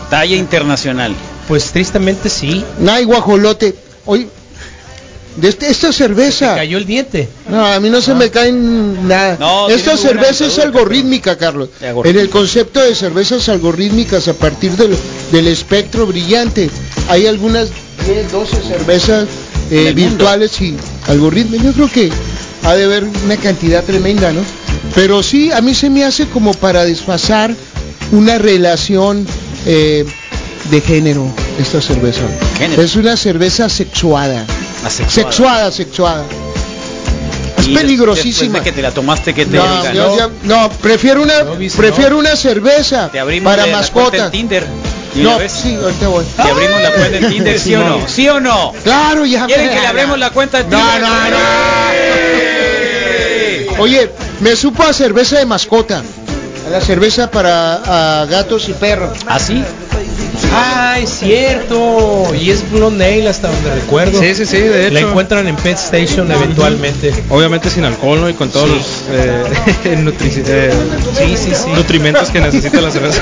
Talla 0.09 0.35
internacional. 0.35 1.13
pues 1.47 1.71
tristemente 1.71 2.29
sí. 2.29 2.63
Ay, 2.89 3.03
guajolote. 3.05 3.75
Oye, 4.05 4.27
de 5.35 5.49
este- 5.49 5.69
esta 5.69 5.91
Se 5.91 5.99
cerveza. 5.99 6.55
cayó 6.55 6.77
el 6.77 6.85
diente. 6.85 7.27
No, 7.49 7.65
a 7.65 7.79
mí 7.79 7.89
no 7.89 8.01
se 8.01 8.13
me 8.15 8.29
caen 8.31 9.07
nada. 9.07 9.37
No, 9.39 9.67
Esta 9.69 9.95
cerveza 9.97 10.45
es 10.47 10.57
algorítmica, 10.59 11.37
Carlos. 11.37 11.69
Algorítmica. 11.81 12.09
En 12.19 12.25
el 12.25 12.29
concepto 12.31 12.79
de 12.81 12.95
cervezas 12.95 13.47
algorítmicas 13.49 14.27
a 14.27 14.33
partir 14.33 14.71
del, 14.71 14.95
del 15.31 15.47
espectro 15.47 16.05
brillante, 16.07 16.69
hay 17.09 17.27
algunas 17.27 17.69
10, 18.05 18.31
12 18.31 18.61
cervezas 18.63 19.27
eh, 19.69 19.91
virtuales 19.93 20.59
y 20.61 20.75
algoritmos. 21.07 21.61
Yo 21.61 21.71
creo 21.73 21.91
que 21.91 22.09
ha 22.67 22.75
de 22.75 22.83
haber 22.83 23.05
una 23.23 23.37
cantidad 23.37 23.83
tremenda, 23.83 24.31
¿no? 24.33 24.41
Pero 24.93 25.23
sí, 25.23 25.51
a 25.51 25.61
mí 25.61 25.73
se 25.73 25.89
me 25.89 26.03
hace 26.03 26.27
como 26.27 26.53
para 26.53 26.83
desfasar 26.83 27.53
una 28.11 28.37
relación 28.37 29.25
eh, 29.65 30.05
de 30.69 30.81
género, 30.81 31.31
esta 31.59 31.81
cerveza. 31.81 32.21
Género. 32.57 32.81
Es 32.81 32.95
una 32.97 33.15
cerveza 33.15 33.69
sexuada. 33.69 34.45
Asexuada. 34.85 35.31
Sexuada, 35.31 35.71
sexuada. 35.71 36.25
Es 37.57 37.67
peligrosísima. 37.69 38.59
De 38.59 38.65
que 38.65 38.71
te 38.73 38.81
la 38.81 38.91
tomaste, 38.91 39.33
que 39.33 39.45
te 39.45 39.57
No, 40.43 40.69
prefiero 40.81 41.23
una, 41.23 41.43
No, 41.43 41.57
prefiero 41.75 42.17
una 42.17 42.35
cerveza 42.35 43.09
para 43.43 43.65
mascota. 43.67 44.29
Tinder. 44.29 44.65
¿Y 45.15 45.21
una 45.21 45.39
No, 45.39 45.49
sí, 45.49 45.73
ahorita 45.73 46.07
voy. 46.09 46.25
Te 46.35 46.41
abrimos 46.41 46.81
la 46.81 46.91
cuenta 46.91 47.17
en 47.17 47.29
Tinder, 47.31 47.59
¿sí 47.59 47.75
o 47.75 47.83
no? 47.83 48.07
¿Sí 48.07 48.29
o 48.29 48.39
no? 48.41 48.73
Claro, 48.83 49.25
ya. 49.25 49.45
¿Quieren 49.45 49.69
que 49.69 49.79
le 49.79 49.87
abremos 49.87 50.19
la 50.19 50.31
cuenta 50.31 50.59
en 50.59 50.69
Tinder? 50.69 51.01
No, 51.01 51.07
no, 51.07 51.29
no. 51.29 51.86
Oye, 53.79 54.09
me 54.41 54.55
supo 54.55 54.83
a 54.83 54.93
cerveza 54.93 55.37
de 55.39 55.45
mascota. 55.45 56.01
A 56.65 56.69
la 56.69 56.81
cerveza 56.81 57.31
para 57.31 58.21
a 58.21 58.25
gatos 58.25 58.67
y 58.69 58.73
perros. 58.73 59.17
¿Ah, 59.27 59.39
sí? 59.39 59.63
Ah, 60.53 60.97
es 60.99 61.09
cierto. 61.19 62.25
Y 62.39 62.51
es 62.51 62.69
Blonde 62.69 63.05
Ale 63.05 63.29
hasta 63.29 63.47
donde 63.49 63.73
recuerdo. 63.75 64.19
Sí, 64.19 64.35
sí, 64.35 64.45
sí, 64.45 64.57
de 64.59 64.91
La 64.91 64.99
hecho. 64.99 65.09
encuentran 65.09 65.47
en 65.47 65.55
Pet 65.55 65.77
Station 65.77 66.29
eventualmente. 66.31 67.13
Obviamente 67.29 67.69
sin 67.69 67.85
alcohol, 67.85 68.19
¿no? 68.21 68.29
Y 68.29 68.33
con 68.33 68.49
todos 68.49 68.69
los 68.69 68.85
eh, 69.11 69.43
nutri- 70.03 70.43
eh, 70.45 70.71
Sí, 71.17 71.37
sí, 71.37 71.51
sí. 71.55 71.69
nutrimentos 71.73 72.29
que 72.29 72.39
necesita 72.41 72.81
la 72.81 72.91
cerveza. 72.91 73.21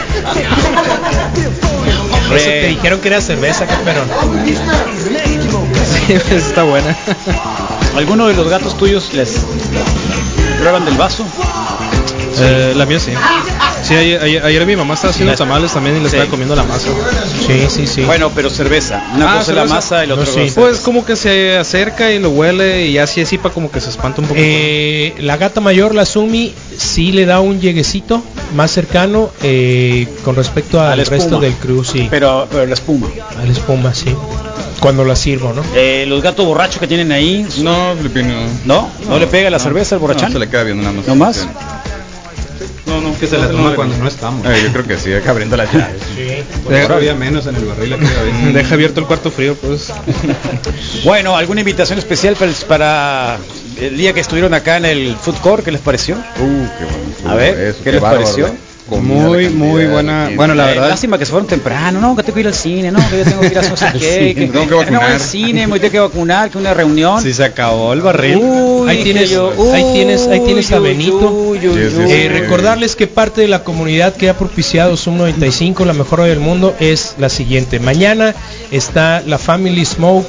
Eso 2.36 2.46
te 2.46 2.68
dijeron 2.68 3.00
que 3.00 3.08
era 3.10 3.22
cerveza. 3.22 3.66
Sí, 6.08 6.14
está 6.36 6.64
buena. 6.64 6.96
¿Alguno 7.96 8.28
de 8.28 8.34
los 8.34 8.50
gatos 8.50 8.76
tuyos 8.78 9.14
les 9.14 9.36
prueban 10.56 10.86
del 10.86 10.96
vaso? 10.96 11.26
Eh, 12.38 12.74
la 12.76 12.86
mía 12.86 13.00
sí. 13.00 13.12
Sí, 13.84 13.94
ayer, 13.96 14.22
ayer- 14.22 14.44
ayer 14.44 14.66
mi 14.66 14.76
mamá 14.76 14.96
estaba 14.96 15.12
haciendo 15.12 15.32
Las- 15.32 15.38
tamales 15.40 15.72
también 15.72 15.96
y 15.98 16.00
le 16.00 16.10
Sí. 16.10 16.16
estaba 16.16 16.30
comiendo 16.30 16.56
la 16.56 16.64
masa. 16.64 16.88
Sí, 17.46 17.68
sí, 17.70 17.88
sí. 17.88 18.02
Bueno, 18.02 18.32
pero 18.34 18.50
cerveza. 18.50 19.02
Una 19.16 19.36
Ah, 19.36 19.38
cosa 19.38 19.52
es 19.52 19.56
la 19.56 19.62
cerveza. 19.62 19.76
masa 19.76 20.04
y 20.04 20.08
la 20.08 20.16
No, 20.16 20.22
otra 20.22 20.34
sí. 20.34 20.40
cosa 20.42 20.56
Pues 20.62 20.80
como 20.80 21.06
que 21.06 21.16
se 21.16 21.58
acerca 21.58 22.12
y 22.12 22.20
lo 22.20 22.32
huele 22.32 22.88
y 22.88 22.98
así 22.98 23.22
así 23.22 23.38
para 23.38 23.54
como 23.54 23.72
que 23.72 23.80
se 23.80 23.90
espanta 23.90 24.22
un 24.22 24.28
poquito. 24.28 24.46
Eh, 24.46 25.14
la 25.20 25.38
gata 25.38 25.62
mayor, 25.62 25.94
la 25.96 26.06
Sumi, 26.06 26.54
sí 26.78 27.12
le 27.12 27.26
da 27.26 27.40
un 27.42 27.62
lleguecito 27.62 28.22
más 28.56 28.72
cercano 28.72 29.30
eh, 29.44 30.08
con 30.26 30.36
respecto 30.36 30.82
al 30.82 31.06
resto 31.06 31.40
del 31.40 31.54
crew, 31.54 31.84
sí. 31.84 32.08
Pero, 32.10 32.48
pero 32.52 32.66
la 32.66 32.74
espuma. 32.74 33.08
A 33.40 33.46
la 33.46 33.52
espuma, 33.52 33.94
sí. 33.94 34.14
Cuando 34.80 35.04
la 35.04 35.16
sirvo, 35.16 35.54
¿no? 35.54 35.64
Eh, 35.76 36.06
los 36.08 36.22
gatos 36.22 36.46
borrachos 36.46 36.80
que 36.80 36.88
tienen 36.88 37.12
ahí, 37.12 37.46
No, 37.60 37.96
Filipino. 37.98 38.34
¿no? 38.66 38.90
¿No, 39.08 39.18
le 39.20 39.28
pega 39.28 39.50
la 39.50 39.60
cerveza 39.60 39.96
al 39.96 40.02
borrachán? 40.02 40.30
No, 40.30 40.34
se 40.34 40.40
le 40.40 40.50
queda 40.50 40.64
viendo 40.64 40.84
nada 40.84 40.96
más. 40.96 41.08
¿No 41.08 41.16
más? 41.16 41.48
No, 42.86 43.02
no. 43.02 43.18
Que 43.18 43.26
se 43.26 43.38
la 43.38 43.50
toma 43.50 43.74
cuando 43.76 43.98
no 43.98 44.08
estamos. 44.08 44.46
Eh, 44.46 44.62
yo 44.64 44.72
creo 44.72 44.86
que 44.86 44.98
sí, 44.98 45.12
acá 45.14 45.32
abriendo 45.32 45.58
la 45.58 45.66
llave. 45.66 46.44
Ahora 46.84 46.96
había 46.98 47.16
menos 47.16 47.48
en 47.48 47.56
el 47.56 47.66
barril 47.66 47.94
aquí. 47.94 48.06
Deja 48.54 48.76
abierto 48.76 49.00
el 49.00 49.08
cuarto 49.08 49.32
frío, 49.32 49.56
pues. 49.56 49.92
Bueno, 51.04 51.36
¿alguna 51.36 51.62
invitación 51.62 51.98
especial 52.00 52.36
para, 52.36 52.52
para 52.68 53.38
el 53.80 53.98
día 53.98 54.14
que 54.14 54.20
estuvieron 54.20 54.54
acá 54.54 54.78
en 54.78 54.86
el 54.86 55.16
Food 55.16 55.36
Court? 55.38 55.64
¿Qué 55.64 55.72
les 55.72 55.82
pareció? 55.82 56.16
Uh, 56.16 56.20
qué 56.78 56.86
bueno. 56.86 57.32
A 57.32 57.36
ver, 57.36 57.76
¿qué 57.84 57.92
les 57.92 58.02
bárbaro. 58.02 58.24
pareció? 58.24 58.56
Comida, 58.90 59.26
Muy, 59.28 59.50
muy 59.50 59.86
buena. 59.86 60.30
Bueno, 60.36 60.54
la 60.56 60.66
verdad. 60.66 60.90
Lástima 60.90 61.18
que 61.18 61.26
se 61.26 61.32
fueron 61.32 61.48
temprano, 61.48 62.00
no, 62.00 62.16
que 62.16 62.24
tengo 62.24 62.36
que 62.36 62.40
ir 62.42 62.48
al 62.48 62.54
cine, 62.54 62.92
no, 62.92 63.00
que 63.10 63.18
yo 63.20 63.24
tengo 63.24 63.42
que 63.42 63.48
ir 63.48 63.58
a 63.60 63.62
no 63.70 63.78
sé 63.78 63.86
qué, 63.94 64.00
Sí, 64.30 64.36
que, 64.36 64.48
tengo 64.48 64.66
que 64.66 64.70
no 64.72 64.78
vacunar. 64.78 65.04
al 65.04 65.20
cine, 65.20 65.68
me 65.68 65.80
tengo 65.80 65.92
que 65.92 66.00
vacunar, 66.00 66.50
que 66.50 66.58
una 66.58 66.74
reunión. 66.74 67.22
Si 67.22 67.34
se 67.34 67.44
acabó 67.44 67.94
el 67.94 68.02
barril. 68.02 68.38
Uy, 68.42 68.90
Ahí 68.90 69.04
tienes- 69.04 69.30
yo, 69.30 69.52
ahí 69.74 69.84
tienes- 69.94 70.28
ahí 70.28 70.40
tienes 70.42 70.72
a 70.72 70.80
Benito. 70.80 71.32
uy, 71.32 71.58
uy, 71.68 71.74
Sí, 71.74 71.90
sí, 71.90 72.02
uy. 72.02 72.08
sí. 72.08 72.14
Eh, 72.14 72.30
recordarles 72.30 72.96
que 72.96 73.08
parte 73.08 73.42
de 73.42 73.48
la 73.48 73.64
comunidad 73.64 74.14
que 74.16 74.30
ha 74.30 74.38
propiciado 74.38 74.96
Zoom 74.98 75.18
95, 75.18 75.86
la 75.86 75.94
mejor 75.94 76.20
hora 76.22 76.30
del 76.30 76.40
mundo, 76.40 76.76
es 76.80 77.16
la 77.18 77.30
siguiente. 77.30 77.80
Mañana 77.80 78.36
está 78.72 79.22
la 79.26 79.38
Family 79.38 79.84
Smoke 79.86 80.28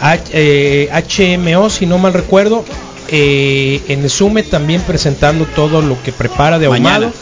H- 0.00 0.22
eh, 0.32 0.90
HMO, 0.92 1.70
si 1.70 1.86
no 1.86 1.96
mal 1.98 2.12
recuerdo, 2.12 2.64
eh, 3.08 3.80
en 3.88 4.02
el 4.02 4.10
Sume 4.10 4.42
también 4.42 4.82
presentando 4.82 5.46
todo 5.46 5.80
lo 5.80 6.00
que 6.02 6.12
prepara 6.12 6.58
de 6.58 6.66
ahumado. 6.66 7.06
Mañana. 7.06 7.12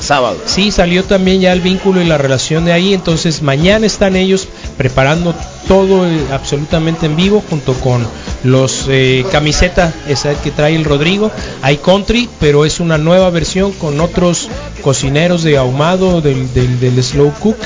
Sábado. 0.00 0.38
Sí, 0.46 0.70
salió 0.70 1.04
también 1.04 1.40
ya 1.40 1.52
el 1.52 1.60
vínculo 1.60 2.00
y 2.00 2.04
la 2.04 2.18
relación 2.18 2.64
de 2.64 2.72
ahí, 2.72 2.94
entonces 2.94 3.42
mañana 3.42 3.86
están 3.86 4.16
ellos 4.16 4.48
preparando 4.76 5.34
todo 5.68 6.06
eh, 6.06 6.18
absolutamente 6.32 7.06
en 7.06 7.16
vivo 7.16 7.42
junto 7.48 7.74
con 7.74 8.06
los 8.42 8.86
eh, 8.88 9.24
camiseta 9.30 9.92
esa 10.08 10.34
que 10.34 10.50
trae 10.50 10.74
el 10.74 10.84
Rodrigo. 10.84 11.30
Hay 11.62 11.76
country, 11.76 12.28
pero 12.40 12.64
es 12.64 12.80
una 12.80 12.98
nueva 12.98 13.30
versión 13.30 13.72
con 13.72 14.00
otros 14.00 14.48
cocineros 14.82 15.42
de 15.42 15.56
ahumado 15.56 16.20
del, 16.20 16.52
del, 16.54 16.80
del 16.80 17.02
slow 17.02 17.32
cook 17.40 17.56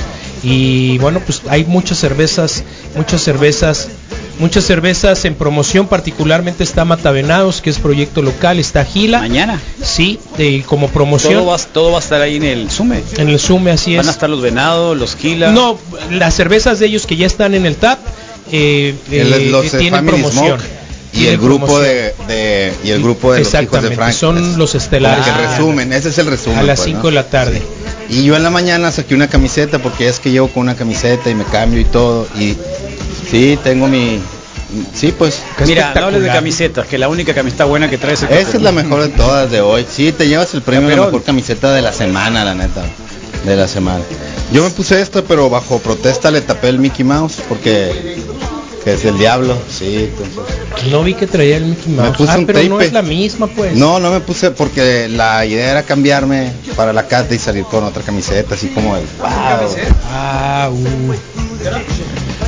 y 0.43 0.99
bueno, 0.99 1.20
pues 1.20 1.43
hay 1.49 1.64
muchas 1.64 1.99
cervezas, 1.99 2.62
muchas 2.95 3.22
cervezas 3.22 3.89
Muchas 4.39 4.64
cervezas 4.64 5.24
en 5.24 5.34
promoción, 5.34 5.89
particularmente 5.89 6.62
está 6.62 6.84
Matavenados, 6.84 7.61
que 7.61 7.70
es 7.70 7.78
proyecto 7.78 8.22
local, 8.22 8.59
está 8.61 8.84
Gila. 8.84 9.18
Mañana. 9.18 9.61
Sí, 9.82 10.20
de- 10.36 10.62
como 10.64 10.89
promoción. 10.89 11.34
Todo 11.34 11.47
va, 11.47 11.59
todo 11.59 11.91
va 11.91 11.97
a 11.99 12.01
estar 12.01 12.20
ahí 12.22 12.36
en 12.36 12.45
el 12.45 12.70
Sume. 12.70 13.03
En 13.16 13.28
el 13.28 13.41
Sume, 13.41 13.72
así 13.72 13.97
Van 13.97 14.07
a 14.07 14.11
es. 14.11 14.14
estar 14.14 14.30
los 14.30 14.41
venados, 14.41 14.97
los 14.97 15.16
Gila. 15.16 15.51
No, 15.51 15.78
las 16.12 16.34
cervezas 16.34 16.78
de 16.78 16.86
ellos 16.86 17.07
que 17.07 17.16
ya 17.16 17.26
están 17.26 17.55
en 17.55 17.66
el 17.66 17.76
TAP 17.76 17.99
eh, 18.53 18.95
El- 19.11 19.32
eh, 19.32 19.51
los 19.51 19.66
eh, 19.74 19.78
tienen 19.78 19.95
Family 20.07 20.22
promoción. 20.22 20.59
Smoke 20.61 20.78
y 21.14 21.26
el 21.26 21.39
grupo 21.39 21.80
de, 21.80 22.14
de- 22.28 22.72
y 22.84 22.91
el 22.91 23.03
grupo 23.03 23.32
de 23.32 23.41
los 23.41 23.53
hijos 23.55 23.82
de 23.82 23.91
Frank 23.93 24.12
son 24.12 24.39
Es 24.53 24.57
los 24.57 24.74
estelares. 24.74 25.24
Ah. 25.26 25.51
resumen 25.57 25.93
ese 25.93 26.11
es 26.11 26.18
el 26.18 26.26
resumen 26.26 26.59
A 26.59 26.62
las 26.62 26.78
pues, 26.80 26.86
5 26.91 26.99
¿no? 27.03 27.09
de 27.09 27.12
la 27.14 27.28
tarde. 27.28 27.62
y 28.09 28.22
yo 28.24 28.36
en 28.36 28.43
la 28.43 28.51
mañana 28.51 28.93
saqué 28.93 29.14
una 29.14 29.26
camiseta 29.26 29.80
porque 29.80 30.07
es 30.09 30.20
que 30.20 30.30
llevo 30.30 30.49
con 30.49 30.62
una 30.62 30.76
camiseta 30.76 31.28
y 31.30 31.34
me 31.34 31.45
cambio 31.45 31.80
y 31.80 31.84
todo 31.86 32.28
y 32.39 32.57
sí 33.31 33.59
tengo 33.62 33.87
mi 33.89 34.20
sí 34.95 35.14
pues 35.16 35.43
Mira, 35.66 35.93
no 35.95 36.07
hables 36.07 36.22
de 36.22 36.29
camisetas, 36.29 36.87
que 36.87 36.99
la 36.99 37.09
única 37.09 37.33
camiseta 37.35 37.64
buena 37.64 37.89
que 37.89 37.97
traes 37.99 38.22
es 38.22 38.31
esa 38.31 38.57
es 38.59 38.62
la 38.62 38.72
mejor 38.72 39.03
de 39.03 39.09
todas 39.09 39.51
de 39.51 39.61
hoy 39.61 39.87
sí 39.91 40.12
te 40.12 40.29
llevas 40.29 40.53
el 40.55 40.62
premio 40.62 40.89
a 40.93 40.97
la 40.97 41.05
mejor 41.07 41.22
camiseta 41.22 41.72
de 41.72 41.83
la 41.83 41.93
semana 41.93 42.45
la 42.45 42.55
neta 42.55 42.83
de 43.45 43.57
la 43.57 43.66
semana 43.68 44.05
yo 44.53 44.62
me 44.64 44.70
puse 44.70 45.01
esta 45.01 45.22
pero 45.22 45.49
bajo 45.49 45.79
protesta 45.79 46.31
le 46.31 46.41
tapé 46.43 46.68
el 46.68 46.79
Mickey 46.79 47.05
Mouse 47.05 47.37
porque 47.49 48.16
que 48.85 48.93
es 48.95 49.05
el 49.05 49.16
diablo 49.18 49.57
sí 49.70 50.11
entonces 50.11 50.91
No 50.91 51.03
vi 51.03 51.14
que 51.14 51.26
traía 51.26 51.57
el 51.57 51.64
Mickey 51.66 51.93
Me 51.93 52.03
Mouse. 52.03 52.16
puse 52.16 52.33
Ah, 52.33 52.39
un 52.39 52.47
pero 52.47 52.62
no 52.64 52.81
es 52.81 52.93
la 52.93 53.03
misma, 53.03 53.49
pues. 53.49 53.74
No, 53.74 53.99
no 53.99 54.11
me 54.12 54.20
puse 54.20 54.53
porque 54.53 55.09
la 55.09 55.45
idea 55.45 55.72
era 55.72 55.83
cambiarme 55.83 56.53
para 56.76 56.93
la 56.93 57.09
cata 57.09 57.35
y 57.35 57.39
salir 57.39 57.64
con 57.64 57.83
otra 57.83 58.03
camiseta, 58.03 58.55
así 58.55 58.68
como 58.68 58.97
el. 58.97 59.05
Ah, 59.20 60.70
uh. 60.70 61.14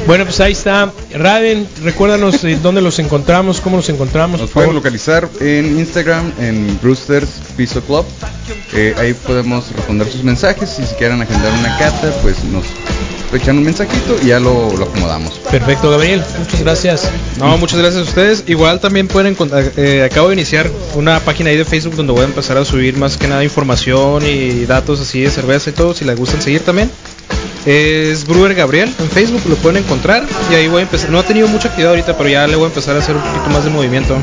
Bueno, 0.07 0.25
pues 0.25 0.41
ahí 0.41 0.53
está. 0.53 0.93
Raven, 1.15 1.69
recuérdanos 1.83 2.43
eh, 2.45 2.59
dónde 2.63 2.81
los 2.81 2.99
encontramos, 2.99 3.61
cómo 3.61 3.77
los 3.77 3.89
encontramos. 3.89 4.41
Nos 4.41 4.51
pueden 4.51 4.75
localizar 4.75 5.29
en 5.41 5.79
Instagram, 5.79 6.33
en 6.41 6.79
Brewsters 6.81 7.29
Piso 7.57 7.81
Club. 7.83 8.05
Eh, 8.75 8.95
ahí 8.99 9.15
podemos 9.15 9.71
responder 9.73 10.09
sus 10.09 10.25
mensajes. 10.25 10.79
Y 10.79 10.87
si 10.87 10.95
quieren 10.95 11.23
agendar 11.23 11.53
una 11.53 11.79
cata, 11.79 12.13
pues 12.23 12.43
nos 12.45 12.65
echan 13.33 13.59
un 13.59 13.65
mensajito 13.65 14.17
y 14.23 14.27
ya 14.29 14.41
lo, 14.41 14.77
lo 14.77 14.85
acomodamos. 14.87 15.35
Perfecto, 15.51 15.91
Gabriel. 15.91 16.23
Muchas 16.39 16.61
gracias. 16.61 17.11
No, 17.39 17.57
muchas 17.59 17.79
gracias 17.79 18.07
a 18.07 18.09
ustedes. 18.09 18.45
Igual 18.47 18.81
también 18.81 19.09
pueden 19.09 19.37
eh, 19.77 20.09
acabo 20.11 20.29
de 20.29 20.35
iniciar 20.35 20.71
una 20.95 21.21
página 21.21 21.51
ahí 21.51 21.57
de 21.57 21.65
Facebook 21.65 21.95
donde 21.95 22.13
voy 22.13 22.23
a 22.23 22.27
empezar 22.27 22.57
a 22.59 22.65
subir 22.65 22.97
más 22.97 23.17
que 23.17 23.29
nada 23.29 23.45
información 23.45 24.25
y 24.27 24.65
datos 24.67 25.01
así 25.01 25.21
de 25.21 25.31
cerveza 25.31 25.71
y 25.71 25.73
todo, 25.73 25.95
si 25.95 26.05
les 26.05 26.19
gustan 26.19 26.43
seguir 26.43 26.63
también. 26.63 26.91
Es 27.67 28.27
Brewer 28.27 28.55
Gabriel 28.55 28.93
en 28.99 29.11
Facebook, 29.11 29.43
lo 29.49 29.55
pueden 29.57 29.83
encontrar 29.85 30.25
y 30.51 30.55
ahí 30.55 30.67
voy 30.69 30.81
a 30.81 30.83
empezar. 30.83 31.11
No 31.11 31.19
ha 31.19 31.23
tenido 31.23 31.47
mucha 31.49 31.69
actividad 31.69 31.91
ahorita, 31.91 32.17
pero 32.17 32.29
ya 32.29 32.47
le 32.47 32.57
voy 32.57 32.65
a 32.65 32.69
empezar 32.69 32.97
a 32.97 33.01
hacer 33.01 33.17
un 33.17 33.23
poquito 33.23 33.51
más 33.51 33.65
de 33.65 33.71
movimiento. 33.71 34.17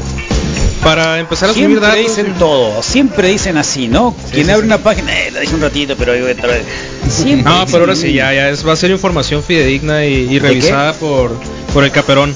Para 0.84 1.20
empezar 1.20 1.49
a 1.49 1.53
subir 1.53 1.68
Siempre 1.68 1.88
datos. 1.88 2.01
dicen 2.01 2.34
todo, 2.39 2.82
siempre 2.82 3.30
dicen 3.30 3.58
así, 3.58 3.88
¿no? 3.88 4.16
Quien 4.32 4.45
sí, 4.45 4.51
abre 4.51 4.62
sí. 4.64 4.68
una 4.68 4.78
página, 4.78 5.20
eh, 5.20 5.32
la 5.32 5.39
dije 5.41 5.53
un 5.55 5.62
ratito, 5.62 5.95
pero 5.97 6.14
ahí 6.14 6.22
voy 6.22 6.30
a 6.30 6.34
entrar. 6.34 6.62
Siempre. 7.10 7.51
No, 7.51 7.66
pero 7.66 7.80
ahora 7.80 7.95
sí, 7.95 8.14
ya, 8.14 8.34
ya 8.34 8.49
es, 8.49 8.66
va 8.66 8.74
a 8.74 8.76
ser 8.76 8.91
información 8.91 9.43
fidedigna 9.43 10.05
y, 10.05 10.14
y 10.34 10.39
revisada 10.39 10.93
por, 10.93 11.32
por 11.74 11.84
el 11.84 11.91
caperón. 11.91 12.34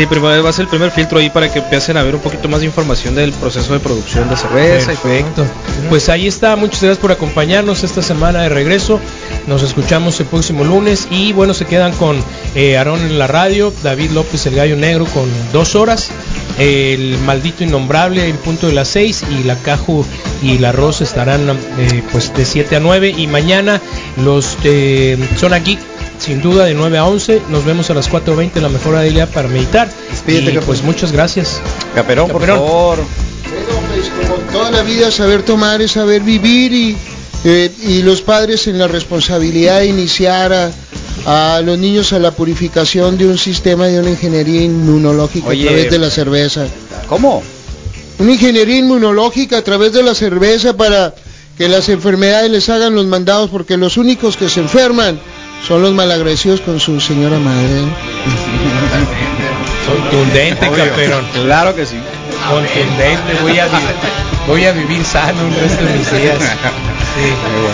Sí, 0.00 0.06
primero 0.06 0.42
va 0.42 0.48
a 0.48 0.52
ser 0.54 0.62
el 0.62 0.70
primer 0.70 0.90
filtro 0.90 1.18
ahí 1.18 1.28
para 1.28 1.52
que 1.52 1.58
empiecen 1.58 1.98
a 1.98 2.02
ver 2.02 2.14
un 2.14 2.22
poquito 2.22 2.48
más 2.48 2.60
de 2.60 2.66
información 2.66 3.14
del 3.14 3.32
proceso 3.32 3.74
de 3.74 3.80
producción 3.80 4.30
de 4.30 4.36
cerveza. 4.38 4.92
Perfecto. 4.92 5.44
Pues 5.90 6.08
ahí 6.08 6.26
está. 6.26 6.56
Muchas 6.56 6.80
gracias 6.80 6.96
por 6.96 7.12
acompañarnos 7.12 7.84
esta 7.84 8.00
semana 8.00 8.40
de 8.40 8.48
regreso. 8.48 8.98
Nos 9.46 9.62
escuchamos 9.62 10.18
el 10.18 10.24
próximo 10.24 10.64
lunes 10.64 11.06
y 11.10 11.34
bueno, 11.34 11.52
se 11.52 11.66
quedan 11.66 11.92
con 11.92 12.16
eh, 12.54 12.78
Aarón 12.78 13.02
en 13.02 13.18
la 13.18 13.26
radio, 13.26 13.74
David 13.82 14.12
López 14.12 14.46
el 14.46 14.54
Gallo 14.54 14.74
Negro 14.74 15.04
con 15.04 15.28
dos 15.52 15.74
horas, 15.74 16.08
el 16.58 17.18
maldito 17.18 17.62
innombrable 17.62 18.26
en 18.26 18.38
punto 18.38 18.68
de 18.68 18.72
las 18.72 18.88
seis 18.88 19.22
y 19.38 19.44
la 19.44 19.56
Caju 19.56 20.06
y 20.42 20.56
la 20.56 20.72
Rosa 20.72 21.04
estarán 21.04 21.50
eh, 21.50 22.02
pues 22.10 22.32
de 22.34 22.46
7 22.46 22.76
a 22.76 22.80
9 22.80 23.14
y 23.18 23.26
mañana 23.26 23.82
los 24.16 24.56
de 24.62 25.18
Zona 25.36 25.58
Geek 25.58 25.78
sin 26.20 26.40
duda 26.42 26.66
de 26.66 26.74
9 26.74 26.98
a 26.98 27.06
11 27.06 27.42
nos 27.48 27.64
vemos 27.64 27.90
a 27.90 27.94
las 27.94 28.10
4.20 28.10 28.60
la 28.60 28.68
mejor 28.68 29.00
día 29.02 29.26
para 29.26 29.48
meditar 29.48 29.90
Despídete, 30.10 30.52
y 30.52 30.58
pues 30.58 30.82
muchas 30.82 31.12
gracias 31.12 31.60
Caperón, 31.94 32.28
por 32.30 32.44
favor. 32.46 32.98
Bueno, 32.98 33.80
pues 33.88 34.10
como 34.10 34.36
toda 34.52 34.70
la 34.70 34.82
vida 34.82 35.10
saber 35.10 35.42
tomar 35.42 35.80
es 35.82 35.92
saber 35.92 36.22
vivir 36.22 36.72
y, 36.72 36.96
eh, 37.44 37.72
y 37.82 38.02
los 38.02 38.20
padres 38.20 38.66
en 38.68 38.78
la 38.78 38.86
responsabilidad 38.86 39.80
de 39.80 39.86
iniciar 39.86 40.52
a, 40.52 40.70
a 41.26 41.60
los 41.62 41.78
niños 41.78 42.12
a 42.12 42.18
la 42.18 42.30
purificación 42.30 43.18
de 43.18 43.26
un 43.26 43.38
sistema 43.38 43.86
de 43.86 44.00
una 44.00 44.10
ingeniería 44.10 44.62
inmunológica 44.62 45.48
Oye. 45.48 45.64
a 45.64 45.66
través 45.68 45.90
de 45.90 45.98
la 45.98 46.10
cerveza. 46.10 46.66
¿Cómo? 47.08 47.42
Una 48.18 48.32
ingeniería 48.32 48.76
inmunológica 48.78 49.58
a 49.58 49.62
través 49.62 49.92
de 49.92 50.02
la 50.02 50.14
cerveza 50.14 50.76
para 50.76 51.14
que 51.56 51.68
las 51.68 51.88
enfermedades 51.88 52.50
les 52.50 52.68
hagan 52.68 52.94
los 52.94 53.06
mandados 53.06 53.50
porque 53.50 53.76
los 53.76 53.96
únicos 53.96 54.36
que 54.36 54.48
se 54.48 54.60
enferman 54.60 55.20
son 55.66 55.82
los 55.82 55.92
malagradecidos 55.92 56.60
con 56.60 56.80
su 56.80 57.00
señora 57.00 57.38
madre. 57.38 57.82
contundente 59.86 60.68
Caperón 60.70 61.24
Claro 61.44 61.74
que 61.74 61.86
sí. 61.86 61.96
contundente, 62.48 63.42
voy 63.42 63.58
a, 63.58 63.66
vi- 63.66 64.46
voy 64.46 64.64
a 64.66 64.72
vivir 64.72 65.04
sano 65.04 65.42
el 65.46 65.54
resto 65.54 65.84
de 65.84 65.92
mis 65.94 66.12
días. 66.12 66.38
Sí. 66.38 67.32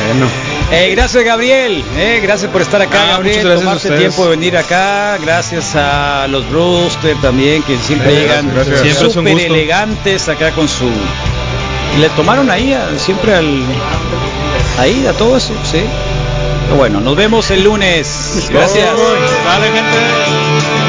bueno. 0.08 0.26
Eh, 0.72 0.90
gracias 0.96 1.22
Gabriel, 1.24 1.84
eh, 1.96 2.18
gracias 2.22 2.50
por 2.50 2.60
estar 2.60 2.82
acá 2.82 2.98
Ah, 3.00 3.06
Gabriel, 3.12 3.36
muchas 3.36 3.44
gracias 3.44 3.60
a 3.60 3.64
tomarse 3.64 3.88
ustedes. 3.88 4.00
tiempo 4.00 4.24
de 4.24 4.30
venir 4.30 4.56
acá, 4.56 5.16
gracias 5.18 5.76
a 5.76 6.26
los 6.28 6.48
Brewster 6.50 7.16
también 7.22 7.62
que 7.62 7.76
siempre 7.78 8.12
llegan 8.16 8.46
un 8.46 9.10
súper 9.12 9.38
elegantes 9.40 10.28
acá 10.28 10.50
con 10.52 10.68
su... 10.68 10.90
Le 12.00 12.08
tomaron 12.10 12.50
ahí 12.50 12.72
a- 12.72 12.98
siempre 12.98 13.34
al... 13.34 13.62
Ahí 14.80 15.06
a 15.08 15.12
todo 15.12 15.36
eso, 15.36 15.52
sí. 15.70 15.82
Bueno, 16.74 17.00
nos 17.00 17.16
vemos 17.16 17.50
el 17.50 17.62
lunes. 17.62 18.48
Gracias. 18.50 18.88
Dale, 19.44 19.66
gente. 19.66 20.85